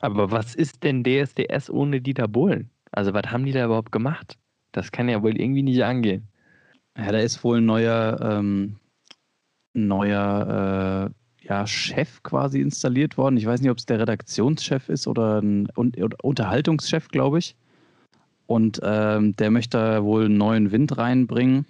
Aber 0.00 0.30
was 0.30 0.54
ist 0.54 0.82
denn 0.82 1.04
DSDS 1.04 1.68
ohne 1.68 2.00
Dieter 2.00 2.26
Bohlen? 2.26 2.70
Also 2.92 3.12
was 3.12 3.24
haben 3.26 3.44
die 3.44 3.52
da 3.52 3.66
überhaupt 3.66 3.92
gemacht? 3.92 4.38
Das 4.72 4.90
kann 4.90 5.10
ja 5.10 5.22
wohl 5.22 5.38
irgendwie 5.38 5.62
nicht 5.62 5.84
angehen. 5.84 6.26
Ja, 6.96 7.12
da 7.12 7.18
ist 7.18 7.42
wohl 7.44 7.58
ein 7.58 7.66
neuer, 7.66 8.18
ähm, 8.22 8.76
neuer 9.74 11.10
äh, 11.10 11.46
ja, 11.46 11.66
Chef 11.66 12.22
quasi 12.22 12.60
installiert 12.60 13.16
worden. 13.16 13.36
Ich 13.36 13.46
weiß 13.46 13.60
nicht, 13.60 13.70
ob 13.70 13.78
es 13.78 13.86
der 13.86 14.00
Redaktionschef 14.00 14.88
ist 14.88 15.06
oder 15.06 15.40
ein 15.40 15.68
Un 15.76 15.92
Unterhaltungschef, 16.22 17.08
glaube 17.08 17.38
ich. 17.38 17.56
Und 18.46 18.80
ähm, 18.82 19.36
der 19.36 19.50
möchte 19.50 20.02
wohl 20.02 20.24
einen 20.24 20.36
neuen 20.36 20.72
Wind 20.72 20.98
reinbringen. 20.98 21.66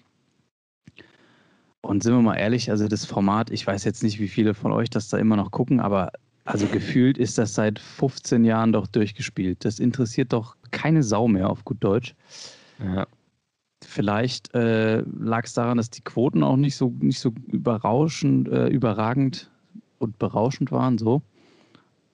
Und 1.82 2.02
sind 2.02 2.14
wir 2.14 2.22
mal 2.22 2.36
ehrlich, 2.36 2.70
also 2.70 2.88
das 2.88 3.04
Format, 3.04 3.50
ich 3.50 3.66
weiß 3.66 3.84
jetzt 3.84 4.02
nicht, 4.02 4.18
wie 4.18 4.28
viele 4.28 4.54
von 4.54 4.72
euch 4.72 4.90
das 4.90 5.08
da 5.08 5.18
immer 5.18 5.36
noch 5.36 5.50
gucken, 5.50 5.80
aber 5.80 6.12
also 6.44 6.66
gefühlt 6.66 7.16
ist 7.16 7.38
das 7.38 7.54
seit 7.54 7.78
15 7.78 8.44
Jahren 8.44 8.72
doch 8.72 8.86
durchgespielt. 8.86 9.64
Das 9.64 9.78
interessiert 9.78 10.32
doch 10.32 10.56
keine 10.70 11.02
Sau 11.02 11.28
mehr 11.28 11.48
auf 11.48 11.64
gut 11.64 11.78
Deutsch. 11.82 12.14
Ja. 12.82 13.06
Vielleicht 13.82 14.54
äh, 14.54 15.00
lag 15.18 15.44
es 15.44 15.54
daran, 15.54 15.78
dass 15.78 15.90
die 15.90 16.02
Quoten 16.02 16.42
auch 16.42 16.56
nicht 16.56 16.76
so, 16.76 16.92
nicht 17.00 17.18
so 17.18 17.32
überrauschend, 17.46 18.48
äh, 18.48 18.68
überragend 18.68 19.50
und 19.98 20.18
berauschend 20.18 20.70
waren, 20.70 20.98
so. 20.98 21.22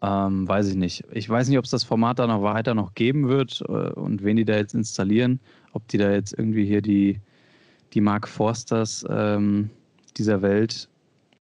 Ähm, 0.03 0.47
weiß 0.47 0.69
ich 0.69 0.77
nicht. 0.77 1.05
Ich 1.11 1.29
weiß 1.29 1.49
nicht, 1.49 1.59
ob 1.59 1.65
es 1.65 1.71
das 1.71 1.83
Format 1.83 2.19
da 2.19 2.27
noch 2.27 2.43
weiter 2.43 2.75
noch 2.75 2.95
geben 2.95 3.29
wird 3.29 3.63
äh, 3.69 3.91
und 3.93 4.23
wen 4.23 4.37
die 4.37 4.45
da 4.45 4.57
jetzt 4.57 4.75
installieren. 4.75 5.41
Ob 5.73 5.89
die 5.89 5.99
da 5.99 6.13
jetzt 6.13 6.39
irgendwie 6.39 6.67
hier 6.67 6.83
die, 6.83 7.21
die 7.93 8.01
Mark 8.01 8.29
Forsters 8.29 9.05
ähm, 9.09 9.71
dieser 10.17 10.43
Welt 10.43 10.89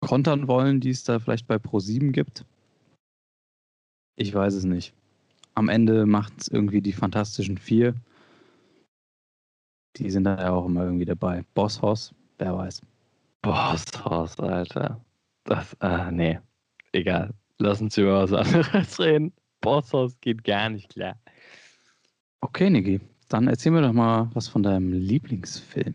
kontern 0.00 0.48
wollen, 0.48 0.80
die 0.80 0.90
es 0.90 1.04
da 1.04 1.18
vielleicht 1.18 1.46
bei 1.46 1.56
Pro7 1.56 2.10
gibt. 2.10 2.44
Ich 4.16 4.34
weiß 4.34 4.54
es 4.54 4.64
nicht. 4.64 4.92
Am 5.54 5.68
Ende 5.68 6.06
macht 6.06 6.32
es 6.40 6.48
irgendwie 6.48 6.80
die 6.80 6.92
Fantastischen 6.92 7.58
Vier. 7.58 7.94
Die 9.97 10.11
sind 10.11 10.24
da 10.24 10.38
ja 10.38 10.51
auch 10.51 10.66
immer 10.66 10.84
irgendwie 10.84 11.05
dabei. 11.05 11.45
Bosshaus, 11.55 12.14
wer 12.38 12.57
weiß. 12.57 12.82
Bosshaus, 13.43 14.38
Alter. 14.38 15.05
Das, 15.45 15.74
äh, 15.80 16.11
nee. 16.11 16.38
Egal. 16.93 17.34
Lass 17.59 17.80
uns 17.80 17.97
über 17.99 18.22
was 18.22 18.32
anderes 18.32 18.99
reden. 18.99 19.32
Bosshaus 19.61 20.18
geht 20.20 20.45
gar 20.45 20.70
nicht 20.70 20.90
klar. 20.90 21.16
Okay, 22.40 22.70
Niki. 22.70 23.01
Dann 23.28 23.49
erzähl 23.49 23.72
mir 23.72 23.82
doch 23.82 23.93
mal 23.93 24.30
was 24.34 24.49
von 24.49 24.62
deinem 24.62 24.93
Lieblingsfilm. 24.93 25.95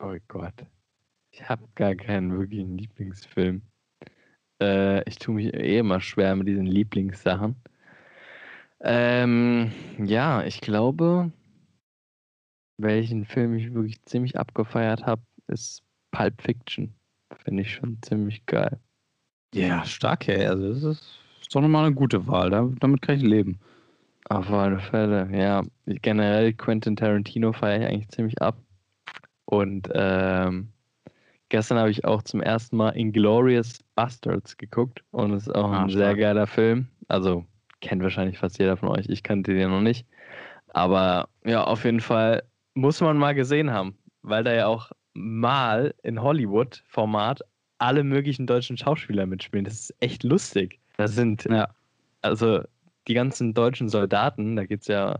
Oh 0.00 0.16
Gott. 0.28 0.64
Ich 1.30 1.48
habe 1.48 1.64
gar 1.74 1.94
keinen 1.94 2.36
wirklichen 2.36 2.78
Lieblingsfilm. 2.78 3.62
Äh, 4.60 5.08
ich 5.08 5.18
tue 5.18 5.34
mich 5.34 5.54
eh 5.54 5.78
immer 5.78 6.00
schwer 6.00 6.34
mit 6.36 6.48
diesen 6.48 6.66
Lieblingssachen. 6.66 7.56
Ähm, 8.80 9.72
ja, 9.98 10.44
ich 10.44 10.60
glaube, 10.60 11.32
welchen 12.78 13.24
Film 13.24 13.54
ich 13.54 13.74
wirklich 13.74 14.02
ziemlich 14.04 14.38
abgefeiert 14.38 15.04
habe, 15.04 15.22
ist 15.48 15.82
Pulp 16.10 16.40
Fiction. 16.40 16.94
Finde 17.44 17.62
ich 17.62 17.74
schon 17.74 17.98
ziemlich 18.02 18.46
geil. 18.46 18.78
Ja, 19.54 19.84
stark, 19.84 20.28
ey. 20.28 20.46
Also, 20.46 20.72
das 20.72 20.82
ist, 20.82 21.20
ist 21.40 21.54
doch 21.54 21.60
nochmal 21.60 21.86
eine 21.86 21.94
gute 21.94 22.26
Wahl. 22.26 22.50
damit 22.50 23.02
kann 23.02 23.16
ich 23.16 23.22
leben. 23.22 23.58
Auf 24.28 24.50
alle 24.50 24.78
Fälle, 24.78 25.28
ja. 25.32 25.62
Generell 25.86 26.52
Quentin 26.52 26.96
Tarantino 26.96 27.52
feiere 27.52 27.80
ich 27.80 27.86
eigentlich 27.86 28.08
ziemlich 28.08 28.40
ab. 28.42 28.58
Und 29.46 29.88
ähm, 29.94 30.72
Gestern 31.50 31.78
habe 31.78 31.90
ich 31.90 32.04
auch 32.04 32.22
zum 32.22 32.42
ersten 32.42 32.76
Mal 32.76 32.90
Inglorious 32.90 33.82
Bastards 33.94 34.56
geguckt 34.58 35.02
und 35.12 35.32
es 35.32 35.46
ist 35.46 35.54
auch 35.54 35.70
ah, 35.70 35.84
ein 35.84 35.90
sehr 35.90 36.14
geiler 36.14 36.46
Film. 36.46 36.88
Also 37.08 37.46
kennt 37.80 38.02
wahrscheinlich 38.02 38.38
fast 38.38 38.58
jeder 38.58 38.76
von 38.76 38.90
euch. 38.90 39.06
Ich 39.08 39.22
kannte 39.22 39.54
den 39.54 39.70
noch 39.70 39.80
nicht. 39.80 40.06
Aber 40.68 41.28
ja, 41.44 41.64
auf 41.64 41.84
jeden 41.84 42.00
Fall 42.00 42.42
muss 42.78 43.00
man 43.00 43.18
mal 43.18 43.34
gesehen 43.34 43.72
haben, 43.72 43.98
weil 44.22 44.44
da 44.44 44.54
ja 44.54 44.66
auch 44.66 44.90
mal 45.14 45.94
in 46.02 46.22
Hollywood-Format 46.22 47.42
alle 47.78 48.04
möglichen 48.04 48.46
deutschen 48.46 48.76
Schauspieler 48.76 49.26
mitspielen. 49.26 49.64
Das 49.64 49.74
ist 49.74 49.94
echt 50.00 50.22
lustig. 50.22 50.78
Da 50.96 51.08
sind, 51.08 51.44
ja, 51.44 51.68
also 52.22 52.62
die 53.08 53.14
ganzen 53.14 53.54
deutschen 53.54 53.88
Soldaten, 53.88 54.56
da 54.56 54.64
geht 54.64 54.82
es 54.82 54.86
ja 54.88 55.18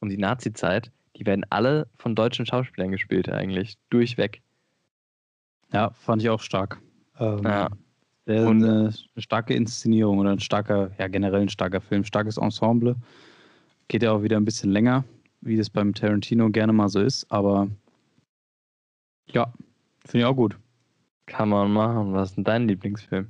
um 0.00 0.08
die 0.08 0.18
Nazi-Zeit, 0.18 0.90
die 1.16 1.24
werden 1.26 1.44
alle 1.50 1.88
von 1.96 2.14
deutschen 2.14 2.46
Schauspielern 2.46 2.90
gespielt 2.90 3.28
eigentlich, 3.30 3.78
durchweg. 3.90 4.42
Ja, 5.72 5.90
fand 5.90 6.22
ich 6.22 6.30
auch 6.30 6.40
stark. 6.40 6.78
Ähm, 7.18 7.42
ja. 7.44 7.68
Und 8.26 8.62
eine, 8.62 8.92
eine 9.14 9.22
starke 9.22 9.54
Inszenierung 9.54 10.18
oder 10.18 10.30
ein 10.30 10.40
starker, 10.40 10.90
ja 10.98 11.08
generell 11.08 11.40
ein 11.40 11.48
starker 11.48 11.80
Film, 11.80 12.04
starkes 12.04 12.36
Ensemble. 12.36 12.96
Geht 13.88 14.02
ja 14.02 14.12
auch 14.12 14.22
wieder 14.22 14.36
ein 14.36 14.44
bisschen 14.44 14.70
länger, 14.70 15.04
wie 15.40 15.56
das 15.56 15.70
beim 15.70 15.94
Tarantino 15.94 16.50
gerne 16.50 16.72
mal 16.72 16.88
so 16.88 17.00
ist, 17.00 17.30
aber 17.30 17.68
ja, 19.30 19.52
finde 20.04 20.18
ich 20.18 20.24
auch 20.24 20.36
gut. 20.36 20.58
Kann 21.26 21.50
man 21.50 21.72
machen. 21.72 22.14
Was 22.14 22.30
ist 22.30 22.36
denn 22.36 22.44
dein 22.44 22.68
Lieblingsfilm? 22.68 23.28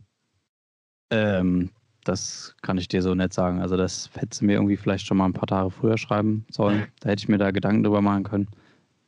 Ähm, 1.11 1.71
das 2.05 2.55
kann 2.63 2.79
ich 2.79 2.89
dir 2.89 3.03
so 3.03 3.15
nett 3.15 3.33
sagen. 3.33 3.61
Also, 3.61 3.77
das 3.77 4.11
hättest 4.15 4.41
du 4.41 4.47
mir 4.47 4.55
irgendwie 4.55 4.77
vielleicht 4.77 5.07
schon 5.07 5.17
mal 5.17 5.27
ein 5.27 5.33
paar 5.33 5.49
Tage 5.49 5.71
früher 5.71 5.99
schreiben 5.99 6.47
sollen. 6.51 6.87
Da 7.01 7.11
hätte 7.11 7.23
ich 7.23 7.29
mir 7.29 7.39
da 7.39 7.51
Gedanken 7.51 7.83
drüber 7.83 8.01
machen 8.01 8.23
können. 8.23 8.49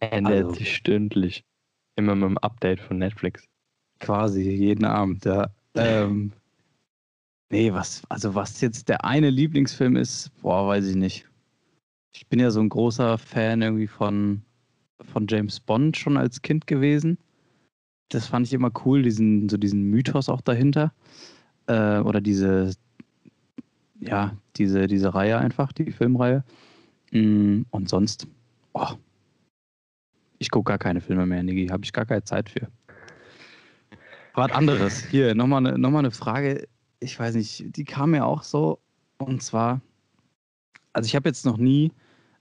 Ändert 0.01 0.45
also, 0.45 0.55
sich 0.55 0.75
stündlich. 0.75 1.45
Immer 1.97 2.15
mit 2.15 2.31
dem 2.31 2.39
Update 2.39 2.81
von 2.81 2.99
Netflix. 2.99 3.45
Quasi 4.01 4.43
jeden 4.43 4.85
Abend, 4.85 5.25
ja. 5.25 5.51
Ähm, 5.77 6.33
nee, 7.51 7.73
was, 7.73 8.03
also 8.09 8.35
was 8.35 8.61
jetzt 8.61 8.89
der 8.89 9.05
eine 9.05 9.31
Lieblingsfilm 9.31 9.97
ist, 9.97 10.31
boah, 10.41 10.67
weiß 10.67 10.87
ich 10.87 10.97
nicht. 10.97 11.30
Ich 12.13 12.27
bin 12.27 12.41
ja 12.41 12.51
so 12.51 12.61
ein 12.61 12.69
großer 12.69 13.19
Fan 13.19 13.63
irgendwie 13.63 13.87
von, 13.87 14.43
von 15.01 15.27
James 15.29 15.61
Bond 15.61 15.97
schon 15.97 16.17
als 16.17 16.43
Kind 16.43 16.67
gewesen. 16.67 17.19
Das 18.09 18.27
fand 18.27 18.47
ich 18.47 18.53
immer 18.53 18.73
cool, 18.85 19.03
diesen, 19.03 19.49
so 19.49 19.57
diesen 19.57 19.85
Mythos 19.85 20.29
auch 20.29 20.41
dahinter. 20.41 20.93
Äh, 21.67 21.99
oder 21.99 22.21
diese, 22.21 22.75
ja, 24.01 24.37
diese, 24.57 24.87
diese 24.87 25.15
Reihe 25.15 25.39
einfach, 25.39 25.73
die 25.73 25.93
Filmreihe. 25.93 26.45
Mm, 27.13 27.63
und 27.71 27.89
sonst, 27.89 28.27
oh, 28.73 28.95
ich 30.39 30.51
gucke 30.51 30.71
gar 30.71 30.79
keine 30.79 31.01
Filme 31.01 31.27
mehr, 31.27 31.43
Niki. 31.43 31.69
Habe 31.69 31.85
ich 31.85 31.93
gar 31.93 32.07
keine 32.07 32.25
Zeit 32.25 32.49
für. 32.49 32.69
Was 34.35 34.51
anderes. 34.53 35.05
Hier, 35.05 35.35
nochmal 35.35 35.67
eine, 35.67 35.79
noch 35.79 35.95
eine 35.95 36.11
Frage. 36.11 36.67
Ich 36.99 37.19
weiß 37.19 37.35
nicht, 37.35 37.77
die 37.77 37.85
kam 37.85 38.13
mir 38.13 38.25
auch 38.25 38.43
so. 38.43 38.81
Und 39.19 39.43
zwar, 39.43 39.81
also 40.93 41.07
ich 41.07 41.17
habe 41.17 41.29
jetzt 41.29 41.47
noch 41.47 41.57
nie 41.57 41.93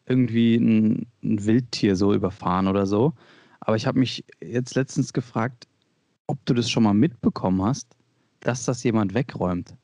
irgendwie 0.05 0.55
ein, 0.55 1.07
ein 1.23 1.45
Wildtier 1.45 1.95
so 1.95 2.13
überfahren 2.13 2.67
oder 2.67 2.85
so. 2.85 3.13
Aber 3.59 3.75
ich 3.75 3.85
habe 3.85 3.99
mich 3.99 4.25
jetzt 4.41 4.75
letztens 4.75 5.13
gefragt, 5.13 5.67
ob 6.27 6.43
du 6.45 6.53
das 6.53 6.69
schon 6.69 6.83
mal 6.83 6.93
mitbekommen 6.93 7.61
hast, 7.61 7.95
dass 8.39 8.65
das 8.65 8.83
jemand 8.83 9.13
wegräumt. 9.13 9.75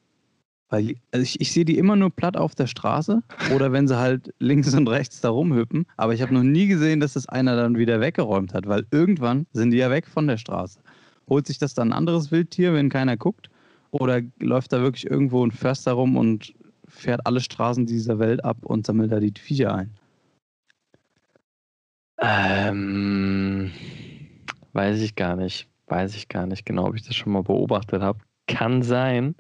Weil 0.70 0.96
also 1.12 1.24
ich, 1.24 1.40
ich 1.40 1.52
sehe 1.52 1.66
die 1.66 1.78
immer 1.78 1.96
nur 1.96 2.10
platt 2.10 2.38
auf 2.38 2.56
der 2.56 2.68
Straße 2.68 3.22
oder 3.54 3.72
wenn 3.72 3.88
sie 3.88 3.98
halt 3.98 4.34
links 4.40 4.74
und 4.74 4.88
rechts 4.88 5.22
da 5.22 5.30
rumhüppen. 5.30 5.86
Aber 5.98 6.14
ich 6.14 6.22
habe 6.22 6.34
noch 6.34 6.44
nie 6.44 6.68
gesehen, 6.68 7.00
dass 7.00 7.14
das 7.14 7.30
einer 7.30 7.56
dann 7.56 7.78
wieder 7.78 8.02
weggeräumt 8.02 8.54
hat, 8.54 8.68
weil 8.68 8.86
irgendwann 8.92 9.46
sind 9.54 9.72
die 9.72 9.78
ja 9.78 9.92
weg 9.92 10.08
von 10.08 10.28
der 10.28 10.38
Straße. 10.38 10.80
Holt 11.30 11.46
sich 11.46 11.60
das 11.60 11.74
dann 11.74 11.90
ein 11.90 11.98
anderes 11.98 12.32
Wildtier, 12.32 12.74
wenn 12.74 12.90
keiner 12.90 13.18
guckt? 13.18 13.50
Oder 13.92 14.22
läuft 14.40 14.74
da 14.74 14.82
wirklich 14.82 15.10
irgendwo 15.10 15.46
ein 15.46 15.52
Förster 15.52 15.94
rum 15.94 16.18
und 16.18 16.54
fährt 16.96 17.26
alle 17.26 17.40
Straßen 17.40 17.86
dieser 17.86 18.20
Welt 18.20 18.44
ab 18.44 18.58
und 18.64 18.86
sammelt 18.86 19.12
da 19.12 19.20
die 19.20 19.34
Viecher 19.38 19.76
ein? 19.76 19.96
Ähm, 22.20 23.72
weiß 24.74 25.02
ich 25.02 25.16
gar 25.16 25.36
nicht. 25.36 25.68
Weiß 25.88 26.16
ich 26.16 26.28
gar 26.30 26.48
nicht 26.48 26.66
genau, 26.66 26.88
ob 26.88 26.96
ich 26.96 27.04
das 27.04 27.16
schon 27.16 27.34
mal 27.34 27.44
beobachtet 27.44 28.02
habe. 28.02 28.20
Kann 28.48 28.82
sein. 28.82 29.36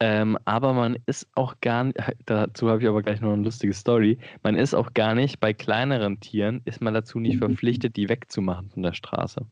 Ähm, 0.00 0.36
aber 0.44 0.72
man 0.72 0.98
ist 1.06 1.28
auch 1.34 1.54
gar 1.60 1.84
nicht, 1.84 1.96
dazu 2.26 2.68
habe 2.68 2.82
ich 2.82 2.88
aber 2.88 3.02
gleich 3.02 3.20
noch 3.20 3.32
eine 3.32 3.42
lustige 3.42 3.72
Story. 3.72 4.18
Man 4.42 4.56
ist 4.56 4.74
auch 4.74 4.92
gar 4.92 5.14
nicht, 5.14 5.38
bei 5.38 5.52
kleineren 5.52 6.18
Tieren 6.20 6.60
ist 6.64 6.80
man 6.80 6.94
dazu 6.94 7.20
nicht 7.20 7.38
verpflichtet, 7.38 7.96
die 7.96 8.08
wegzumachen 8.08 8.70
von 8.70 8.82
der 8.82 8.92
Straße. 8.92 9.46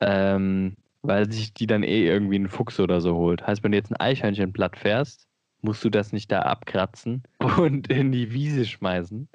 Ähm, 0.00 0.76
weil 1.02 1.30
sich 1.30 1.54
die 1.54 1.66
dann 1.66 1.82
eh 1.82 2.06
irgendwie 2.06 2.38
ein 2.38 2.48
Fuchs 2.48 2.80
oder 2.80 3.00
so 3.00 3.14
holt. 3.14 3.46
Heißt, 3.46 3.62
wenn 3.62 3.72
du 3.72 3.78
jetzt 3.78 3.90
ein 3.90 4.00
Eichhörnchen 4.00 4.52
platt 4.52 4.76
fährst, 4.76 5.27
musst 5.62 5.84
du 5.84 5.90
das 5.90 6.12
nicht 6.12 6.30
da 6.32 6.42
abkratzen 6.42 7.22
und 7.58 7.88
in 7.88 8.12
die 8.12 8.32
Wiese 8.32 8.64
schmeißen, 8.66 9.28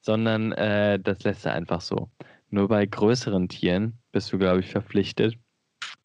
sondern 0.00 0.52
äh, 0.52 1.00
das 1.00 1.24
lässt 1.24 1.46
er 1.46 1.54
einfach 1.54 1.80
so. 1.82 2.10
Nur 2.50 2.68
bei 2.68 2.86
größeren 2.86 3.48
Tieren 3.48 3.98
bist 4.12 4.32
du, 4.32 4.38
glaube 4.38 4.60
ich, 4.60 4.70
verpflichtet, 4.70 5.36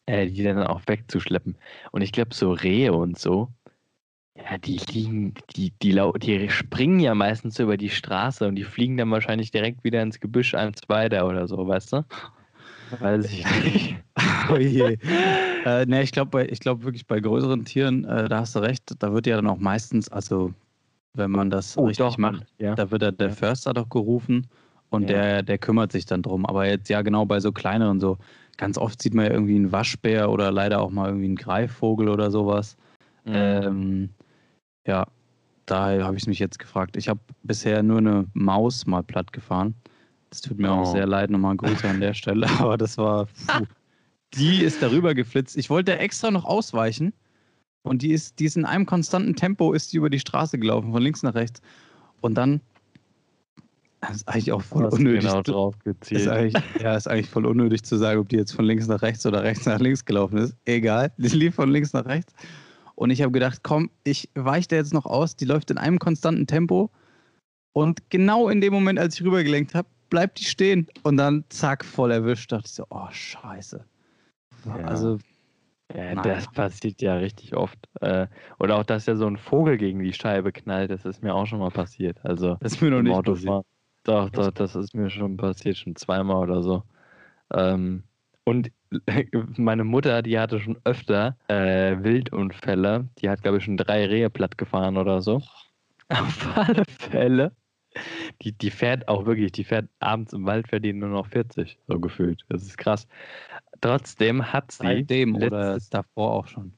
äh, 0.06 0.28
die 0.28 0.42
dann 0.44 0.62
auch 0.64 0.82
wegzuschleppen. 0.86 1.58
Und 1.92 2.02
ich 2.02 2.12
glaube, 2.12 2.34
so 2.34 2.52
Rehe 2.52 2.92
und 2.94 3.18
so, 3.18 3.52
Ja, 4.36 4.58
die 4.58 4.78
liegen, 4.90 5.34
die, 5.56 5.70
die, 5.80 5.94
die 6.20 6.50
springen 6.50 6.98
ja 7.00 7.14
meistens 7.14 7.58
über 7.60 7.76
die 7.76 7.90
Straße 7.90 8.46
und 8.48 8.56
die 8.56 8.64
fliegen 8.64 8.96
dann 8.96 9.10
wahrscheinlich 9.10 9.52
direkt 9.52 9.84
wieder 9.84 10.02
ins 10.02 10.18
Gebüsch 10.20 10.54
eins 10.54 10.80
weiter 10.88 11.26
oder 11.28 11.46
so, 11.46 11.66
weißt 11.68 11.92
du? 11.92 12.04
Weiß 12.90 13.30
ich 13.30 13.46
nicht. 13.50 13.96
Oh 14.50 14.56
je. 14.58 14.98
Äh, 15.64 15.86
ne, 15.86 16.02
ich 16.02 16.12
glaube 16.12 16.44
ich 16.44 16.60
glaub 16.60 16.84
wirklich 16.84 17.06
bei 17.06 17.20
größeren 17.20 17.64
Tieren, 17.64 18.04
äh, 18.04 18.28
da 18.28 18.40
hast 18.40 18.54
du 18.54 18.60
recht, 18.60 18.82
da 18.98 19.12
wird 19.12 19.26
ja 19.26 19.36
dann 19.36 19.46
auch 19.48 19.58
meistens, 19.58 20.08
also 20.08 20.52
wenn 21.14 21.30
man 21.30 21.50
das 21.50 21.76
Oh, 21.78 21.86
richtig 21.86 22.04
doch, 22.04 22.18
macht, 22.18 22.44
Ja. 22.58 22.74
da 22.74 22.90
wird 22.90 23.02
der, 23.02 23.12
der 23.12 23.28
Ja. 23.28 23.34
Förster 23.34 23.72
doch 23.72 23.88
gerufen 23.88 24.46
und 24.90 25.02
Ja. 25.02 25.08
der, 25.08 25.42
der 25.42 25.58
kümmert 25.58 25.92
sich 25.92 26.06
dann 26.06 26.22
drum. 26.22 26.44
Aber 26.46 26.66
jetzt 26.66 26.88
ja 26.88 27.02
genau 27.02 27.24
bei 27.24 27.40
so 27.40 27.52
kleineren 27.52 28.00
so, 28.00 28.18
ganz 28.56 28.78
oft 28.78 29.00
sieht 29.00 29.14
man 29.14 29.26
ja 29.26 29.32
irgendwie 29.32 29.54
einen 29.56 29.72
Waschbär 29.72 30.30
oder 30.30 30.50
leider 30.50 30.80
auch 30.80 30.90
mal 30.90 31.06
irgendwie 31.08 31.26
einen 31.26 31.36
Greifvogel 31.36 32.08
oder 32.08 32.30
sowas. 32.30 32.76
Mhm. 33.24 33.32
Ähm, 33.34 34.08
ja, 34.86 35.06
daher 35.66 36.04
habe 36.04 36.16
ich 36.16 36.26
mich 36.26 36.38
jetzt 36.38 36.58
gefragt. 36.58 36.96
Ich 36.96 37.08
habe 37.08 37.20
bisher 37.42 37.82
nur 37.82 37.98
eine 37.98 38.26
Maus 38.34 38.86
mal 38.86 39.02
platt 39.02 39.32
gefahren. 39.32 39.74
Das 40.30 40.40
tut 40.40 40.58
mir 40.58 40.70
auch 40.72 40.82
Oh. 40.82 40.92
sehr 40.92 41.06
leid, 41.06 41.30
nochmal 41.30 41.56
Grüße 41.56 41.88
an 41.88 42.00
der 42.00 42.12
Stelle, 42.12 42.46
aber 42.58 42.76
das 42.76 42.98
war. 42.98 43.26
Puh. 43.26 43.64
Die 44.36 44.62
ist 44.62 44.82
darüber 44.82 45.14
geflitzt. 45.14 45.56
Ich 45.56 45.70
wollte 45.70 45.98
extra 45.98 46.30
noch 46.30 46.44
ausweichen 46.44 47.12
und 47.82 48.02
die 48.02 48.12
ist, 48.12 48.38
die 48.38 48.46
ist 48.46 48.56
in 48.56 48.64
einem 48.64 48.86
konstanten 48.86 49.34
Tempo 49.36 49.72
ist 49.72 49.92
die 49.92 49.98
über 49.98 50.10
die 50.10 50.18
Straße 50.18 50.58
gelaufen, 50.58 50.92
von 50.92 51.02
links 51.02 51.22
nach 51.22 51.34
rechts. 51.34 51.60
Und 52.20 52.34
dann. 52.34 52.60
Das 54.00 54.16
ist 54.16 54.28
eigentlich 54.28 54.52
auch 54.52 54.62
voll 54.62 54.84
unnötig. 54.84 55.20
genau 55.20 55.42
drauf 55.42 55.74
Ist 55.76 55.84
gezielt. 55.84 56.28
eigentlich, 56.28 56.62
ja, 56.80 56.94
ist 56.94 57.08
eigentlich 57.08 57.30
voll 57.30 57.46
unnötig 57.46 57.84
zu 57.84 57.96
sagen, 57.96 58.20
ob 58.20 58.28
die 58.28 58.36
jetzt 58.36 58.52
von 58.52 58.64
links 58.64 58.86
nach 58.86 59.00
rechts 59.00 59.24
oder 59.24 59.42
rechts 59.42 59.64
nach 59.64 59.78
links 59.80 60.04
gelaufen 60.04 60.38
ist. 60.38 60.54
Egal, 60.66 61.12
die 61.16 61.28
lief 61.28 61.54
von 61.54 61.70
links 61.70 61.92
nach 61.94 62.04
rechts. 62.04 62.34
Und 62.96 63.10
ich 63.10 63.22
habe 63.22 63.32
gedacht, 63.32 63.60
komm, 63.62 63.90
ich 64.04 64.28
weiche 64.34 64.68
da 64.68 64.76
jetzt 64.76 64.92
noch 64.92 65.06
aus. 65.06 65.36
Die 65.36 65.44
läuft 65.44 65.70
in 65.70 65.78
einem 65.78 65.98
konstanten 65.98 66.46
Tempo. 66.46 66.90
Und 67.72 68.08
genau 68.10 68.48
in 68.48 68.60
dem 68.60 68.72
Moment, 68.72 68.98
als 68.98 69.16
ich 69.18 69.24
rübergelenkt 69.26 69.74
habe, 69.74 69.88
bleibt 70.10 70.38
die 70.38 70.44
stehen. 70.44 70.86
Und 71.02 71.16
dann 71.16 71.44
zack, 71.48 71.84
voll 71.84 72.12
erwischt. 72.12 72.52
dachte 72.52 72.66
ich 72.66 72.72
so, 72.72 72.86
oh, 72.90 73.08
scheiße. 73.10 73.84
Ja. 74.64 74.76
Also, 74.86 75.18
Ja, 75.94 76.14
das 76.16 76.50
passiert 76.50 77.02
ja 77.02 77.16
richtig 77.16 77.54
oft. 77.56 77.78
Äh, 78.00 78.26
oder 78.58 78.76
auch, 78.78 78.84
dass 78.84 79.06
ja 79.06 79.16
so 79.16 79.26
ein 79.26 79.36
Vogel 79.36 79.76
gegen 79.76 80.00
die 80.00 80.12
Scheibe 80.12 80.52
knallt, 80.52 80.90
das 80.90 81.04
ist 81.04 81.22
mir 81.22 81.34
auch 81.34 81.46
schon 81.46 81.58
mal 81.60 81.70
passiert. 81.70 82.24
Also 82.24 82.56
das 82.60 82.74
ist 82.74 82.80
mir 82.82 82.90
noch 82.90 83.02
nicht 83.02 83.22
passiert. 83.22 83.56
Doch, 84.04 84.30
doch, 84.30 84.50
das 84.50 84.76
ist 84.76 84.94
mir 84.94 85.10
schon 85.10 85.36
passiert, 85.36 85.76
schon 85.78 85.96
zweimal 85.96 86.36
oder 86.36 86.62
so. 86.62 86.82
Ähm, 87.52 88.04
und 88.44 88.70
meine 89.58 89.84
Mutter, 89.84 90.22
die 90.22 90.38
hatte 90.38 90.60
schon 90.60 90.78
öfter 90.84 91.36
äh, 91.48 91.96
Wildunfälle. 92.02 93.08
Die 93.20 93.28
hat, 93.30 93.42
glaube 93.42 93.58
ich, 93.58 93.64
schon 93.64 93.76
drei 93.76 94.06
Rehe 94.06 94.30
platt 94.30 94.58
gefahren 94.58 94.96
oder 94.98 95.22
so. 95.22 95.42
Auf 96.08 96.56
alle 96.56 96.84
Fälle. 96.86 97.52
Die, 98.42 98.52
die 98.52 98.70
fährt 98.70 99.08
auch 99.08 99.24
wirklich, 99.26 99.52
die 99.52 99.64
fährt 99.64 99.88
abends 100.00 100.32
im 100.32 100.46
Wald, 100.46 100.68
fährt 100.68 100.84
die 100.84 100.92
nur 100.92 101.08
noch 101.08 101.26
40, 101.28 101.78
so 101.86 102.00
gefühlt. 102.00 102.44
Das 102.48 102.62
ist 102.62 102.76
krass. 102.76 103.06
Trotzdem 103.84 104.50
hat 104.50 104.72
sie. 104.72 104.78
Seitdem 104.78 105.36
oder 105.36 105.78
davor 105.90 106.32
auch 106.32 106.46
schon. 106.46 106.72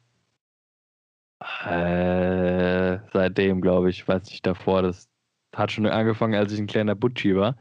Äh, 1.65 2.99
seitdem, 3.13 3.61
glaube 3.61 3.91
ich, 3.91 4.09
weiß 4.09 4.29
ich 4.31 4.43
davor, 4.43 4.83
das 4.83 5.09
hat 5.55 5.71
schon 5.71 5.87
angefangen, 5.87 6.35
als 6.35 6.53
ich 6.53 6.59
ein 6.59 6.67
kleiner 6.67 6.97
Butschi 6.97 7.37
war. 7.37 7.57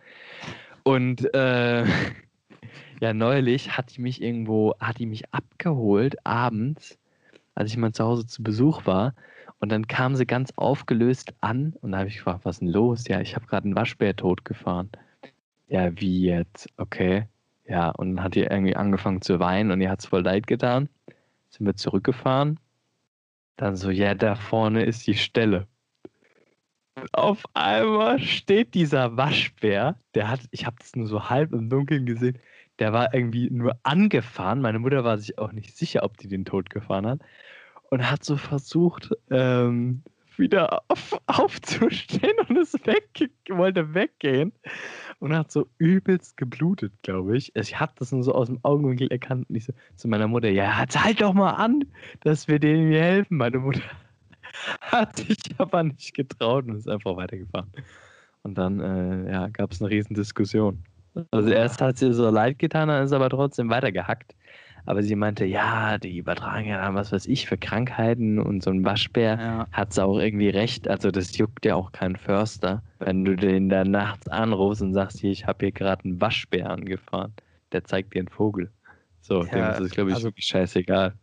Und 0.83 1.31
äh, 1.35 1.85
ja, 3.01 3.13
neulich 3.13 3.77
hat 3.77 3.95
die 3.95 4.01
mich 4.01 4.19
irgendwo, 4.19 4.73
hat 4.79 4.97
die 4.97 5.05
mich 5.05 5.31
abgeholt 5.31 6.25
abends, 6.25 6.97
als 7.53 7.69
ich 7.69 7.77
mal 7.77 7.91
zu 7.91 8.03
Hause 8.03 8.25
zu 8.25 8.41
Besuch 8.41 8.87
war. 8.87 9.13
Und 9.59 9.69
dann 9.71 9.87
kam 9.87 10.15
sie 10.15 10.25
ganz 10.25 10.53
aufgelöst 10.55 11.35
an 11.41 11.75
und 11.81 11.91
da 11.91 11.99
habe 11.99 12.09
ich 12.09 12.17
gefragt, 12.17 12.45
was 12.45 12.55
ist 12.55 12.61
denn 12.61 12.69
los? 12.69 13.07
Ja, 13.07 13.21
ich 13.21 13.35
habe 13.35 13.45
gerade 13.45 13.65
einen 13.65 13.75
Waschbär 13.75 14.15
totgefahren. 14.15 14.89
Ja, 15.67 15.91
wie 15.99 16.21
jetzt? 16.23 16.67
Okay. 16.77 17.27
Ja, 17.67 17.89
und 17.89 18.15
dann 18.15 18.23
hat 18.23 18.35
die 18.35 18.41
irgendwie 18.41 18.75
angefangen 18.75 19.21
zu 19.21 19.39
weinen 19.39 19.71
und 19.71 19.81
ihr 19.81 19.89
hat 19.89 19.99
es 19.99 20.05
voll 20.05 20.21
leid 20.21 20.47
getan. 20.47 20.89
Sind 21.49 21.65
wir 21.65 21.75
zurückgefahren. 21.75 22.59
Dann 23.57 23.75
so, 23.75 23.89
ja, 23.89 24.13
da 24.13 24.35
vorne 24.35 24.83
ist 24.83 25.07
die 25.07 25.15
Stelle. 25.15 25.67
Auf 27.11 27.43
einmal 27.53 28.19
steht 28.19 28.73
dieser 28.73 29.17
Waschbär, 29.17 29.99
der 30.13 30.29
hat, 30.29 30.41
ich 30.51 30.65
habe 30.65 30.77
das 30.79 30.95
nur 30.95 31.07
so 31.07 31.29
halb 31.29 31.51
im 31.53 31.69
Dunkeln 31.69 32.05
gesehen, 32.05 32.39
der 32.79 32.93
war 32.93 33.13
irgendwie 33.13 33.49
nur 33.49 33.77
angefahren. 33.83 34.61
Meine 34.61 34.79
Mutter 34.79 35.03
war 35.03 35.17
sich 35.17 35.37
auch 35.37 35.51
nicht 35.51 35.75
sicher, 35.75 36.03
ob 36.03 36.17
die 36.17 36.27
den 36.27 36.45
tot 36.45 36.69
gefahren 36.69 37.07
hat. 37.07 37.19
Und 37.89 38.09
hat 38.09 38.23
so 38.23 38.37
versucht, 38.37 39.11
ähm, 39.29 40.03
wieder 40.37 40.81
auf, 40.87 41.17
aufzustehen 41.27 42.37
und 42.47 42.57
ist 42.57 42.85
weg, 42.85 43.29
wollte 43.49 43.93
weggehen. 43.93 44.51
Und 45.19 45.33
hat 45.33 45.51
so 45.51 45.67
übelst 45.77 46.37
geblutet, 46.37 46.91
glaube 47.01 47.37
ich. 47.37 47.55
Ich 47.55 47.79
habe 47.79 47.93
das 47.97 48.11
nur 48.11 48.23
so 48.23 48.33
aus 48.33 48.47
dem 48.47 48.59
Augenwinkel 48.63 49.07
erkannt. 49.11 49.49
Und 49.49 49.55
ich 49.55 49.65
so 49.65 49.73
zu 49.95 50.07
meiner 50.07 50.27
Mutter, 50.27 50.49
ja, 50.49 50.77
halt 50.77 51.21
doch 51.21 51.33
mal 51.33 51.51
an, 51.51 51.85
dass 52.21 52.47
wir 52.47 52.59
denen 52.59 52.89
hier 52.91 53.01
helfen. 53.01 53.37
Meine 53.37 53.59
Mutter 53.59 53.81
hat 54.81 55.17
sich 55.17 55.37
aber 55.57 55.83
nicht 55.83 56.13
getraut 56.13 56.65
und 56.65 56.75
ist 56.75 56.89
einfach 56.89 57.15
weitergefahren. 57.15 57.71
Und 58.43 58.57
dann 58.57 58.79
äh, 58.79 59.31
ja, 59.31 59.47
gab 59.47 59.71
es 59.71 59.81
eine 59.81 59.89
riesen 59.89 60.13
Diskussion. 60.13 60.83
Also 61.31 61.49
erst 61.49 61.81
hat 61.81 61.97
sie 61.97 62.13
so 62.13 62.29
leid 62.29 62.59
getan, 62.59 62.89
dann 62.89 63.03
ist 63.03 63.13
aber 63.13 63.29
trotzdem 63.29 63.69
weitergehackt. 63.69 64.35
Aber 64.85 65.01
sie 65.03 65.15
meinte, 65.15 65.45
ja, 65.45 65.97
die 65.97 66.17
übertragen 66.17 66.67
ja 66.67 66.81
dann 66.81 66.95
was 66.95 67.11
weiß 67.11 67.25
ich 67.25 67.47
für 67.47 67.57
Krankheiten 67.57 68.39
und 68.39 68.63
so 68.63 68.69
ein 68.69 68.85
Waschbär 68.85 69.37
Ja. 69.39 69.67
hat 69.71 69.93
sie 69.93 70.03
auch 70.03 70.19
irgendwie 70.19 70.49
recht. 70.49 70.87
Also 70.87 71.09
das 71.11 71.35
juckt 71.37 71.65
ja 71.65 71.75
auch 71.75 71.91
keinen 71.91 72.15
Förster, 72.15 72.83
wenn 72.99 73.25
du 73.25 73.35
den 73.35 73.69
da 73.69 73.83
nachts 73.83 74.27
anrufst 74.27 74.81
und 74.81 74.93
sagst, 74.93 75.19
hier, 75.19 75.31
ich 75.31 75.47
habe 75.47 75.65
hier 75.65 75.71
gerade 75.71 76.03
einen 76.05 76.21
Waschbär 76.21 76.69
angefahren. 76.69 77.33
Der 77.71 77.83
zeigt 77.83 78.13
dir 78.13 78.19
einen 78.19 78.27
Vogel. 78.27 78.69
So, 79.21 79.43
dem 79.43 79.57
Ja, 79.57 79.71
ist 79.71 79.79
es, 79.81 79.91
glaube 79.91 80.11
ich, 80.11 80.15
also- 80.15 80.27
wirklich 80.27 80.45
scheißegal. 80.45 81.13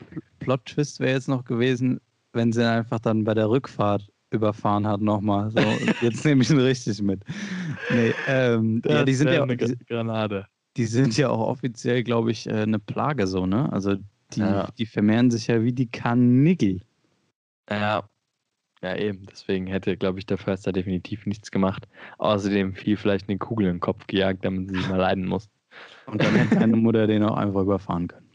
Plot-Twist 0.40 0.98
wäre 0.98 1.12
jetzt 1.12 1.28
noch 1.28 1.44
gewesen, 1.44 2.00
wenn 2.32 2.52
sie 2.52 2.68
einfach 2.68 2.98
dann 2.98 3.22
bei 3.24 3.34
der 3.34 3.48
Rückfahrt 3.48 4.08
überfahren 4.30 4.86
hat 4.88 5.00
nochmal. 5.00 5.50
So, 5.52 5.60
jetzt 6.00 6.24
nehme 6.24 6.42
ich 6.42 6.50
ihn 6.50 6.58
richtig 6.58 7.00
mit. 7.00 7.22
Nee, 7.94 8.12
ähm, 8.26 8.82
ja, 8.84 9.04
die 9.04 9.14
sind 9.14 9.28
ja, 9.30 9.42
eine 9.42 9.56
die, 9.56 9.76
Granate. 9.86 10.46
Die 10.76 10.86
sind 10.86 11.16
ja 11.16 11.28
auch 11.30 11.46
offiziell, 11.46 12.02
glaube 12.02 12.30
ich, 12.30 12.46
äh, 12.48 12.62
eine 12.62 12.78
Plage 12.78 13.26
so, 13.26 13.46
ne? 13.46 13.70
Also 13.72 13.96
die, 14.32 14.40
Ja. 14.40 14.68
die 14.78 14.86
vermehren 14.86 15.30
sich 15.30 15.46
ja 15.46 15.62
wie 15.62 15.72
die 15.72 15.90
Karnickel. 15.90 16.80
Ja. 17.70 18.08
Ja, 18.82 18.96
eben. 18.96 19.26
Deswegen 19.26 19.66
hätte, 19.68 19.96
glaube 19.96 20.18
ich, 20.18 20.26
der 20.26 20.38
Förster 20.38 20.72
definitiv 20.72 21.24
nichts 21.26 21.50
gemacht. 21.52 21.86
Außerdem 22.18 22.74
fiel 22.74 22.96
vielleicht 22.96 23.28
eine 23.28 23.38
Kugel 23.38 23.66
in 23.68 23.74
den 23.76 23.80
Kopf 23.80 24.06
gejagt, 24.08 24.44
damit 24.44 24.68
sie 24.70 24.76
sich 24.76 24.88
mal 24.88 24.96
leiden 24.96 25.26
muss. 25.26 25.48
Und 26.06 26.20
dann 26.22 26.34
hätte 26.34 26.56
deine 26.56 26.76
Mutter 26.76 27.06
den 27.06 27.22
auch 27.22 27.36
einfach 27.36 27.62
überfahren 27.62 28.08
können. 28.08 28.28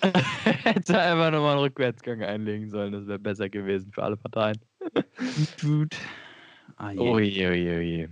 hätte 0.62 1.00
einfach 1.00 1.32
nochmal 1.32 1.52
einen 1.52 1.60
Rückwärtsgang 1.62 2.22
einlegen 2.22 2.70
sollen. 2.70 2.92
Das 2.92 3.08
wäre 3.08 3.18
besser 3.18 3.48
gewesen 3.48 3.90
für 3.92 4.04
alle 4.04 4.16
Parteien. 4.16 4.56
Ah, 6.76 6.92
je. 6.92 6.98
Ui, 7.00 7.46
ui, 7.46 7.68
ui. 7.68 8.08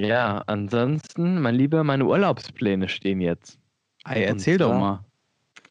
Ja, 0.00 0.42
ansonsten, 0.46 1.42
mein 1.42 1.54
Lieber, 1.56 1.84
meine 1.84 2.06
Urlaubspläne 2.06 2.88
stehen 2.88 3.20
jetzt. 3.20 3.60
Ey, 4.06 4.22
erzähl 4.24 4.56
doch 4.56 4.68
zwar- 4.68 4.80
mal. 4.80 5.04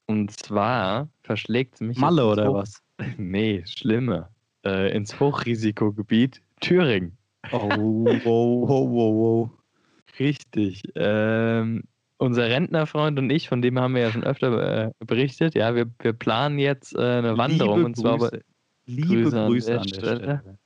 Und 0.05 0.31
zwar 0.31 1.09
verschlägt 1.23 1.75
es 1.75 1.81
mich. 1.81 1.97
Malle 1.97 2.25
oder 2.27 2.47
Hoch- 2.49 2.53
was? 2.55 2.81
Nee, 3.17 3.63
schlimmer. 3.65 4.29
Äh, 4.63 4.95
ins 4.95 5.19
Hochrisikogebiet 5.19 6.41
Thüringen. 6.59 7.17
Oh, 7.51 7.57
wow, 7.59 8.23
wow, 8.23 8.89
wow, 8.89 9.13
wow. 9.15 9.49
Richtig. 10.19 10.83
Ähm, 10.95 11.83
unser 12.17 12.49
Rentnerfreund 12.49 13.17
und 13.17 13.29
ich, 13.31 13.47
von 13.49 13.61
dem 13.63 13.79
haben 13.79 13.95
wir 13.95 14.01
ja 14.03 14.11
schon 14.11 14.23
öfter 14.23 14.87
äh, 14.87 14.91
berichtet, 15.05 15.55
ja, 15.55 15.73
wir, 15.73 15.85
wir 16.01 16.13
planen 16.13 16.59
jetzt 16.59 16.93
äh, 16.95 16.99
eine 16.99 17.35
Wanderung 17.37 17.77
Liebe 17.77 17.85
und 17.85 17.95
zwar 17.97 18.17
Grüße, 18.17 18.41
liebe 18.85 19.23
Grüße 19.23 19.45
Grüße, 19.47 19.71
an 19.73 19.79
an 19.79 19.87
der 19.87 19.99
der 20.01 20.05
Stelle. 20.15 20.39
Stelle. 20.41 20.57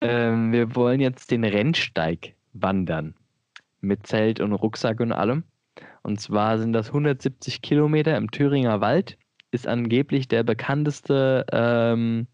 ähm, 0.00 0.52
wir 0.52 0.74
wollen 0.74 1.00
jetzt 1.00 1.30
den 1.30 1.44
Rennsteig 1.44 2.34
wandern. 2.62 3.14
Mit 3.80 4.06
Zelt 4.06 4.40
und 4.40 4.52
Rucksack 4.52 5.00
und 5.00 5.12
allem. 5.12 5.44
Und 6.02 6.20
zwar 6.20 6.58
sind 6.58 6.72
das 6.72 6.88
170 6.88 7.62
Kilometer 7.62 8.16
im 8.16 8.30
Thüringer 8.30 8.80
Wald. 8.80 9.18
Ist 9.50 9.66
angeblich 9.66 10.28
der 10.28 10.42
bekannteste, 10.42 11.46
ähm, 11.52 12.26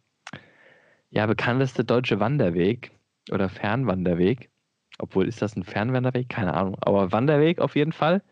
ja, 1.11 1.27
bekannteste 1.27 1.85
deutsche 1.85 2.21
Wanderweg 2.21 2.93
oder 3.31 3.49
Fernwanderweg. 3.49 4.51
Obwohl, 4.99 5.27
ist 5.27 5.43
das 5.43 5.57
ein 5.57 5.65
Fernwanderweg? 5.65 6.29
Keine 6.29 6.55
Ahnung. 6.55 6.77
Aber 6.81 7.13
Wanderweg 7.13 7.61
auf 7.61 7.77
jeden 7.77 7.93
Fall. 7.93 8.23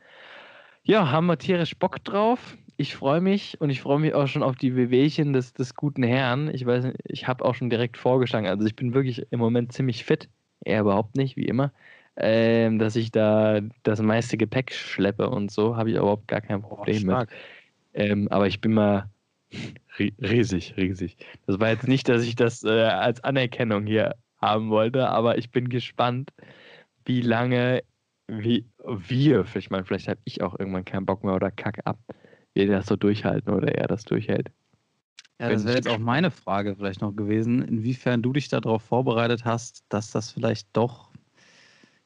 Ja, 0.83 1.11
haben 1.11 1.27
wir 1.27 1.39
tierisch 1.39 1.77
Bock 1.77 2.03
drauf. 2.05 2.57
Ich 2.77 2.97
freue 2.97 3.21
mich 3.21 3.61
und 3.61 3.69
ich 3.69 3.83
freue 3.83 3.99
mich 3.99 4.15
auch 4.15 4.27
schon 4.27 4.43
auf 4.43 4.57
die 4.57 4.75
Wehwehchen 4.75 5.33
des, 5.35 5.53
des 5.53 5.75
guten 5.75 6.03
Herrn. 6.03 6.49
Ich 6.53 6.65
weiß, 6.65 6.95
ich 7.05 7.29
habe 7.29 7.45
auch 7.45 7.55
schon 7.55 7.69
direkt 7.69 7.99
vorgeschlagen. 7.99 8.47
Also 8.47 8.67
ich 8.67 8.77
bin 8.77 8.95
wirklich 8.95 9.27
im 9.31 9.39
Moment 9.39 9.73
ziemlich 9.73 10.05
fit. 10.05 10.31
Er 10.65 10.81
überhaupt 10.83 11.17
nicht, 11.17 11.37
wie 11.37 11.47
immer. 11.47 11.73
Ähm, 12.17 12.79
dass 12.79 12.97
ich 12.97 13.11
da 13.13 13.61
das 13.83 14.03
meiste 14.03 14.37
Gepäck 14.37 14.73
schleppe 14.73 15.31
und 15.31 15.51
so, 15.51 15.77
habe 15.77 15.91
ich 15.91 15.97
überhaupt 15.97 16.29
gar 16.29 16.41
kein 16.41 16.61
Problem 16.61 16.97
mit. 16.97 17.05
stark. 17.05 17.31
Ähm, 17.95 18.29
aber 18.29 18.47
ich 18.47 18.61
bin 18.61 18.75
mal 18.75 19.09
Riesig, 19.99 20.75
riesig. 20.77 21.17
Das 21.47 21.59
war 21.61 21.71
jetzt 21.71 21.89
nicht, 21.89 22.09
dass 22.09 22.23
ich 22.23 22.37
das 22.37 22.63
äh, 22.65 22.69
als 22.85 23.23
Anerkennung 23.25 23.87
hier 23.87 24.15
haben 24.41 24.71
wollte, 24.71 25.09
aber 25.09 25.37
ich 25.39 25.51
bin 25.51 25.69
gespannt, 25.69 26.31
wie 27.05 27.21
lange 27.21 27.83
wie 28.29 28.65
wir, 28.87 29.45
ich 29.57 29.71
meine, 29.71 29.85
vielleicht 29.85 30.09
habe 30.09 30.21
ich 30.25 30.41
auch 30.43 30.59
irgendwann 30.59 30.85
keinen 30.85 31.05
Bock 31.05 31.25
mehr 31.25 31.35
oder 31.35 31.51
kacke 31.51 31.85
ab, 31.85 31.99
wie 32.55 32.67
das 32.67 32.87
so 32.87 32.97
durchhalten 32.97 33.53
oder 33.53 33.75
er 33.75 33.89
das 33.89 34.05
durchhält. 34.05 34.51
Ja, 35.41 35.49
das 35.49 35.65
wäre 35.65 35.77
jetzt 35.77 35.89
auch 35.89 35.99
meine 35.99 36.31
Frage 36.31 36.77
vielleicht 36.77 37.01
noch 37.01 37.17
gewesen, 37.17 37.63
inwiefern 37.63 38.21
du 38.21 38.33
dich 38.33 38.49
darauf 38.49 38.83
vorbereitet 38.83 39.47
hast, 39.47 39.85
dass 39.89 40.11
das 40.11 40.31
vielleicht 40.31 40.69
doch 40.75 41.11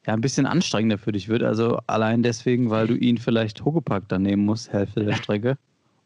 ja, 0.05 0.13
ein 0.13 0.21
bisschen 0.21 0.45
anstrengender 0.45 0.97
für 0.97 1.11
dich 1.11 1.27
wird. 1.27 1.43
Also 1.43 1.79
allein 1.87 2.23
deswegen, 2.23 2.69
weil 2.69 2.87
du 2.87 2.95
ihn 2.95 3.17
vielleicht 3.17 3.65
Huckepack 3.65 4.07
dann 4.07 4.21
nehmen 4.21 4.45
musst, 4.45 4.71
Hälfte 4.71 5.03
der 5.03 5.15
Strecke. 5.15 5.57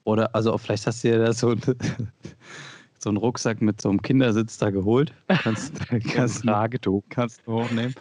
Oder 0.06 0.34
also 0.34 0.58
vielleicht 0.58 0.88
hast 0.88 1.04
du 1.04 1.10
dir 1.10 1.20
da 1.20 1.34
so, 1.34 1.52
ein, 1.52 1.62
so 2.98 3.10
einen 3.10 3.18
Rucksack 3.18 3.62
mit 3.62 3.80
so 3.80 3.90
einem 3.90 4.02
Kindersitz 4.02 4.58
da 4.58 4.70
geholt. 4.70 5.14
Kannst, 5.28 5.74
kannst, 6.14 6.44
Tragetuch. 6.44 7.04
kannst 7.10 7.42
du 7.46 7.54
hochnehmen. 7.54 7.94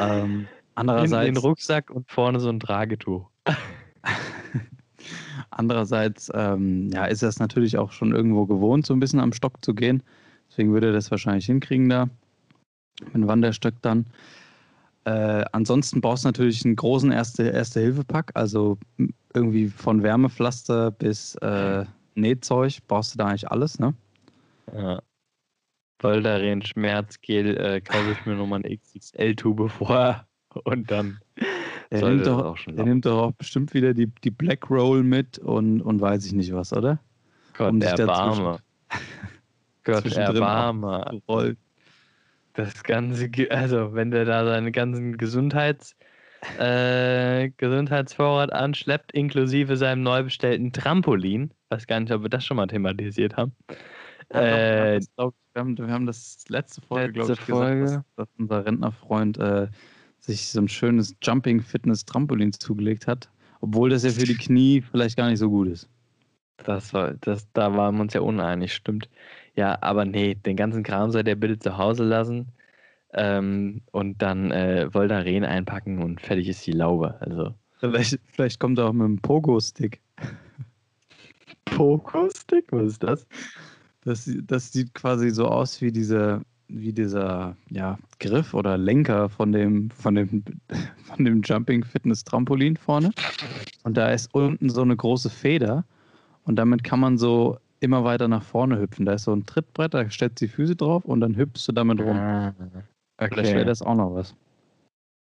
Ähm, 0.00 0.46
andererseits. 0.74 1.26
den 1.26 1.36
Rucksack 1.36 1.90
und 1.90 2.10
vorne 2.10 2.40
so 2.40 2.48
ein 2.48 2.60
Tragetuch. 2.60 3.28
andererseits 5.50 6.30
ähm, 6.34 6.90
ja, 6.92 7.06
ist 7.06 7.22
es 7.22 7.38
natürlich 7.38 7.78
auch 7.78 7.92
schon 7.92 8.14
irgendwo 8.14 8.46
gewohnt, 8.46 8.86
so 8.86 8.94
ein 8.94 9.00
bisschen 9.00 9.20
am 9.20 9.32
Stock 9.32 9.64
zu 9.64 9.74
gehen. 9.74 10.02
Deswegen 10.48 10.72
würde 10.72 10.88
er 10.88 10.92
das 10.92 11.10
wahrscheinlich 11.10 11.46
hinkriegen 11.46 11.88
da. 11.88 12.08
Mit 13.04 13.14
dem 13.14 13.28
Wanderstöck 13.28 13.74
dann. 13.82 14.06
Äh, 15.04 15.44
ansonsten 15.52 16.00
brauchst 16.00 16.24
du 16.24 16.28
natürlich 16.28 16.64
einen 16.64 16.76
großen 16.76 17.12
Erste-Hilfe-Pack, 17.12 18.32
also 18.34 18.78
irgendwie 19.34 19.68
von 19.68 20.02
Wärmepflaster 20.02 20.90
bis 20.90 21.36
äh, 21.36 21.84
Nähzeug 22.16 22.78
brauchst 22.88 23.14
du 23.14 23.18
da 23.18 23.26
eigentlich 23.26 23.50
alles, 23.50 23.78
ne? 23.78 23.94
Ja. 24.74 25.00
Voldaren 25.98 26.62
Schmerzgel 26.62 27.56
äh, 27.56 27.80
kaufe 27.80 28.12
ich 28.12 28.26
mir 28.26 28.34
nochmal 28.34 28.62
eine 28.64 28.76
XXL-Tube 28.76 29.70
vor 29.70 30.26
und 30.64 30.90
dann. 30.90 31.20
Der, 31.90 32.08
nimmt 32.08 32.26
doch, 32.26 32.56
der 32.66 32.84
nimmt 32.84 33.06
doch 33.06 33.28
auch 33.28 33.32
bestimmt 33.32 33.72
wieder 33.74 33.94
die, 33.94 34.08
die 34.24 34.30
Black 34.30 34.68
Roll 34.70 35.02
mit 35.02 35.38
und, 35.38 35.80
und 35.80 36.00
weiß 36.00 36.26
ich 36.26 36.32
nicht 36.32 36.52
was, 36.52 36.72
oder? 36.72 36.98
Gott, 37.56 37.72
um 37.72 37.82
erbarme. 37.82 38.58
Gott, 39.84 40.06
erbarme. 40.16 41.56
Das 42.54 42.82
ganze, 42.82 43.30
also 43.50 43.94
wenn 43.94 44.10
der 44.10 44.24
da 44.24 44.44
seinen 44.44 44.72
ganzen 44.72 45.16
Gesundheits, 45.16 45.94
äh, 46.58 47.50
Gesundheitsvorrat 47.56 48.52
anschleppt, 48.52 49.12
inklusive 49.12 49.76
seinem 49.76 50.02
neu 50.02 50.24
bestellten 50.24 50.72
Trampolin, 50.72 51.52
weiß 51.68 51.86
gar 51.86 52.00
nicht, 52.00 52.12
ob 52.12 52.22
wir 52.22 52.28
das 52.28 52.44
schon 52.44 52.56
mal 52.56 52.66
thematisiert 52.66 53.36
haben. 53.36 53.52
Ja, 54.32 54.40
äh, 54.40 55.00
doch, 55.16 55.32
wir, 55.52 55.60
haben, 55.60 55.78
wir, 55.78 55.88
haben, 55.88 56.06
das 56.06 56.44
letzte 56.48 56.82
Folge, 56.82 57.12
glaube 57.12 57.32
ich, 57.32 57.40
Folge. 57.40 57.80
gesagt, 57.82 58.06
dass, 58.16 58.26
dass 58.26 58.38
unser 58.38 58.66
Rentnerfreund 58.66 59.38
äh, 59.38 59.68
sich 60.26 60.48
so 60.48 60.60
ein 60.60 60.68
schönes 60.68 61.14
Jumping-Fitness-Trampolin 61.22 62.52
zugelegt 62.52 63.06
hat, 63.06 63.30
obwohl 63.60 63.90
das 63.90 64.04
ja 64.04 64.10
für 64.10 64.24
die 64.24 64.36
Knie 64.36 64.82
vielleicht 64.82 65.16
gar 65.16 65.28
nicht 65.30 65.38
so 65.38 65.48
gut 65.48 65.68
ist. 65.68 65.88
Das 66.58 66.92
war, 66.92 67.14
das, 67.14 67.50
da 67.52 67.74
waren 67.76 67.96
wir 67.96 68.02
uns 68.02 68.14
ja 68.14 68.22
uneinig, 68.22 68.74
stimmt. 68.74 69.08
Ja, 69.54 69.78
aber 69.82 70.04
nee, 70.04 70.34
den 70.34 70.56
ganzen 70.56 70.82
Kram 70.82 71.10
soll 71.10 71.22
der 71.22 71.36
bitte 71.36 71.58
zu 71.58 71.78
Hause 71.78 72.04
lassen 72.04 72.52
ähm, 73.12 73.82
und 73.92 74.20
dann 74.20 74.50
äh, 74.50 74.92
Voldaren 74.92 75.44
einpacken 75.44 76.02
und 76.02 76.20
fertig 76.20 76.48
ist 76.48 76.66
die 76.66 76.72
Laube. 76.72 77.20
Also. 77.20 77.54
Vielleicht, 77.78 78.18
vielleicht 78.32 78.58
kommt 78.58 78.78
er 78.78 78.86
auch 78.86 78.92
mit 78.92 79.04
einem 79.04 79.18
Pogo-Stick. 79.18 80.00
Pogo-Stick? 81.66 82.72
Was 82.72 82.92
ist 82.92 83.02
das? 83.02 83.26
das? 84.02 84.30
Das 84.44 84.72
sieht 84.72 84.94
quasi 84.94 85.30
so 85.30 85.46
aus 85.46 85.80
wie 85.80 85.92
diese 85.92 86.42
wie 86.68 86.92
dieser 86.92 87.56
ja, 87.70 87.98
Griff 88.18 88.54
oder 88.54 88.76
Lenker 88.76 89.28
von 89.28 89.52
dem, 89.52 89.90
von 89.90 90.14
dem, 90.14 90.44
von 91.04 91.24
dem 91.24 91.42
Jumping 91.42 91.84
Fitness 91.84 92.24
Trampolin 92.24 92.76
vorne. 92.76 93.10
Und 93.84 93.96
da 93.96 94.10
ist 94.10 94.34
unten 94.34 94.70
so 94.70 94.82
eine 94.82 94.96
große 94.96 95.30
Feder. 95.30 95.84
Und 96.44 96.56
damit 96.56 96.84
kann 96.84 97.00
man 97.00 97.18
so 97.18 97.58
immer 97.80 98.04
weiter 98.04 98.28
nach 98.28 98.42
vorne 98.42 98.78
hüpfen. 98.80 99.06
Da 99.06 99.14
ist 99.14 99.24
so 99.24 99.34
ein 99.34 99.46
Trittbrett, 99.46 99.94
da 99.94 100.08
stellst 100.10 100.40
du 100.40 100.46
die 100.46 100.52
Füße 100.52 100.76
drauf 100.76 101.04
und 101.04 101.20
dann 101.20 101.36
hüpfst 101.36 101.66
du 101.68 101.72
damit 101.72 102.00
rum. 102.00 102.16
Ah, 102.16 102.54
okay. 103.18 103.30
Vielleicht 103.32 103.54
wäre 103.54 103.64
das 103.64 103.82
auch 103.82 103.94
noch 103.94 104.14
was. 104.14 104.34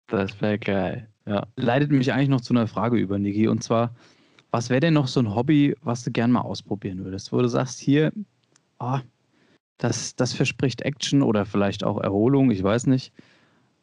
Das 0.09 0.41
wäre 0.41 0.59
geil. 0.59 1.09
Ja. 1.27 1.47
Leitet 1.57 1.91
mich 1.91 2.13
eigentlich 2.13 2.29
noch 2.29 2.41
zu 2.41 2.55
einer 2.55 2.67
Frage 2.67 2.97
über, 2.97 3.19
Niki. 3.19 3.49
Und 3.49 3.63
zwar, 3.63 3.95
was 4.51 4.71
wäre 4.71 4.81
denn 4.81 4.95
noch 4.95 5.09
so 5.09 5.21
ein 5.21 5.35
Hobby, 5.35 5.75
was 5.83 6.05
du 6.05 6.11
gern 6.11 6.31
mal 6.31 6.43
ausprobieren 6.43 7.05
würdest? 7.05 7.33
Wo 7.33 7.41
du 7.41 7.49
sagst, 7.49 7.81
hier, 7.81 8.13
oh, 8.79 8.99
das, 9.79 10.17
das 10.17 10.33
verspricht 10.33 10.83
Action 10.83 11.23
oder 11.23 11.45
vielleicht 11.45 11.85
auch 11.85 12.01
Erholung, 12.01 12.51
ich 12.51 12.63
weiß 12.63 12.87
nicht. 12.87 13.13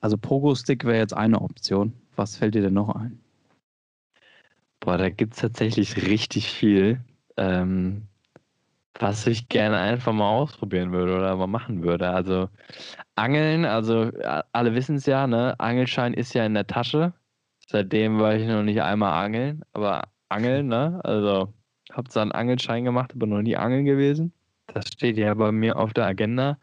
Also 0.02 0.18
Pogo-Stick 0.18 0.84
wäre 0.86 0.98
jetzt 0.98 1.14
eine 1.14 1.42
Option. 1.42 1.94
Was 2.16 2.38
fällt 2.38 2.56
dir 2.56 2.62
denn 2.62 2.74
noch 2.74 2.90
ein? 2.90 3.20
Boah, 4.80 4.98
da 4.98 5.10
gibt 5.10 5.34
es 5.34 5.40
tatsächlich 5.40 6.08
richtig 6.08 6.50
viel. 6.52 7.00
Ähm, 7.38 8.08
was 9.00 9.26
ich 9.28 9.50
gerne 9.50 9.78
einfach 9.78 10.14
mal 10.14 10.30
ausprobieren 10.30 10.92
würde 10.92 11.16
oder 11.16 11.36
mal 11.36 11.48
machen 11.48 11.84
würde. 11.84 12.10
Also 12.10 12.50
Angeln, 13.16 13.66
also 13.66 14.12
alle 14.52 14.76
wissen 14.76 14.98
es 14.98 15.06
ja, 15.06 15.26
ne? 15.28 15.60
Angelschein 15.60 16.14
ist 16.14 16.34
ja 16.34 16.46
in 16.46 16.54
der 16.54 16.68
Tasche. 16.68 17.14
Seitdem 17.68 18.20
war 18.20 18.36
ich 18.36 18.48
noch 18.48 18.64
nicht 18.64 18.82
einmal 18.82 19.24
angeln, 19.26 19.64
aber 19.74 20.10
Angeln, 20.30 20.68
ne? 20.68 21.00
Also 21.04 21.54
hab 21.92 22.12
zwar 22.12 22.24
einen 22.24 22.32
Angelschein 22.32 22.84
gemacht, 22.84 23.14
aber 23.16 23.26
noch 23.26 23.42
nie 23.42 23.58
angeln 23.58 23.86
gewesen. 23.86 24.34
Das 24.68 24.88
steht 24.88 25.18
ja 25.18 25.34
bei 25.34 25.52
mir 25.52 25.78
auf 25.78 25.94
der 25.94 26.06
Agenda. 26.06 26.58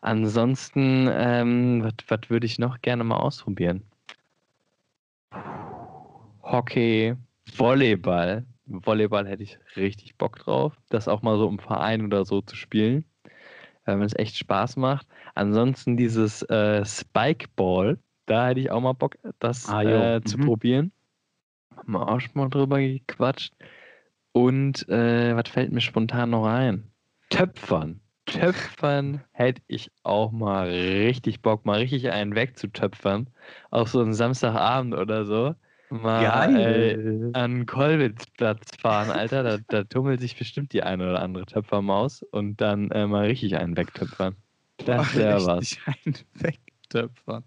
Ansonsten, 0.00 1.08
ähm, 1.10 1.90
was 2.08 2.30
würde 2.30 2.46
ich 2.46 2.58
noch 2.58 2.80
gerne 2.82 3.04
mal 3.04 3.16
ausprobieren? 3.16 3.82
Hockey, 6.42 7.14
Volleyball. 7.56 8.44
Volleyball 8.66 9.26
hätte 9.26 9.42
ich 9.42 9.58
richtig 9.76 10.16
Bock 10.16 10.38
drauf, 10.38 10.74
das 10.90 11.08
auch 11.08 11.22
mal 11.22 11.38
so 11.38 11.48
im 11.48 11.58
Verein 11.58 12.04
oder 12.04 12.24
so 12.24 12.42
zu 12.42 12.54
spielen, 12.54 13.04
äh, 13.84 13.92
wenn 13.92 14.02
es 14.02 14.16
echt 14.16 14.36
Spaß 14.36 14.76
macht. 14.76 15.06
Ansonsten 15.34 15.96
dieses 15.96 16.42
äh, 16.42 16.84
Spikeball, 16.84 17.98
da 18.26 18.48
hätte 18.48 18.60
ich 18.60 18.70
auch 18.70 18.80
mal 18.80 18.92
Bock, 18.92 19.16
das 19.38 19.68
ah, 19.68 19.82
äh, 19.82 20.22
zu 20.22 20.38
mhm. 20.38 20.44
probieren. 20.44 20.92
Haben 21.76 21.92
wir 21.92 22.08
auch 22.08 22.20
schon 22.20 22.32
mal 22.34 22.48
drüber 22.48 22.78
gequatscht. 22.78 23.54
Und 24.32 24.88
äh, 24.88 25.34
was 25.34 25.48
fällt 25.48 25.72
mir 25.72 25.80
spontan 25.80 26.30
noch 26.30 26.46
ein? 26.46 26.90
Töpfern. 27.30 28.00
Töpfern 28.26 29.24
hätte 29.32 29.62
ich 29.68 29.90
auch 30.02 30.32
mal 30.32 30.68
richtig 30.68 31.40
Bock, 31.40 31.64
mal 31.64 31.78
richtig 31.78 32.10
einen 32.10 32.34
wegzutöpfern. 32.34 33.30
Auf 33.70 33.88
so 33.88 34.00
einen 34.00 34.14
Samstagabend 34.14 34.94
oder 34.94 35.24
so 35.24 35.54
mal 35.90 36.22
Geil. 36.22 37.32
Äh, 37.34 37.38
an 37.38 37.66
Kolwitzplatz 37.66 38.76
fahren, 38.80 39.10
Alter. 39.10 39.42
Da, 39.42 39.58
da, 39.68 39.84
tummelt 39.84 40.20
sich 40.20 40.36
bestimmt 40.36 40.72
die 40.72 40.82
eine 40.82 41.08
oder 41.10 41.22
andere 41.22 41.46
Töpfermaus 41.46 42.22
und 42.22 42.60
dann 42.60 42.90
äh, 42.90 43.06
mal 43.06 43.26
richtig 43.26 43.56
einen 43.56 43.76
wegtöpfern. 43.76 44.36
Das 44.84 45.14
wäre 45.14 45.44
was. 45.46 45.76
einen 45.86 46.16
wegtöpfern. 46.34 47.44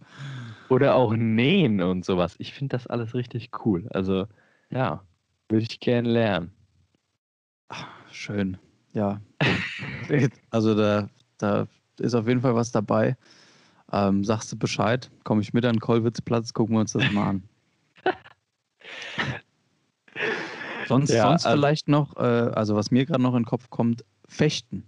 Oder 0.69 0.95
auch 0.95 1.13
nähen 1.13 1.81
und 1.81 2.05
sowas. 2.05 2.35
Ich 2.39 2.53
finde 2.53 2.75
das 2.77 2.87
alles 2.87 3.13
richtig 3.13 3.51
cool. 3.65 3.87
Also, 3.91 4.27
ja, 4.69 5.05
würde 5.49 5.65
ich 5.69 5.79
gerne 5.79 6.09
lernen. 6.09 6.51
Ach, 7.69 7.87
schön. 8.11 8.57
Ja. 8.93 9.21
also, 10.49 10.75
da, 10.75 11.09
da 11.37 11.67
ist 11.99 12.13
auf 12.13 12.27
jeden 12.27 12.41
Fall 12.41 12.55
was 12.55 12.71
dabei. 12.71 13.15
Ähm, 13.91 14.23
sagst 14.23 14.51
du 14.51 14.57
Bescheid, 14.57 15.09
komme 15.23 15.41
ich 15.41 15.53
mit 15.53 15.65
an 15.65 15.75
den 15.75 15.81
Kollwitzplatz, 15.81 16.53
gucken 16.53 16.75
wir 16.75 16.81
uns 16.81 16.93
das 16.93 17.11
mal 17.11 17.29
an. 17.29 17.43
sonst, 20.87 21.11
ja, 21.11 21.23
sonst 21.23 21.45
also, 21.45 21.57
vielleicht 21.57 21.89
noch, 21.89 22.15
äh, 22.15 22.19
also 22.19 22.75
was 22.75 22.91
mir 22.91 23.05
gerade 23.05 23.21
noch 23.21 23.33
in 23.33 23.43
den 23.43 23.45
Kopf 23.45 23.69
kommt, 23.69 24.05
Fechten. 24.27 24.85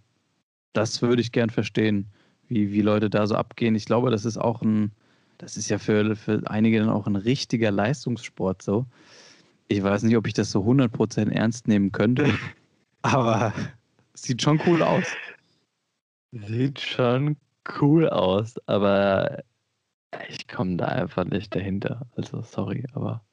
Das 0.72 1.02
würde 1.02 1.22
ich 1.22 1.34
gern 1.34 1.50
verstehen, 1.50 2.08
wie, 2.48 2.72
wie 2.72 2.82
Leute 2.82 3.10
da 3.10 3.28
so 3.28 3.36
abgehen. 3.36 3.76
Ich 3.76 3.86
glaube, 3.86 4.10
das 4.10 4.26
ist 4.26 4.38
auch 4.38 4.62
ein, 4.62 4.92
das 5.38 5.58
ist 5.58 5.70
ja 5.70 5.80
für, 5.80 6.16
für 6.16 6.42
einige 6.46 6.80
dann 6.80 6.90
auch 6.90 7.06
ein 7.06 7.18
richtiger 7.18 7.72
Leistungssport 7.72 8.62
so. 8.62 8.86
Ich 9.68 9.84
weiß 9.84 10.04
nicht, 10.04 10.16
ob 10.16 10.28
ich 10.28 10.34
das 10.34 10.52
so 10.52 10.62
100% 10.62 11.30
ernst 11.30 11.68
nehmen 11.68 11.92
könnte, 11.92 12.26
aber 13.02 13.54
sieht 14.14 14.42
schon 14.42 14.62
cool 14.66 14.82
aus. 14.82 15.06
Sieht 16.32 16.80
schon 16.80 17.38
cool 17.80 18.10
aus, 18.10 18.56
aber 18.68 19.44
ich 20.30 20.48
komme 20.48 20.78
da 20.78 20.86
einfach 20.86 21.26
nicht 21.26 21.56
dahinter. 21.56 22.08
Also 22.16 22.42
sorry, 22.42 22.86
aber 22.94 23.24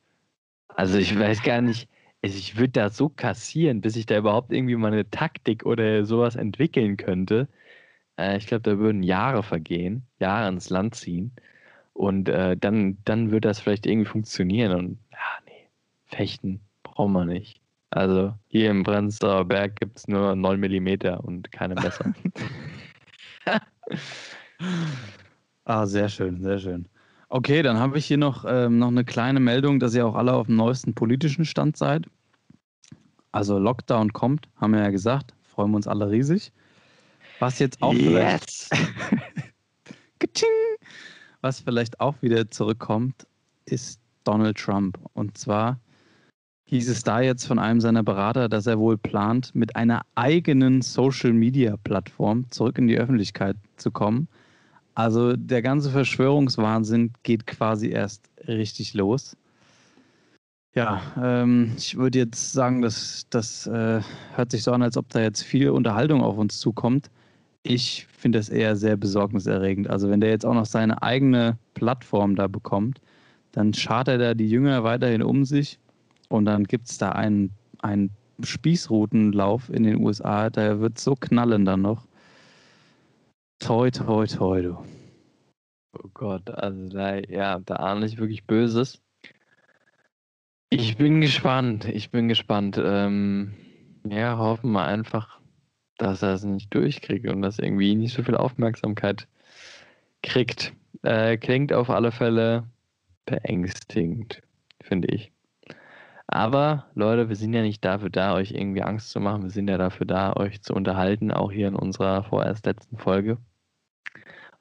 also 0.69 0.99
ich 0.99 1.19
weiß 1.19 1.43
gar 1.43 1.61
nicht, 1.61 1.89
ich 2.23 2.57
würde 2.57 2.73
da 2.73 2.91
so 2.91 3.09
kassieren, 3.09 3.81
bis 3.81 3.97
ich 3.97 4.07
da 4.07 4.19
überhaupt 4.19 4.53
irgendwie 4.53 4.77
mal 4.77 4.93
eine 4.93 5.09
Taktik 5.11 5.65
oder 5.65 6.05
sowas 6.05 6.37
entwickeln 6.37 6.97
könnte. 6.97 7.49
Äh, 8.19 8.37
ich 8.39 8.47
glaube, 8.47 8.63
da 8.63 8.79
würden 8.79 9.03
Jahre 9.03 9.43
vergehen, 9.43 10.07
Jahre 10.19 10.49
ins 10.49 10.71
Land 10.71 10.95
ziehen. 10.95 11.33
Und 11.93 12.29
äh, 12.29 12.57
dann, 12.57 12.99
dann 13.05 13.31
würde 13.31 13.49
das 13.49 13.61
vielleicht 13.61 13.87
irgendwie 13.87 14.09
funktionieren. 14.09 14.73
Und 14.73 14.99
ja, 15.13 15.19
nee, 15.47 15.69
fechten 16.07 16.61
brauchen 16.83 17.13
wir 17.13 17.25
nicht. 17.25 17.60
Also 17.91 18.35
hier 18.47 18.71
im 18.71 18.85
Prenzlauer 18.85 19.45
Berg 19.45 19.77
gibt 19.77 19.99
es 19.99 20.09
nur 20.09 20.37
9 20.37 20.61
mm 20.61 21.19
und 21.23 21.51
keine 21.51 21.75
Messer. 21.75 22.15
ah, 25.65 25.87
sehr 25.87 26.09
schön, 26.09 26.41
sehr 26.41 26.59
schön. 26.59 26.89
Okay, 27.29 27.63
dann 27.63 27.79
habe 27.79 27.99
ich 27.99 28.07
hier 28.07 28.17
noch, 28.17 28.45
ähm, 28.47 28.79
noch 28.79 28.89
eine 28.89 29.05
kleine 29.05 29.41
Meldung, 29.41 29.81
dass 29.81 29.95
ihr 29.95 30.07
auch 30.07 30.15
alle 30.15 30.35
auf 30.35 30.47
dem 30.47 30.57
neuesten 30.57 30.95
politischen 30.95 31.45
Stand 31.45 31.77
seid. 31.77 32.07
Also 33.33 33.59
Lockdown 33.59 34.13
kommt, 34.13 34.49
haben 34.57 34.73
wir 34.73 34.81
ja 34.81 34.91
gesagt. 34.91 35.35
Freuen 35.43 35.71
wir 35.71 35.77
uns 35.77 35.89
alle 35.89 36.11
riesig. 36.11 36.53
Was 37.39 37.59
jetzt 37.59 37.83
auch 37.83 37.95
yes. 37.95 38.69
vielleicht, 38.71 40.45
was 41.41 41.61
vielleicht 41.61 42.01
auch 42.01 42.15
wieder 42.21 42.51
zurückkommt, 42.51 43.27
ist 43.65 44.01
Donald 44.25 44.59
Trump. 44.59 44.99
Und 45.15 45.39
zwar 45.39 45.79
hieß 46.71 46.89
es 46.89 47.03
da 47.03 47.21
jetzt 47.21 47.47
von 47.47 47.59
einem 47.59 47.81
seiner 47.81 48.05
Berater, 48.05 48.49
dass 48.49 48.69
er 48.69 48.79
wohl 48.79 48.97
plant, 48.97 49.53
mit 49.57 49.75
einer 49.75 50.03
eigenen 50.15 50.83
Social-Media-Plattform 50.83 52.49
zurück 52.51 52.79
in 52.79 52.87
die 52.87 52.97
Öffentlichkeit 52.97 53.57
zu 53.77 53.91
kommen. 53.91 54.29
Also 54.95 55.37
der 55.37 55.63
ganze 55.63 55.91
Verschwörungswahnsinn 55.91 57.13
geht 57.25 57.49
quasi 57.49 57.89
erst 57.89 58.31
richtig 58.47 58.95
los. 58.95 59.37
Ja, 60.73 61.03
ähm, 61.21 61.73
ich 61.77 61.97
würde 61.97 62.21
jetzt 62.21 62.53
sagen, 62.53 62.83
dass 62.83 63.27
das 63.31 63.67
äh, 63.67 64.01
hört 64.37 64.53
sich 64.53 64.63
so 64.63 64.71
an, 64.71 64.83
als 64.83 64.97
ob 64.97 65.09
da 65.09 65.21
jetzt 65.21 65.43
viel 65.43 65.71
Unterhaltung 65.71 66.23
auf 66.23 66.39
uns 66.39 66.61
zukommt. 66.61 67.11
Ich 67.65 68.07
finde 68.17 68.39
das 68.39 68.49
eher 68.49 68.77
sehr 68.77 68.97
besorgniserregend. 68.97 69.91
Also 69.91 70.09
wenn 70.09 70.21
der 70.21 70.31
jetzt 70.31 70.47
auch 70.47 70.55
noch 70.55 70.67
seine 70.67 71.03
eigene 71.03 71.59
Plattform 71.75 72.37
da 72.37 72.47
bekommt, 72.47 73.01
dann 73.51 73.75
schart 73.75 74.07
er 74.07 74.19
da 74.19 74.35
die 74.35 74.49
Jünger 74.49 74.85
weiterhin 74.85 75.25
um 75.25 75.45
sich 75.45 75.81
und 76.31 76.45
dann 76.45 76.65
gibt 76.65 76.89
es 76.89 76.97
da 76.97 77.11
einen, 77.11 77.51
einen 77.81 78.11
Spießrutenlauf 78.43 79.69
in 79.69 79.83
den 79.83 80.03
USA, 80.03 80.49
der 80.49 80.81
wird 80.81 80.99
so 80.99 81.15
knallen 81.15 81.65
dann 81.65 81.83
noch. 81.83 82.07
Toi, 83.59 83.91
toi, 83.91 84.27
toi, 84.27 84.63
du. 84.63 84.79
Oh 85.93 86.09
Gott, 86.15 86.49
also 86.49 86.89
da, 86.89 87.17
ja, 87.17 87.59
da 87.59 87.77
ahne 87.77 88.07
ich 88.07 88.17
wirklich 88.17 88.45
Böses. 88.45 89.03
Ich 90.71 90.97
bin 90.97 91.21
gespannt, 91.21 91.87
ich 91.87 92.11
bin 92.11 92.29
gespannt. 92.29 92.81
Ähm, 92.83 93.55
ja, 94.09 94.39
hoffen 94.39 94.71
wir 94.71 94.85
einfach, 94.85 95.41
dass 95.99 96.23
er 96.23 96.35
es 96.35 96.45
nicht 96.45 96.73
durchkriegt 96.73 97.29
und 97.29 97.43
dass 97.43 97.59
irgendwie 97.59 97.97
nicht 97.97 98.15
so 98.15 98.23
viel 98.23 98.37
Aufmerksamkeit 98.37 99.27
kriegt. 100.23 100.73
Äh, 101.03 101.39
klingt 101.39 101.73
auf 101.73 101.91
alle 101.91 102.13
Fälle 102.13 102.69
beängstigend, 103.27 104.43
finde 104.81 105.09
ich. 105.09 105.33
Aber 106.33 106.87
Leute, 106.95 107.29
wir 107.29 107.35
sind 107.35 107.55
ja 107.55 107.61
nicht 107.61 107.85
dafür 107.85 108.09
da, 108.09 108.35
euch 108.35 108.53
irgendwie 108.53 108.83
Angst 108.83 109.11
zu 109.11 109.19
machen. 109.19 109.43
Wir 109.43 109.51
sind 109.51 109.69
ja 109.69 109.79
dafür 109.79 110.07
da, 110.07 110.33
euch 110.37 110.63
zu 110.63 110.75
unterhalten, 110.75 111.33
auch 111.33 111.51
hier 111.51 111.67
in 111.67 111.75
unserer 111.75 112.23
vorerst 112.23 112.67
letzten 112.67 112.99
Folge. 112.99 113.37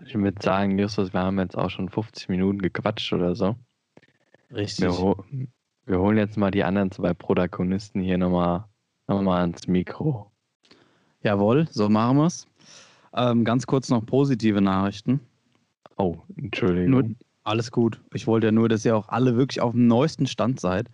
Ich 0.03 0.15
würde 0.15 0.41
sagen, 0.41 0.79
Justus, 0.79 1.13
wir 1.13 1.19
haben 1.19 1.37
jetzt 1.37 1.55
auch 1.55 1.69
schon 1.69 1.87
50 1.87 2.27
Minuten 2.27 2.59
gequatscht 2.59 3.13
oder 3.13 3.35
so. 3.35 3.55
Richtig. 4.51 4.85
Wir, 4.85 4.97
ho 4.97 5.23
wir 5.85 5.99
holen 5.99 6.17
jetzt 6.17 6.37
mal 6.37 6.49
die 6.49 6.63
anderen 6.63 6.89
zwei 6.89 7.13
Protagonisten 7.13 8.01
hier 8.01 8.17
nochmal 8.17 8.65
noch 9.07 9.21
mal 9.21 9.41
ans 9.41 9.67
Mikro. 9.67 10.31
Jawohl, 11.21 11.67
so 11.69 11.87
machen 11.87 12.17
wir 12.17 12.25
es. 12.25 12.47
Ähm, 13.13 13.45
ganz 13.45 13.67
kurz 13.67 13.89
noch 13.89 14.03
positive 14.03 14.61
Nachrichten. 14.61 15.19
Oh, 15.97 16.17
Entschuldigung. 16.35 16.89
Nur, 16.89 17.03
alles 17.43 17.71
gut. 17.71 18.01
Ich 18.11 18.25
wollte 18.25 18.47
ja 18.47 18.51
nur, 18.51 18.69
dass 18.69 18.85
ihr 18.85 18.97
auch 18.97 19.09
alle 19.09 19.35
wirklich 19.35 19.61
auf 19.61 19.73
dem 19.73 19.85
neuesten 19.85 20.25
Stand 20.25 20.59
seid 20.59 20.89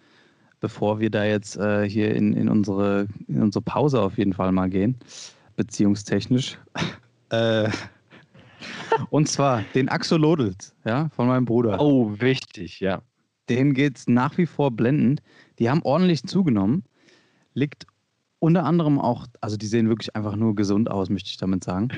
bevor 0.60 1.00
wir 1.00 1.10
da 1.10 1.24
jetzt 1.24 1.58
äh, 1.58 1.88
hier 1.90 2.16
in, 2.16 2.34
in, 2.34 2.50
unsere, 2.50 3.08
in 3.28 3.42
unsere 3.42 3.64
Pause 3.64 4.02
auf 4.02 4.18
jeden 4.18 4.34
Fall 4.34 4.52
mal 4.52 4.70
gehen, 4.70 4.98
beziehungstechnisch. 5.56 6.58
äh, 7.30 7.70
und 9.10 9.28
zwar 9.28 9.64
den 9.74 9.90
Axolotls, 9.90 10.76
ja, 10.86 11.10
von 11.10 11.28
meinem 11.28 11.46
Bruder. 11.46 11.80
Oh, 11.80 12.20
wichtig, 12.20 12.80
ja. 12.80 13.02
Denen 13.50 13.74
geht 13.74 13.98
es 13.98 14.08
nach 14.08 14.38
wie 14.38 14.48
vor 14.48 14.72
blendend. 14.72 15.22
Die 15.60 15.70
haben 15.70 15.82
ordentlich 15.84 16.24
zugenommen. 16.24 16.84
Liegt 17.54 17.86
unter 18.40 18.64
anderem 18.66 19.00
auch, 19.00 19.28
also 19.42 19.56
die 19.56 19.68
sehen 19.68 19.88
wirklich 19.88 20.16
einfach 20.16 20.36
nur 20.36 20.56
gesund 20.56 20.90
aus, 20.90 21.10
möchte 21.10 21.30
ich 21.30 21.38
damit 21.38 21.64
sagen. 21.64 21.90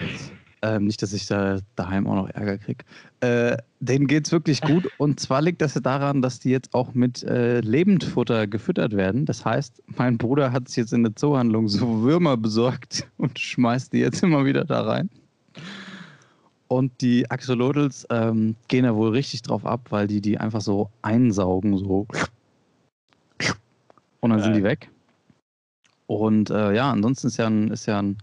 Ähm, 0.62 0.86
nicht, 0.86 1.02
dass 1.02 1.14
ich 1.14 1.28
da 1.28 1.60
daheim 1.76 2.08
auch 2.08 2.16
noch 2.16 2.30
Ärger 2.30 2.58
kriege. 2.58 2.84
Äh, 3.20 3.58
denen 3.80 4.08
geht 4.08 4.26
es 4.26 4.32
wirklich 4.32 4.62
gut. 4.62 4.90
Und 4.98 5.20
zwar 5.20 5.42
liegt 5.42 5.62
das 5.62 5.76
daran, 5.76 6.22
dass 6.22 6.40
die 6.40 6.50
jetzt 6.50 6.74
auch 6.74 6.94
mit 6.94 7.24
äh, 7.24 7.60
Lebendfutter 7.60 8.48
gefüttert 8.48 8.96
werden. 8.96 9.26
Das 9.26 9.46
heißt, 9.46 9.84
mein 9.98 10.18
Bruder 10.18 10.52
hat 10.52 10.68
sich 10.68 10.78
jetzt 10.78 10.94
in 10.94 11.04
der 11.04 11.16
Zoohandlung 11.16 11.68
so 11.68 12.02
Würmer 12.02 12.38
besorgt 12.38 13.08
und 13.18 13.38
schmeißt 13.38 13.94
die 13.94 14.00
jetzt 14.00 14.24
immer 14.24 14.46
wieder 14.46 14.66
da 14.66 14.82
rein. 14.82 15.10
Und 16.68 17.02
die 17.02 17.30
Axolotls 17.30 18.06
ähm, 18.10 18.56
gehen 18.68 18.84
da 18.84 18.96
wohl 18.96 19.12
richtig 19.12 19.44
drauf 19.44 19.66
ab, 19.66 19.86
weil 19.90 20.08
die 20.08 20.22
die 20.22 20.38
einfach 20.38 20.62
so 20.62 20.90
einsaugen, 21.02 21.78
so. 21.78 22.08
Und 24.20 24.32
dann 24.32 24.42
sind 24.42 24.56
die 24.56 24.64
weg. 24.64 24.90
Und 26.08 26.50
äh, 26.50 26.74
ja, 26.74 26.92
ansonsten 26.92 27.28
ist 27.28 27.38
ja 27.38 27.48
ein, 27.48 27.70
ist 27.70 27.86
ja 27.86 28.00
ein 28.00 28.18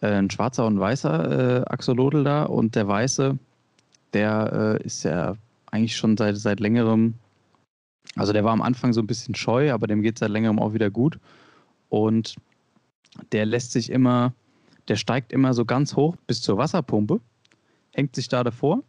äh, 0.00 0.06
ein 0.06 0.30
schwarzer 0.30 0.66
und 0.66 0.78
weißer 0.78 1.60
äh, 1.60 1.64
Axolotl 1.66 2.24
da 2.24 2.44
und 2.44 2.74
der 2.74 2.86
weiße, 2.86 3.38
der 4.12 4.78
äh, 4.80 4.84
ist 4.84 5.02
ja 5.02 5.36
eigentlich 5.70 5.96
schon 5.96 6.16
seit, 6.16 6.36
seit 6.36 6.60
längerem, 6.60 7.14
also 8.16 8.32
der 8.32 8.44
war 8.44 8.52
am 8.52 8.62
Anfang 8.62 8.92
so 8.92 9.00
ein 9.00 9.06
bisschen 9.06 9.34
scheu, 9.34 9.72
aber 9.72 9.86
dem 9.86 10.02
geht 10.02 10.16
es 10.16 10.20
seit 10.20 10.30
längerem 10.30 10.58
auch 10.58 10.72
wieder 10.72 10.90
gut. 10.90 11.18
Und 11.88 12.36
der 13.32 13.46
lässt 13.46 13.72
sich 13.72 13.90
immer, 13.90 14.32
der 14.88 14.96
steigt 14.96 15.32
immer 15.32 15.54
so 15.54 15.64
ganz 15.64 15.96
hoch 15.96 16.16
bis 16.26 16.40
zur 16.40 16.58
Wasserpumpe, 16.58 17.20
hängt 17.92 18.14
sich 18.14 18.28
da 18.28 18.44
davor 18.44 18.82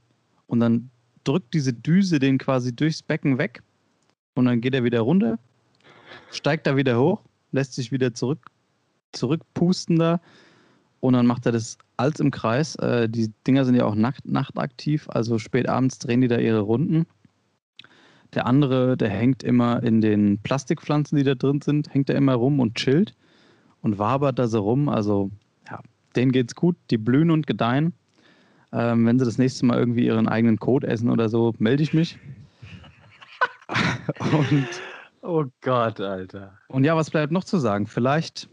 und 0.47 0.60
dann 0.60 0.89
drückt 1.24 1.53
diese 1.53 1.74
Düse 1.74 2.20
den 2.20 2.38
quasi 2.38 2.76
durchs 2.76 3.01
Becken 3.01 3.38
weg 3.38 3.62
und 4.36 4.45
dann 4.45 4.62
geht 4.62 4.74
er 4.74 4.84
wieder 4.84 5.01
runter, 5.01 5.38
steigt 6.32 6.68
da 6.68 6.78
wieder 6.78 6.99
hoch, 6.99 7.22
lässt 7.51 7.74
sich 7.74 7.91
wieder 7.91 8.14
zurück, 8.14 8.49
zurückpusten 9.12 9.97
da 9.97 10.22
und 11.00 11.14
dann 11.14 11.26
macht 11.26 11.45
er 11.45 11.52
das 11.52 11.78
alles 11.97 12.20
im 12.20 12.32
Kreis. 12.32 12.76
Äh, 12.76 13.10
die 13.10 13.32
Dinger 13.47 13.66
sind 13.66 13.76
ja 13.76 13.86
auch 13.86 13.95
nacht, 13.95 14.26
nachtaktiv, 14.26 15.08
also 15.10 15.38
spät 15.38 15.68
abends 15.70 16.00
drehen 16.00 16.22
die 16.22 16.28
da 16.28 16.38
ihre 16.38 16.60
Runden. 16.60 17.06
Der 18.34 18.45
andere, 18.45 18.95
der 18.95 19.10
hängt 19.10 19.43
immer 19.43 19.82
in 19.82 20.02
den 20.02 20.39
Plastikpflanzen, 20.39 21.18
die 21.18 21.24
da 21.24 21.36
drin 21.36 21.62
sind, 21.62 21.93
hängt 21.93 22.10
er 22.10 22.16
immer 22.16 22.36
rum 22.36 22.60
und 22.60 22.76
chillt 22.76 23.16
und 23.82 23.97
wabert 23.97 24.38
da 24.38 24.47
so 24.47 24.62
rum. 24.62 24.88
Also, 24.88 25.32
ja, 25.70 25.80
denen 26.16 26.32
geht's 26.32 26.54
gut, 26.54 26.76
die 26.91 26.97
blühen 26.97 27.32
und 27.32 27.47
gedeihen. 27.47 27.93
Ähm, 28.72 29.08
wenn 29.08 29.18
sie 29.18 29.26
das 29.26 29.39
nächste 29.39 29.66
Mal 29.66 29.80
irgendwie 29.80 30.06
ihren 30.06 30.28
eigenen 30.28 30.60
Code 30.60 30.88
essen 30.88 31.10
oder 31.10 31.28
so, 31.28 31.56
melde 31.58 31.82
ich 31.82 31.93
mich. 31.93 32.20
und, 34.20 34.68
oh 35.24 35.45
Gott, 35.62 36.00
Alter. 36.00 36.54
Und 36.68 36.84
ja, 36.84 36.95
was 36.95 37.10
bleibt 37.10 37.32
noch 37.32 37.43
zu 37.43 37.58
sagen? 37.58 37.88
Vielleicht 37.88 38.47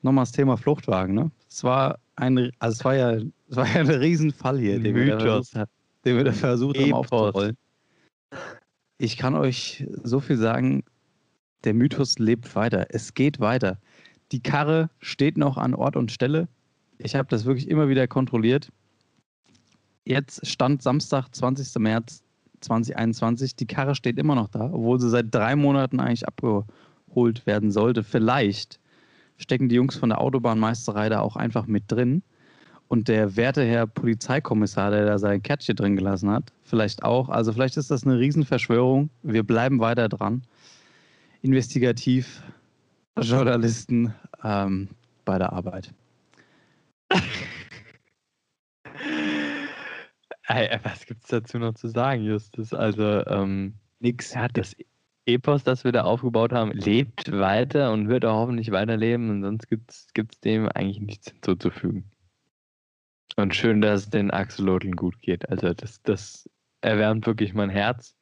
nochmal 0.00 0.22
das 0.22 0.32
Thema 0.32 0.56
Fluchtwagen, 0.56 1.14
ne? 1.14 1.30
Es 1.48 1.64
war 1.64 1.98
ein, 2.16 2.50
also 2.58 2.74
es 2.74 2.84
war 2.84 2.94
ja, 2.94 3.12
es 3.12 3.56
war 3.56 3.66
ja 3.66 3.80
ein 3.80 3.90
Riesenfall 3.90 4.58
hier, 4.58 4.78
den 4.80 4.94
wir, 4.94 5.20
versucht, 5.20 5.68
den 6.04 6.16
wir 6.16 6.24
da 6.24 6.32
versucht 6.32 6.78
haben 6.78 6.92
aufzurollen. 6.92 7.56
Ich 8.98 9.16
kann 9.16 9.34
euch 9.34 9.86
so 10.02 10.20
viel 10.20 10.36
sagen, 10.36 10.82
der 11.64 11.74
Mythos 11.74 12.18
lebt 12.18 12.54
weiter. 12.54 12.86
Es 12.90 13.14
geht 13.14 13.40
weiter. 13.40 13.78
Die 14.32 14.42
Karre 14.42 14.90
steht 15.00 15.36
noch 15.36 15.56
an 15.56 15.74
Ort 15.74 15.96
und 15.96 16.10
Stelle. 16.10 16.48
Ich 16.98 17.14
habe 17.14 17.28
das 17.28 17.44
wirklich 17.44 17.68
immer 17.68 17.88
wieder 17.88 18.08
kontrolliert. 18.08 18.72
Jetzt 20.04 20.46
stand 20.46 20.82
Samstag, 20.82 21.28
20. 21.32 21.80
März 21.80 22.22
2021. 22.60 23.56
Die 23.56 23.66
Karre 23.66 23.94
steht 23.94 24.18
immer 24.18 24.34
noch 24.34 24.48
da, 24.48 24.70
obwohl 24.72 25.00
sie 25.00 25.10
seit 25.10 25.34
drei 25.34 25.56
Monaten 25.56 26.00
eigentlich 26.00 26.26
abgeholt 26.26 27.46
werden 27.46 27.70
sollte. 27.70 28.02
Vielleicht 28.02 28.80
stecken 29.38 29.68
die 29.68 29.74
Jungs 29.76 29.96
von 29.96 30.10
der 30.10 30.20
Autobahnmeisterei 30.20 31.08
da 31.08 31.20
auch 31.20 31.36
einfach 31.36 31.66
mit 31.66 31.84
drin. 31.88 32.22
Und 32.88 33.08
der 33.08 33.36
werte 33.36 33.64
Herr 33.64 33.86
Polizeikommissar, 33.86 34.90
der 34.90 35.06
da 35.06 35.18
sein 35.18 35.42
Kärtchen 35.42 35.74
drin 35.74 35.96
gelassen 35.96 36.30
hat, 36.30 36.52
vielleicht 36.64 37.02
auch. 37.02 37.28
Also 37.28 37.52
vielleicht 37.52 37.76
ist 37.76 37.90
das 37.90 38.04
eine 38.04 38.18
Riesenverschwörung. 38.18 39.10
Wir 39.22 39.42
bleiben 39.42 39.80
weiter 39.80 40.08
dran. 40.08 40.42
Investigativ, 41.42 42.42
Journalisten 43.20 44.14
ähm, 44.44 44.88
bei 45.24 45.38
der 45.38 45.52
Arbeit. 45.52 45.92
Was 50.48 51.06
gibt 51.06 51.24
es 51.24 51.30
dazu 51.30 51.58
noch 51.58 51.74
zu 51.74 51.88
sagen, 51.88 52.22
Justus? 52.22 52.72
Also, 52.72 53.26
ähm, 53.26 53.74
nix. 53.98 54.32
Er 54.32 54.42
hat 54.42 54.56
das 54.56 54.76
Epos, 55.26 55.64
das 55.64 55.84
wir 55.84 55.92
da 55.92 56.02
aufgebaut 56.02 56.52
haben, 56.52 56.70
lebt 56.70 57.32
weiter 57.32 57.92
und 57.92 58.08
wird 58.08 58.24
auch 58.24 58.36
hoffentlich 58.36 58.70
weiterleben 58.70 59.30
und 59.30 59.42
sonst 59.42 59.68
gibt 59.68 59.90
es 59.90 60.40
dem 60.44 60.68
eigentlich 60.68 61.00
nichts 61.00 61.30
hinzuzufügen. 61.30 62.10
Und 63.36 63.54
schön, 63.54 63.80
dass 63.80 64.02
es 64.02 64.10
den 64.10 64.30
Axolotln 64.30 64.96
gut 64.96 65.20
geht. 65.20 65.48
Also 65.50 65.74
das, 65.74 66.00
das 66.02 66.48
erwärmt 66.80 67.26
wirklich 67.26 67.52
mein 67.52 67.70
Herz. 67.70 68.16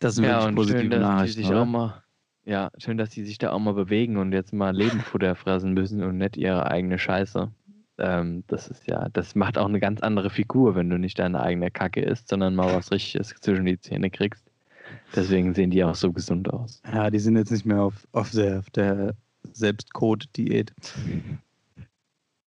Das 0.00 0.18
ist 0.18 0.24
ja, 0.24 0.50
positive 0.50 0.80
schön, 0.80 0.90
dass 0.90 1.22
die 1.22 1.30
sich 1.30 1.54
auch 1.54 1.64
mal, 1.64 2.02
Ja, 2.44 2.70
schön, 2.76 2.98
dass 2.98 3.10
die 3.10 3.24
sich 3.24 3.38
da 3.38 3.52
auch 3.52 3.60
mal 3.60 3.74
bewegen 3.74 4.16
und 4.16 4.32
jetzt 4.32 4.52
mal 4.52 4.74
Lebenfutter 4.74 5.36
fressen 5.36 5.72
müssen 5.72 6.02
und 6.02 6.18
nicht 6.18 6.36
ihre 6.36 6.68
eigene 6.68 6.98
Scheiße. 6.98 7.52
Ähm, 7.98 8.44
das 8.48 8.68
ist 8.68 8.86
ja, 8.88 9.08
das 9.10 9.34
macht 9.36 9.56
auch 9.56 9.68
eine 9.68 9.78
ganz 9.78 10.00
andere 10.00 10.30
Figur, 10.30 10.74
wenn 10.74 10.90
du 10.90 10.98
nicht 10.98 11.18
deine 11.20 11.40
eigene 11.40 11.70
Kacke 11.70 12.00
isst, 12.02 12.28
sondern 12.28 12.56
mal 12.56 12.74
was 12.74 12.90
Richtiges 12.90 13.28
zwischen 13.40 13.64
die 13.64 13.78
Zähne 13.78 14.10
kriegst. 14.10 14.51
Deswegen 15.14 15.54
sehen 15.54 15.70
die 15.70 15.84
auch 15.84 15.94
so 15.94 16.12
gesund 16.12 16.52
aus. 16.52 16.82
Ja, 16.92 17.10
die 17.10 17.18
sind 17.18 17.36
jetzt 17.36 17.50
nicht 17.50 17.66
mehr 17.66 17.82
auf, 17.82 18.06
auf 18.12 18.30
der, 18.30 18.60
auf 18.60 18.70
der 18.70 19.14
Selbstcode-Diät. 19.52 20.72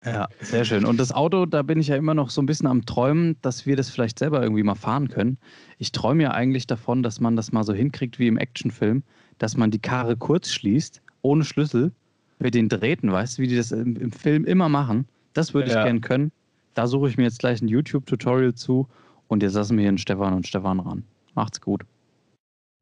Ja, 0.04 0.28
sehr 0.40 0.64
schön. 0.64 0.84
Und 0.84 0.98
das 0.98 1.12
Auto, 1.12 1.46
da 1.46 1.62
bin 1.62 1.78
ich 1.78 1.88
ja 1.88 1.96
immer 1.96 2.14
noch 2.14 2.30
so 2.30 2.42
ein 2.42 2.46
bisschen 2.46 2.66
am 2.66 2.84
Träumen, 2.86 3.36
dass 3.40 3.66
wir 3.66 3.76
das 3.76 3.88
vielleicht 3.88 4.18
selber 4.18 4.42
irgendwie 4.42 4.64
mal 4.64 4.74
fahren 4.74 5.08
können. 5.08 5.38
Ich 5.78 5.92
träume 5.92 6.24
ja 6.24 6.32
eigentlich 6.32 6.66
davon, 6.66 7.02
dass 7.02 7.20
man 7.20 7.36
das 7.36 7.52
mal 7.52 7.62
so 7.62 7.72
hinkriegt 7.72 8.18
wie 8.18 8.26
im 8.26 8.36
Actionfilm, 8.36 9.04
dass 9.38 9.56
man 9.56 9.70
die 9.70 9.78
Karre 9.78 10.16
kurz 10.16 10.50
schließt, 10.50 11.02
ohne 11.22 11.44
Schlüssel, 11.44 11.92
mit 12.40 12.54
den 12.54 12.68
Drähten, 12.68 13.12
weißt 13.12 13.38
du, 13.38 13.42
wie 13.42 13.46
die 13.46 13.56
das 13.56 13.70
im, 13.70 13.96
im 13.96 14.10
Film 14.10 14.44
immer 14.44 14.68
machen. 14.68 15.06
Das 15.32 15.54
würde 15.54 15.68
ich 15.68 15.74
ja. 15.74 15.84
gern 15.84 16.00
können. 16.00 16.32
Da 16.74 16.88
suche 16.88 17.08
ich 17.08 17.16
mir 17.16 17.24
jetzt 17.24 17.38
gleich 17.38 17.62
ein 17.62 17.68
YouTube-Tutorial 17.68 18.54
zu 18.54 18.88
und 19.28 19.42
jetzt 19.42 19.54
lassen 19.54 19.76
wir 19.76 19.82
hier 19.82 19.88
einen 19.90 19.98
Stefan 19.98 20.34
und 20.34 20.48
Stefan 20.48 20.80
ran. 20.80 21.04
Macht's 21.34 21.60
gut. 21.60 21.84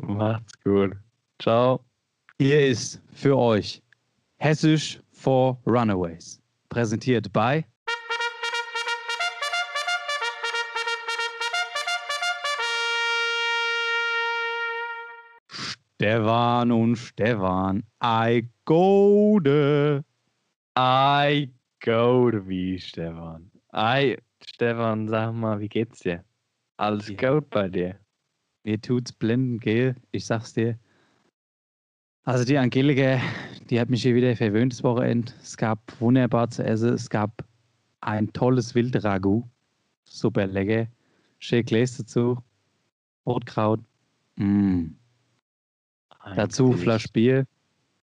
Macht's 0.02 0.52
gut. 0.64 0.96
Ciao. 1.38 1.84
Hier 2.38 2.68
ist 2.68 3.02
für 3.12 3.36
euch 3.36 3.82
Hessisch 4.38 5.00
for 5.12 5.60
Runaways. 5.66 6.40
Präsentiert 6.70 7.30
bei 7.32 7.64
Stefan 15.48 16.72
und 16.72 16.96
Stefan. 16.96 17.82
I 18.02 18.48
go 18.64 19.38
de. 19.38 20.02
I 20.78 21.50
go 21.84 22.30
de 22.30 22.40
wie 22.46 22.78
Stefan. 22.78 23.50
I, 23.74 24.16
Stefan, 24.46 25.08
sag 25.08 25.34
mal, 25.34 25.60
wie 25.60 25.68
geht's 25.68 26.00
dir? 26.00 26.24
Alles 26.78 27.08
ja. 27.08 27.16
gut 27.16 27.50
bei 27.50 27.68
dir? 27.68 28.00
Mir 28.62 28.80
tut's 28.80 29.12
blenden, 29.12 29.58
gell? 29.58 29.96
Ich 30.12 30.26
sag's 30.26 30.52
dir. 30.52 30.78
Also 32.24 32.44
die 32.44 32.58
Angelika, 32.58 33.18
die 33.70 33.80
hat 33.80 33.88
mich 33.88 34.02
hier 34.02 34.14
wieder 34.14 34.36
verwöhnt 34.36 34.74
das 34.74 34.84
Wochenende. 34.84 35.32
Es 35.40 35.56
gab 35.56 35.98
wunderbar 36.00 36.50
zu 36.50 36.62
essen. 36.62 36.92
Es 36.92 37.08
gab 37.08 37.42
ein 38.02 38.30
tolles 38.32 38.74
Wildragout. 38.74 39.44
Super 40.04 40.46
lecker. 40.46 40.90
Schön 41.38 41.64
Gläser 41.64 42.02
dazu. 42.02 42.38
Rotkraut. 43.24 43.80
Mm. 44.36 44.88
Dazu 46.36 46.72
Flasch 46.72 47.10
Bier. 47.12 47.46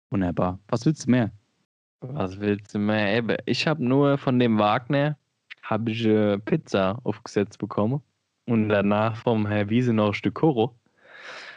Wunderbar. 0.09 0.59
Was 0.69 0.85
willst 0.85 1.05
du 1.05 1.11
mehr? 1.11 1.31
Was 2.01 2.39
willst 2.39 2.73
du 2.73 2.79
mehr? 2.79 3.37
Ich 3.45 3.67
habe 3.67 3.83
nur 3.83 4.17
von 4.17 4.39
dem 4.39 4.57
Wagner 4.57 5.15
habe 5.61 5.91
ich 5.91 6.03
äh, 6.05 6.39
Pizza 6.39 6.99
aufgesetzt 7.03 7.59
bekommen 7.59 8.01
und 8.49 8.69
danach 8.69 9.15
vom 9.15 9.47
Herr 9.47 9.69
Wiese 9.69 9.93
noch 9.93 10.07
ein 10.07 10.13
Stück 10.13 10.35
Koro. 10.35 10.75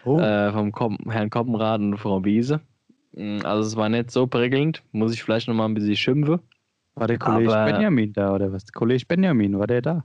Oh. 0.04 0.18
Äh, 0.18 0.52
vom 0.52 0.72
Kom 0.72 0.98
Herrn 1.08 1.30
Koppenrad 1.30 1.80
und 1.80 1.96
Frau 1.96 2.24
Wiese. 2.24 2.60
Mm, 3.12 3.38
also 3.44 3.66
es 3.66 3.76
war 3.76 3.88
nicht 3.88 4.10
so 4.10 4.26
prickelnd. 4.26 4.82
Muss 4.92 5.12
ich 5.12 5.22
vielleicht 5.22 5.48
noch 5.48 5.54
mal 5.54 5.66
ein 5.66 5.74
bisschen 5.74 5.96
schimpfen. 5.96 6.40
War 6.94 7.06
der 7.06 7.18
Kollege 7.18 7.56
Aber, 7.56 7.72
Benjamin 7.72 8.12
da 8.12 8.34
oder 8.34 8.52
was? 8.52 8.64
Der 8.64 8.72
Kollege 8.72 9.04
Benjamin, 9.06 9.58
war 9.58 9.66
der 9.66 9.80
da? 9.80 10.04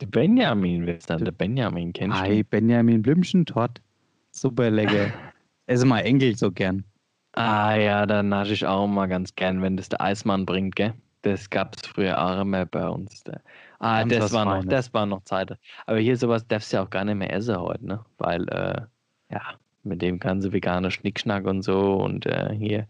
Der 0.00 0.06
Benjamin, 0.06 0.86
wer 0.86 0.96
ist 0.96 1.10
dann 1.10 1.22
der 1.22 1.32
Benjamin? 1.32 1.92
Kennst 1.92 2.18
du? 2.18 2.22
Hi, 2.22 2.42
Benjamin 2.42 3.02
Blümchen, 3.02 3.44
tot. 3.44 3.82
Super 4.30 4.70
lecker. 4.70 5.12
Esse 5.66 5.84
mal 5.84 6.00
Enkel 6.00 6.34
so 6.36 6.50
gern. 6.50 6.84
Ah 7.32 7.74
ja, 7.74 8.06
da 8.06 8.22
nasche 8.22 8.54
ich 8.54 8.66
auch 8.66 8.86
mal 8.86 9.06
ganz 9.06 9.34
gern, 9.34 9.60
wenn 9.62 9.76
das 9.76 9.88
der 9.90 10.00
Eismann 10.00 10.46
bringt, 10.46 10.76
gell? 10.76 10.94
Das 11.22 11.50
gab 11.50 11.76
es 11.76 11.86
früher 11.86 12.20
auch 12.20 12.40
immer 12.40 12.66
bei 12.66 12.88
uns. 12.88 13.22
Da. 13.24 13.40
Ah, 13.78 14.00
ganz 14.00 14.14
das 14.14 14.32
war 14.32 14.44
noch, 14.44 14.64
das 14.64 14.92
war 14.92 15.06
noch 15.06 15.22
Zeit. 15.24 15.56
Aber 15.86 15.98
hier 15.98 16.16
sowas 16.16 16.46
darfst 16.46 16.72
du 16.72 16.76
ja 16.76 16.82
auch 16.82 16.90
gar 16.90 17.04
nicht 17.04 17.16
mehr 17.16 17.32
essen 17.32 17.58
heute, 17.58 17.86
ne? 17.86 18.04
Weil, 18.18 18.48
äh, 18.48 18.82
ja, 19.30 19.40
mit 19.84 20.02
dem 20.02 20.18
ganzen 20.18 20.52
veganen 20.52 20.90
Schnickschnack 20.90 21.46
und 21.46 21.62
so 21.62 21.94
und 21.96 22.26
äh, 22.26 22.54
hier 22.54 22.86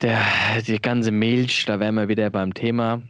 der, 0.00 0.22
die 0.66 0.80
ganze 0.80 1.10
Milch, 1.10 1.64
da 1.64 1.80
wären 1.80 1.96
wir 1.96 2.08
wieder 2.08 2.30
beim 2.30 2.54
Thema. 2.54 3.02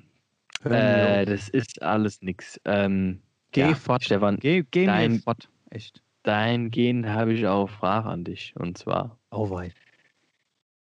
Äh, 0.64 1.26
das 1.26 1.48
ist 1.48 1.82
alles 1.82 2.22
nix. 2.22 2.60
Ähm, 2.64 3.20
geh 3.52 3.60
ja, 3.60 3.74
fort, 3.74 4.04
Stefan. 4.04 4.38
Geh, 4.38 4.64
geh 4.70 4.86
dein, 4.86 5.20
fort. 5.20 5.48
Echt 5.70 6.02
dahingehend 6.22 7.06
habe 7.06 7.32
ich 7.32 7.46
auch 7.46 7.68
Frage 7.70 8.08
an 8.08 8.24
dich. 8.24 8.54
Und 8.56 8.76
zwar. 8.76 9.18
Oh 9.30 9.50
wei. 9.50 9.72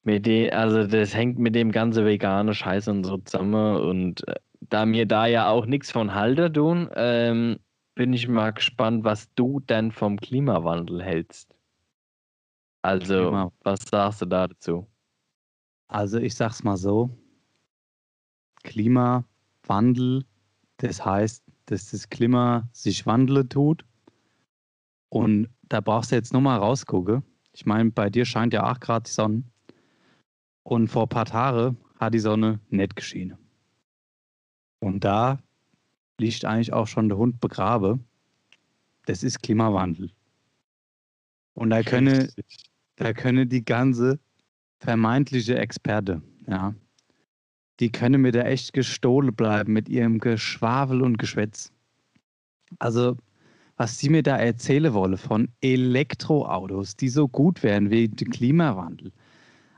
Mit 0.05 0.25
dem, 0.27 0.53
also 0.53 0.85
das 0.85 1.15
hängt 1.15 1.39
mit 1.39 1.55
dem 1.55 1.71
ganzen 1.71 2.05
veganen 2.05 2.53
Scheiß 2.53 2.87
und 2.87 3.03
so 3.03 3.17
zusammen. 3.17 3.77
Und 3.77 4.25
äh, 4.27 4.35
da 4.61 4.85
mir 4.85 5.05
da 5.05 5.25
ja 5.25 5.49
auch 5.49 5.65
nichts 5.65 5.91
von 5.91 6.13
halte, 6.13 6.53
tun, 6.53 6.89
ähm, 6.95 7.57
bin 7.95 8.13
ich 8.13 8.27
mal 8.27 8.51
gespannt, 8.51 9.03
was 9.03 9.33
du 9.33 9.59
denn 9.59 9.91
vom 9.91 10.17
Klimawandel 10.17 11.03
hältst. 11.03 11.55
Also, 12.83 13.15
Klima. 13.15 13.51
was 13.63 13.79
sagst 13.89 14.21
du 14.21 14.25
da 14.27 14.47
dazu? 14.47 14.87
Also, 15.87 16.19
ich 16.19 16.35
sag's 16.35 16.63
mal 16.63 16.77
so: 16.77 17.09
Klimawandel, 18.63 20.23
das 20.77 21.03
heißt, 21.03 21.43
dass 21.65 21.89
das 21.89 22.09
Klima 22.09 22.69
sich 22.73 23.07
wandeln 23.07 23.49
tut 23.49 23.83
und 25.09 25.49
da 25.63 25.81
brauchst 25.81 26.11
du 26.11 26.15
jetzt 26.15 26.33
nur 26.33 26.43
mal 26.43 26.57
rausgucken. 26.57 27.23
Ich 27.53 27.65
meine, 27.65 27.89
bei 27.89 28.09
dir 28.09 28.25
scheint 28.25 28.53
ja 28.53 28.63
8 28.63 28.81
Grad 28.81 29.07
die 29.07 29.11
Sonne. 29.11 29.43
Und 30.65 30.87
vor 30.87 31.03
ein 31.03 31.09
paar 31.09 31.25
Tagen 31.25 31.77
hat 31.99 32.15
die 32.15 32.19
Sonne 32.19 32.59
nicht 32.69 32.95
geschienen. 32.95 33.37
Und 34.79 35.03
da 35.03 35.37
liegt 36.17 36.43
eigentlich 36.43 36.73
auch 36.73 36.87
schon 36.87 37.07
der 37.07 37.19
Hund 37.19 37.39
begrabe. 37.39 37.99
Das 39.05 39.21
ist 39.21 39.43
Klimawandel. 39.43 40.09
Und 41.53 41.69
da 41.69 41.83
könne, 41.83 42.29
da 42.95 43.13
könne 43.13 43.45
die 43.45 43.63
ganze 43.63 44.19
vermeintliche 44.79 45.55
Experte, 45.57 46.23
ja, 46.47 46.73
die 47.79 47.91
könne 47.91 48.17
mir 48.17 48.31
da 48.31 48.41
echt 48.41 48.73
gestohlen 48.73 49.35
bleiben 49.35 49.71
mit 49.71 49.87
ihrem 49.87 50.19
Geschwafel 50.19 51.03
und 51.03 51.19
Geschwätz. 51.19 51.71
Also 52.79 53.17
was 53.77 53.99
sie 53.99 54.09
mir 54.09 54.23
da 54.23 54.37
erzählen 54.37 54.93
wollen 54.93 55.17
von 55.17 55.49
Elektroautos, 55.61 56.95
die 56.95 57.09
so 57.09 57.27
gut 57.27 57.61
wären 57.61 57.91
wie 57.91 58.07
der 58.07 58.27
Klimawandel. 58.29 59.11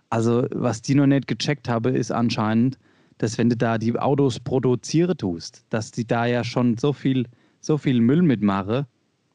Also, 0.10 0.48
was 0.52 0.82
die 0.82 0.96
noch 0.96 1.08
nicht 1.08 1.28
gecheckt 1.28 1.68
habe, 1.68 1.90
ist 1.90 2.12
anscheinend, 2.12 2.78
dass 3.18 3.38
wenn 3.38 3.50
du 3.50 3.58
da 3.58 3.78
die 3.78 3.98
Autos 3.98 4.40
produzieren 4.40 5.18
tust, 5.18 5.66
dass 5.70 5.92
die 5.92 6.06
da 6.06 6.26
ja 6.26 6.44
schon 6.44 6.78
so 6.78 6.94
viel, 6.94 7.26
so 7.60 7.78
viel 7.78 8.00
Müll 8.00 8.22
mitmachen. 8.22 8.86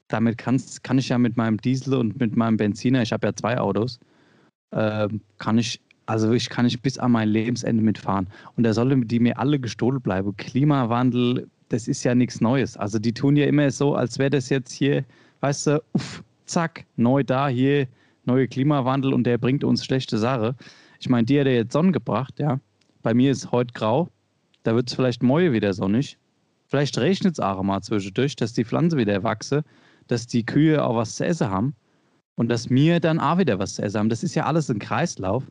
Damit 0.09 0.39
kannst, 0.39 0.85
kann 0.85 0.99
ich 0.99 1.09
ja 1.09 1.19
mit 1.19 1.37
meinem 1.37 1.59
Diesel 1.59 1.95
und 1.95 2.19
mit 2.21 2.37
meinem 2.37 2.57
Benziner, 2.57 3.03
ich 3.03 3.13
habe 3.13 3.27
ja 3.27 3.35
zwei 3.35 3.59
Autos, 3.59 3.99
äh, 4.71 5.09
kann 5.39 5.59
ich, 5.59 5.81
also 6.07 6.33
ich 6.33 6.49
kann 6.49 6.67
ich 6.67 6.81
bis 6.81 6.99
an 6.99 7.13
mein 7.13 7.29
Lebensende 7.29 7.83
mitfahren. 7.83 8.29
Und 8.57 8.65
da 8.65 8.73
sollen 8.73 9.09
die 9.09 9.21
mir 9.21 9.39
alle 9.39 9.59
gestohlen 9.59 10.01
bleiben. 10.01 10.37
Klimawandel, 10.37 11.49
das 11.71 11.89
ist 11.89 12.05
ja 12.05 12.15
nichts 12.15 12.41
Neues. 12.41 12.77
Also 12.77 12.99
die 12.99 13.13
tun 13.13 13.37
ja 13.37 13.47
immer 13.47 13.71
so, 13.71 13.95
als 13.95 14.19
wäre 14.19 14.31
das 14.31 14.49
jetzt 14.49 14.73
hier, 14.73 15.05
weißt 15.41 15.69
du, 15.69 15.83
uff, 15.95 16.23
zack, 16.45 16.85
neu 16.97 17.25
da, 17.25 17.49
hier, 17.49 17.89
neue 18.25 18.49
Klimawandel 18.49 19.13
und 19.13 19.25
der 19.25 19.39
bringt 19.39 19.65
uns 19.65 19.85
schlechte 19.85 20.19
Sache. 20.19 20.55
Ich 21.01 21.09
meine, 21.09 21.25
die 21.25 21.39
hat 21.39 21.47
ja 21.47 21.53
jetzt 21.53 21.73
Sonnen 21.73 21.93
gebracht, 21.93 22.39
ja. 22.39 22.61
Bei 23.03 23.15
mir 23.15 23.33
ist 23.33 23.51
heute 23.51 23.73
grau, 23.73 24.09
da 24.63 24.75
wird 24.75 24.89
es 24.89 24.95
vielleicht 24.95 25.23
morgen 25.23 25.53
wieder 25.53 25.73
sonnig. 25.73 26.19
Vielleicht 26.67 26.97
regnet 26.99 27.35
es 27.35 27.41
auch 27.41 27.63
mal 27.63 27.83
zwischendurch, 27.83 28.37
dass 28.37 28.53
die 28.53 28.65
Pflanze 28.65 28.97
wieder 28.97 29.23
wachse, 29.23 29.65
dass 30.07 30.27
die 30.27 30.47
Kühe 30.47 30.83
auch 30.85 30.97
was 30.97 31.17
zu 31.17 31.27
essen 31.27 31.51
haben 31.51 31.75
und 32.37 32.49
dass 32.49 32.71
wir 32.71 33.01
dann 33.01 33.21
auch 33.21 33.39
wieder 33.39 33.59
was 33.59 33.75
zu 33.75 33.83
essen 33.83 33.99
haben. 33.99 34.09
Das 34.09 34.23
ist 34.23 34.35
ja 34.35 34.47
alles 34.47 34.71
ein 34.71 34.79
Kreislauf. 34.79 35.45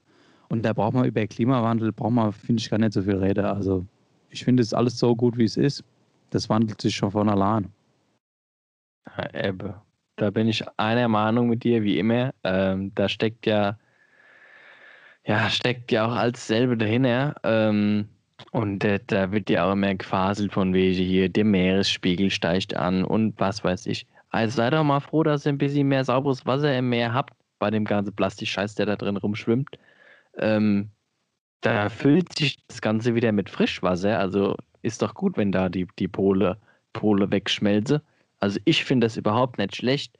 Und 0.49 0.63
da 0.63 0.73
braucht 0.73 0.93
man 0.93 1.05
über 1.05 1.25
Klimawandel, 1.27 1.93
braucht 1.93 2.11
man, 2.11 2.33
finde 2.33 2.61
ich, 2.61 2.69
gar 2.69 2.77
nicht 2.77 2.93
so 2.93 3.03
viel 3.03 3.15
reden. 3.15 3.45
Also 3.45 3.85
ich 4.29 4.43
finde 4.43 4.63
es 4.63 4.73
alles 4.73 4.97
so 4.97 5.15
gut, 5.15 5.37
wie 5.37 5.45
es 5.45 5.57
ist. 5.57 5.83
Das 6.29 6.49
wandelt 6.49 6.81
sich 6.81 6.95
schon 6.95 7.11
von 7.11 7.29
allein. 7.29 7.69
Ja, 9.17 9.33
Ebbe. 9.33 9.81
Da 10.15 10.29
bin 10.29 10.47
ich 10.47 10.63
einer 10.77 11.07
Meinung 11.07 11.49
mit 11.49 11.63
dir, 11.63 11.83
wie 11.83 11.97
immer. 11.97 12.33
Ähm, 12.43 12.93
da 12.95 13.09
steckt 13.09 13.45
ja, 13.45 13.77
ja, 15.25 15.49
steckt 15.49 15.91
ja 15.91 16.05
auch 16.05 16.15
alles 16.15 16.47
selbe 16.47 16.77
dahinter. 16.77 17.35
Ähm, 17.43 18.09
und 18.51 18.83
äh, 18.83 18.99
da 19.07 19.31
wird 19.31 19.49
ja 19.49 19.65
auch 19.67 19.73
immer 19.73 19.93
gefaselt 19.95 20.51
von 20.53 20.73
wegen 20.73 21.03
hier, 21.03 21.29
der 21.29 21.45
Meeresspiegel 21.45 22.29
steigt 22.31 22.75
an 22.75 23.03
und 23.05 23.39
was 23.39 23.63
weiß 23.63 23.85
ich. 23.85 24.07
Also 24.31 24.57
seid 24.57 24.73
doch 24.73 24.83
mal 24.83 24.99
froh, 24.99 25.23
dass 25.23 25.45
ihr 25.45 25.51
ein 25.53 25.57
bisschen 25.57 25.87
mehr 25.87 26.03
sauberes 26.05 26.45
Wasser 26.45 26.75
im 26.77 26.89
Meer 26.89 27.13
habt, 27.13 27.33
bei 27.59 27.69
dem 27.69 27.85
ganzen 27.85 28.15
Plastikscheiß, 28.15 28.75
der 28.75 28.87
da 28.87 28.95
drin 28.95 29.17
rumschwimmt. 29.17 29.77
Ähm, 30.37 30.89
da 31.61 31.89
füllt 31.89 32.37
sich 32.37 32.57
das 32.67 32.81
Ganze 32.81 33.15
wieder 33.15 33.31
mit 33.31 33.49
Frischwasser. 33.49 34.19
Also 34.19 34.55
ist 34.81 35.01
doch 35.01 35.13
gut, 35.13 35.37
wenn 35.37 35.51
da 35.51 35.69
die, 35.69 35.87
die 35.99 36.07
Pole, 36.07 36.57
Pole 36.93 37.31
wegschmelzen. 37.31 38.01
Also 38.41 38.59
ich 38.65 38.83
finde 38.83 39.05
das 39.05 39.17
überhaupt 39.17 39.57
nicht 39.57 39.75
schlecht. 39.75 40.17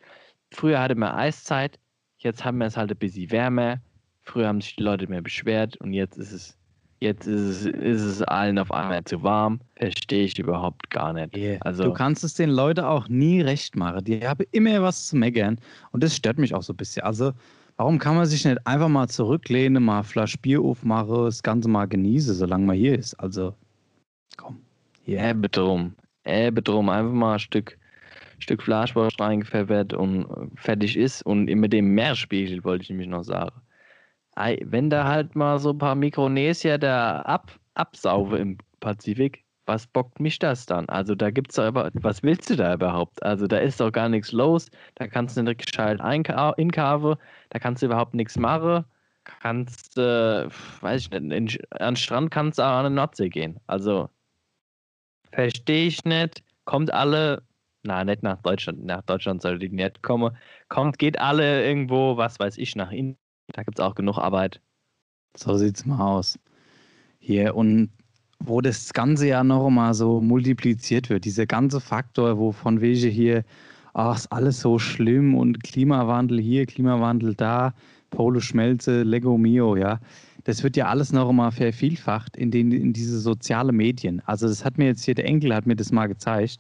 Früher 0.54 0.80
hatte 0.80 0.96
man 0.96 1.12
Eiszeit, 1.12 1.78
Jetzt 2.22 2.46
haben 2.46 2.60
wir 2.60 2.68
es 2.68 2.78
halt 2.78 2.92
ein 2.92 2.98
bisschen 2.98 3.32
wärmer. 3.32 3.78
Früher 4.22 4.48
haben 4.48 4.62
sich 4.62 4.76
die 4.76 4.84
Leute 4.84 5.08
mehr 5.08 5.24
beschwert 5.24 5.76
und 5.78 5.94
jetzt 5.94 6.18
ist 6.18 6.32
es, 6.32 6.56
jetzt 7.00 7.26
ist 7.26 7.42
es, 7.42 7.66
ist 7.66 8.02
es 8.02 8.22
allen 8.22 8.60
auf 8.60 8.72
einmal 8.72 9.04
zu 9.04 9.24
warm. 9.24 9.60
Verstehe 9.76 10.26
ich 10.26 10.38
überhaupt 10.38 10.92
gar 10.92 11.14
nicht. 11.14 11.36
Yeah. 11.36 11.58
Also, 11.62 11.86
du 11.86 11.94
kannst 11.94 12.24
es 12.24 12.36
den 12.36 12.52
Leuten 12.52 12.82
auch 12.82 13.10
nie 13.10 13.42
recht 13.42 13.76
machen. 13.76 14.04
Die 14.04 14.26
haben 14.26 14.46
immer 14.52 14.84
was 14.84 15.08
zu 15.08 15.16
meckern. 15.16 15.60
Und 15.92 16.04
das 16.04 16.16
stört 16.16 16.38
mich 16.38 16.54
auch 16.54 16.62
so 16.62 16.74
ein 16.74 16.78
bisschen. 16.78 17.04
Also, 17.04 17.34
warum 17.78 17.98
kann 17.98 18.16
man 18.16 18.28
sich 18.28 18.46
nicht 18.46 18.68
einfach 18.68 18.90
mal 18.90 19.10
zurücklehnen, 19.10 19.84
mal 19.84 20.04
Flasch 20.04 20.38
Bier 20.38 20.62
aufmachen, 20.62 21.26
das 21.26 21.42
Ganze 21.42 21.70
mal 21.70 21.88
genießen, 21.88 22.36
solange 22.36 22.68
man 22.68 22.78
hier 22.78 23.00
ist? 23.00 23.16
Also, 23.16 23.56
komm. 24.38 24.60
Ja, 25.08 25.24
yeah. 25.24 25.34
drum. 25.34 25.96
Eben 26.24 26.64
drum. 26.64 26.90
Einfach 26.90 27.14
mal 27.14 27.34
ein 27.34 27.40
Stück, 27.40 27.80
Stück 28.42 28.64
Fleischwurst 28.64 29.20
reingepfeffert 29.20 29.94
und 29.94 30.28
fertig 30.56 30.98
ist. 30.98 31.22
Und 31.24 31.46
mit 31.46 31.74
dem 31.74 31.94
Meerspiegel 31.94 32.64
wollte 32.64 32.84
ich 32.84 32.90
nämlich 32.90 33.08
noch 33.08 33.24
sagen. 33.24 33.62
Wenn 34.36 34.90
da 34.90 35.08
halt 35.08 35.36
mal 35.36 35.60
so 35.60 35.72
ein 35.72 35.78
paar 35.78 35.96
Mikronesier 35.96 36.78
da 36.78 37.22
ab, 37.22 37.60
absaufe 37.76 38.38
im 38.38 38.58
Pazifik, 38.80 39.44
was 39.66 39.88
bockt 39.88 40.20
mich 40.20 40.40
das 40.40 40.66
dann? 40.66 40.90
Also 40.90 41.16
da 41.16 41.30
gibt's 41.30 41.56
doch 41.56 41.66
aber, 41.66 41.92
was 41.94 42.24
willst 42.24 42.50
du 42.50 42.56
da 42.56 42.74
überhaupt? 42.74 43.22
Also 43.24 43.48
da 43.48 43.58
ist 43.58 43.80
doch 43.80 43.92
gar 43.92 44.10
nichts 44.10 44.32
los, 44.32 44.70
da 44.96 45.08
kannst 45.08 45.38
du 45.38 45.44
nicht 45.44 45.66
gescheit 45.66 46.02
einkaufen, 46.02 47.16
da 47.50 47.60
kannst 47.60 47.82
du 47.82 47.86
überhaupt 47.86 48.14
nichts 48.14 48.38
machen, 48.38 48.84
kannst, 49.24 49.98
äh, 49.98 50.48
weiß 50.82 51.02
ich 51.02 51.12
nicht, 51.12 51.32
in, 51.32 51.50
an 51.80 51.94
den 51.94 51.96
Strand 51.96 52.32
kannst 52.32 52.60
du 52.60 52.64
auch 52.64 52.78
an 52.78 52.86
den 52.86 52.96
Nordsee 52.96 53.30
gehen. 53.30 53.60
Also 53.68 54.10
verstehe 55.32 55.88
ich 55.88 56.04
nicht, 56.06 56.44
kommt 56.66 56.92
alle, 56.92 57.44
na 57.84 58.04
nicht 58.04 58.24
nach 58.24 58.42
Deutschland, 58.42 58.86
nach 58.86 59.02
Deutschland 59.04 59.42
sollte 59.42 59.68
die 59.68 59.76
nicht 59.76 60.04
kommen, 60.04 60.36
kommt, 60.70 61.00
geht 61.00 61.20
alle 61.20 61.66
irgendwo, 61.66 62.18
was 62.18 62.40
weiß 62.40 62.58
ich, 62.58 62.76
nach 62.76 62.92
Indien 62.92 63.18
da 63.54 63.64
gibt 63.64 63.80
es 63.80 63.86
auch 63.86 63.96
genug 63.96 64.18
Arbeit. 64.18 64.62
So 65.36 65.58
sieht's 65.58 65.86
mal 65.86 66.00
aus. 66.00 66.40
Hier 67.20 67.56
und 67.56 67.90
wo 68.40 68.60
das 68.60 68.94
Ganze 68.94 69.28
ja 69.28 69.44
noch 69.44 69.70
mal 69.70 69.94
so 69.94 70.20
multipliziert 70.20 71.10
wird, 71.10 71.26
dieser 71.26 71.46
ganze 71.46 71.80
Faktor, 71.80 72.40
wo 72.40 72.52
von 72.52 72.82
welche 72.82 73.08
hier, 73.08 73.44
ach, 73.94 74.18
ist 74.18 74.32
alles 74.32 74.62
so 74.62 74.80
schlimm 74.80 75.36
und 75.36 75.64
Klimawandel 75.64 76.40
hier, 76.42 76.66
Klimawandel 76.66 77.36
da, 77.36 77.74
Pole 78.10 78.42
Schmelze, 78.42 79.04
Lego 79.04 79.38
Mio, 79.38 79.76
ja. 79.76 80.00
Das 80.46 80.64
wird 80.64 80.76
ja 80.76 80.88
alles 80.88 81.14
noch 81.14 81.32
mal 81.32 81.52
vervielfacht 81.52 82.36
in, 82.36 82.50
den, 82.50 82.72
in 82.72 82.94
diese 82.94 83.20
sozialen 83.20 83.76
Medien. 83.76 84.24
Also 84.26 84.48
das 84.48 84.66
hat 84.66 84.80
mir 84.80 84.86
jetzt 84.86 85.04
hier, 85.04 85.14
der 85.14 85.26
Enkel 85.26 85.54
hat 85.54 85.68
mir 85.68 85.76
das 85.76 85.92
mal 85.92 86.08
gezeigt, 86.08 86.58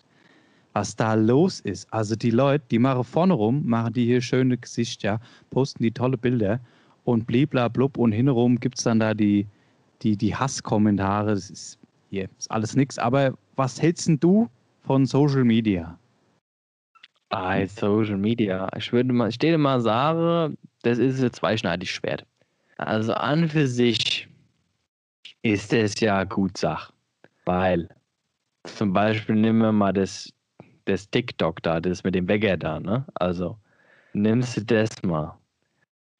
was 0.73 0.95
da 0.95 1.13
los 1.13 1.59
ist. 1.61 1.91
Also 1.93 2.15
die 2.15 2.31
Leute, 2.31 2.63
die 2.71 2.79
machen 2.79 3.03
vorne 3.03 3.33
rum, 3.33 3.65
machen 3.65 3.93
die 3.93 4.05
hier 4.05 4.21
schöne 4.21 4.57
Gesichter, 4.57 5.19
posten 5.49 5.83
die 5.83 5.91
tolle 5.91 6.17
Bilder 6.17 6.59
und 7.03 7.27
bliblablub 7.27 7.97
und 7.97 8.11
hintenrum 8.11 8.59
gibt 8.59 8.77
es 8.77 8.83
dann 8.83 8.99
da 8.99 9.13
die, 9.13 9.47
die, 10.01 10.15
die 10.15 10.35
Hasskommentare. 10.35 11.31
Das 11.31 11.49
ist 11.49 11.79
hier 12.11 12.29
ist 12.37 12.51
alles 12.51 12.75
nichts. 12.75 12.99
Aber 12.99 13.33
was 13.55 13.81
hältst 13.81 14.07
denn 14.07 14.19
du 14.19 14.49
von 14.83 15.05
Social 15.05 15.43
Media? 15.43 15.97
Ah, 17.29 17.65
Social 17.65 18.17
Media. 18.17 18.69
Ich 18.77 18.91
würde 18.91 19.13
mal, 19.13 19.29
ich 19.29 19.41
würde 19.41 19.57
mal 19.57 19.79
sagen, 19.79 20.57
das 20.83 20.97
ist 20.97 21.23
ein 21.23 21.31
zweischneidiges 21.31 21.95
Schwert. 21.95 22.25
Also 22.77 23.13
an 23.13 23.47
für 23.47 23.67
sich 23.67 24.27
ist 25.41 25.71
es 25.71 25.99
ja 26.01 26.25
gut 26.25 26.57
Sach. 26.57 26.91
Weil 27.45 27.87
zum 28.65 28.91
Beispiel 28.91 29.35
nehmen 29.35 29.59
wir 29.59 29.71
mal 29.71 29.93
das, 29.93 30.31
das 30.91 31.09
TikTok 31.09 31.61
da, 31.63 31.79
das 31.79 32.03
mit 32.03 32.15
dem 32.15 32.27
Wecker 32.27 32.57
da, 32.57 32.79
ne? 32.79 33.05
Also 33.15 33.57
nimmst 34.13 34.57
du 34.57 34.65
das 34.65 34.89
mal. 35.03 35.37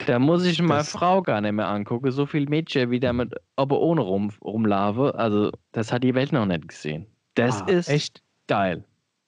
Da 0.07 0.19
muss 0.19 0.45
ich 0.45 0.61
mal 0.61 0.78
das 0.78 0.89
Frau 0.89 1.22
gar 1.22 1.41
nicht 1.41 1.51
mehr 1.51 1.67
angucken. 1.67 2.11
So 2.11 2.26
viele 2.26 2.47
Mädchen 2.47 2.89
wie 2.89 2.99
damit 2.99 3.36
aber 3.55 3.80
ohne 3.80 4.01
rum, 4.01 4.32
rumlaufe. 4.43 5.15
Also, 5.15 5.51
das 5.72 5.91
hat 5.91 6.03
die 6.03 6.15
Welt 6.15 6.32
noch 6.32 6.45
nicht 6.45 6.67
gesehen. 6.67 7.05
Das 7.36 7.61
ah, 7.61 7.65
ist 7.65 7.88
echt 7.88 8.24
geil. 8.47 8.84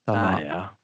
Ah, 0.05 0.39
ja. 0.39 0.77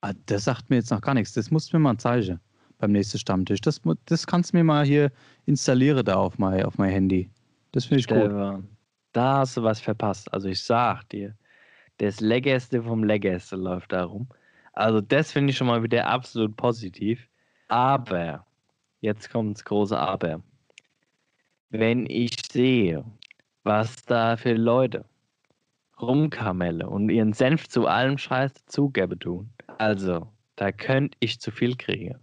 Ah, 0.00 0.12
das 0.26 0.44
sagt 0.44 0.70
mir 0.70 0.76
jetzt 0.76 0.90
noch 0.90 1.00
gar 1.00 1.14
nichts. 1.14 1.34
Das 1.34 1.50
musst 1.50 1.72
du 1.72 1.76
mir 1.76 1.82
mal 1.82 1.98
zeigen 1.98 2.40
beim 2.78 2.92
nächsten 2.92 3.18
Stammtisch. 3.18 3.60
Das, 3.60 3.80
das 4.06 4.26
kannst 4.26 4.52
du 4.52 4.56
mir 4.56 4.64
mal 4.64 4.84
hier 4.84 5.10
installieren 5.46 6.04
da 6.04 6.14
auf 6.16 6.38
mein, 6.38 6.64
auf 6.64 6.78
mein 6.78 6.90
Handy. 6.90 7.30
Das 7.72 7.84
finde 7.84 7.98
ich 8.00 8.04
Stefan, 8.04 8.56
gut. 8.56 8.64
Da 9.12 9.38
hast 9.38 9.56
du 9.56 9.62
was 9.62 9.80
verpasst. 9.80 10.32
Also 10.32 10.48
ich 10.48 10.62
sag 10.62 11.08
dir, 11.08 11.34
das 11.98 12.20
Leckerste 12.20 12.82
vom 12.82 13.04
Leckerste 13.04 13.56
läuft 13.56 13.92
da 13.92 14.04
rum. 14.04 14.28
Also 14.72 15.00
das 15.00 15.32
finde 15.32 15.50
ich 15.50 15.56
schon 15.56 15.66
mal 15.66 15.82
wieder 15.82 16.06
absolut 16.06 16.56
positiv. 16.56 17.28
Aber 17.68 18.46
Jetzt 19.00 19.30
kommt 19.30 19.56
das 19.56 19.64
große 19.64 19.96
Aber. 19.96 20.42
Wenn 21.70 22.06
ich 22.06 22.34
sehe, 22.50 23.04
was 23.62 24.04
da 24.04 24.36
für 24.36 24.54
Leute 24.54 25.04
rumkamelle 26.00 26.88
und 26.88 27.08
ihren 27.08 27.32
Senf 27.32 27.68
zu 27.68 27.86
allem 27.86 28.18
Scheiß 28.18 28.52
zugebe 28.66 29.18
tun, 29.18 29.50
also, 29.78 30.32
da 30.56 30.72
könnte 30.72 31.16
ich 31.20 31.40
zu 31.40 31.52
viel 31.52 31.76
kriegen. 31.76 32.18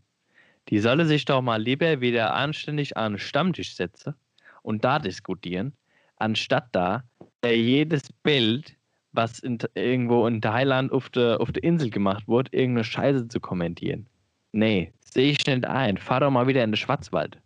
Die 0.68 0.80
solle 0.80 1.06
sich 1.06 1.24
doch 1.24 1.42
mal 1.42 1.62
lieber 1.62 2.02
wieder 2.02 2.34
anständig 2.34 2.98
an 2.98 3.14
den 3.14 3.20
Stammtisch 3.20 3.76
setzen 3.76 4.16
und 4.62 4.84
da 4.84 5.00
diskutieren, 5.00 5.74
anstatt 6.18 6.68
da 6.74 7.04
jedes 7.46 8.12
Bild, 8.12 8.75
was 9.16 9.40
in, 9.40 9.58
irgendwo 9.74 10.28
in 10.28 10.42
Thailand 10.42 10.92
auf 10.92 11.10
der, 11.10 11.42
auf 11.42 11.52
der 11.52 11.64
Insel 11.64 11.90
gemacht 11.90 12.28
wurde, 12.28 12.52
irgendeine 12.54 12.84
Scheiße 12.84 13.28
zu 13.28 13.40
kommentieren. 13.40 14.08
Nee, 14.52 14.92
sehe 15.14 15.32
ich 15.32 15.46
nicht 15.46 15.66
ein. 15.66 15.98
Fahr 15.98 16.22
doch 16.22 16.32
mal 16.32 16.48
wieder 16.48 16.64
in 16.64 16.72
den 16.72 16.78
Schwarzwald. 16.78 17.38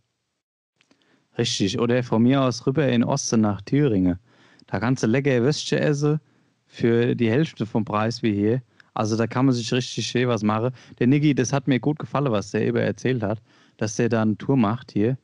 Richtig, 1.38 1.80
oder 1.80 2.04
von 2.04 2.24
mir 2.24 2.42
aus 2.42 2.66
rüber 2.68 2.88
in 2.88 3.04
Osten 3.04 3.42
nach 3.42 3.62
Thüringen. 3.62 4.20
Da 4.68 4.80
kannst 4.80 5.04
du 5.04 5.08
lecker 5.08 5.42
Würstchen 5.42 5.80
essen 5.80 6.20
für 6.68 7.16
die 7.16 7.30
Hälfte 7.30 7.66
vom 7.66 7.86
Preis 7.86 8.22
wie 8.22 8.34
hier. 8.34 8.62
Also 8.94 9.16
da 9.16 9.28
kann 9.28 9.46
man 9.46 9.56
sich 9.56 9.72
richtig 9.72 10.06
schön 10.06 10.28
was 10.28 10.44
machen. 10.44 10.74
Der 11.00 11.08
Niggi, 11.08 11.34
das 11.34 11.54
hat 11.54 11.68
mir 11.68 11.80
gut 11.80 12.00
gefallen, 12.00 12.32
was 12.32 12.52
der 12.52 12.68
eben 12.68 12.78
erzählt 12.78 13.24
hat, 13.24 13.42
dass 13.78 13.96
der 13.96 14.10
da 14.10 14.22
eine 14.22 14.38
Tour 14.38 14.58
macht 14.58 14.92
hier 14.92 15.18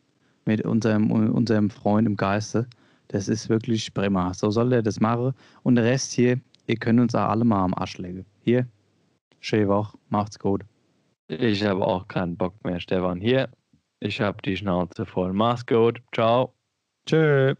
mit 0.45 0.61
unserem, 0.63 1.11
unserem 1.11 1.69
Freund 1.69 2.07
im 2.07 2.15
Geiste. 2.15 2.67
Das 3.09 3.27
ist 3.27 3.49
wirklich 3.49 3.93
prima. 3.93 4.33
So 4.33 4.49
soll 4.49 4.69
der 4.69 4.81
das 4.81 4.99
machen. 4.99 5.33
Und 5.63 5.75
der 5.75 5.85
Rest 5.85 6.13
hier, 6.13 6.39
ihr 6.67 6.75
könnt 6.75 6.99
uns 6.99 7.15
auch 7.15 7.29
alle 7.29 7.45
mal 7.45 7.63
am 7.63 7.73
Arsch 7.73 7.97
legen. 7.97 8.25
Hier, 8.43 8.67
schöne 9.39 9.67
Woche, 9.67 9.97
macht's 10.09 10.39
gut. 10.39 10.63
Ich 11.27 11.63
habe 11.63 11.85
auch 11.85 12.07
keinen 12.07 12.37
Bock 12.37 12.53
mehr, 12.63 12.79
Stefan. 12.79 13.19
Hier, 13.19 13.49
ich 13.99 14.21
habe 14.21 14.41
die 14.43 14.55
Schnauze 14.57 15.05
voll. 15.05 15.33
Mach's 15.33 15.65
gut. 15.65 16.01
Ciao. 16.13 16.53
Tschö. 17.07 17.55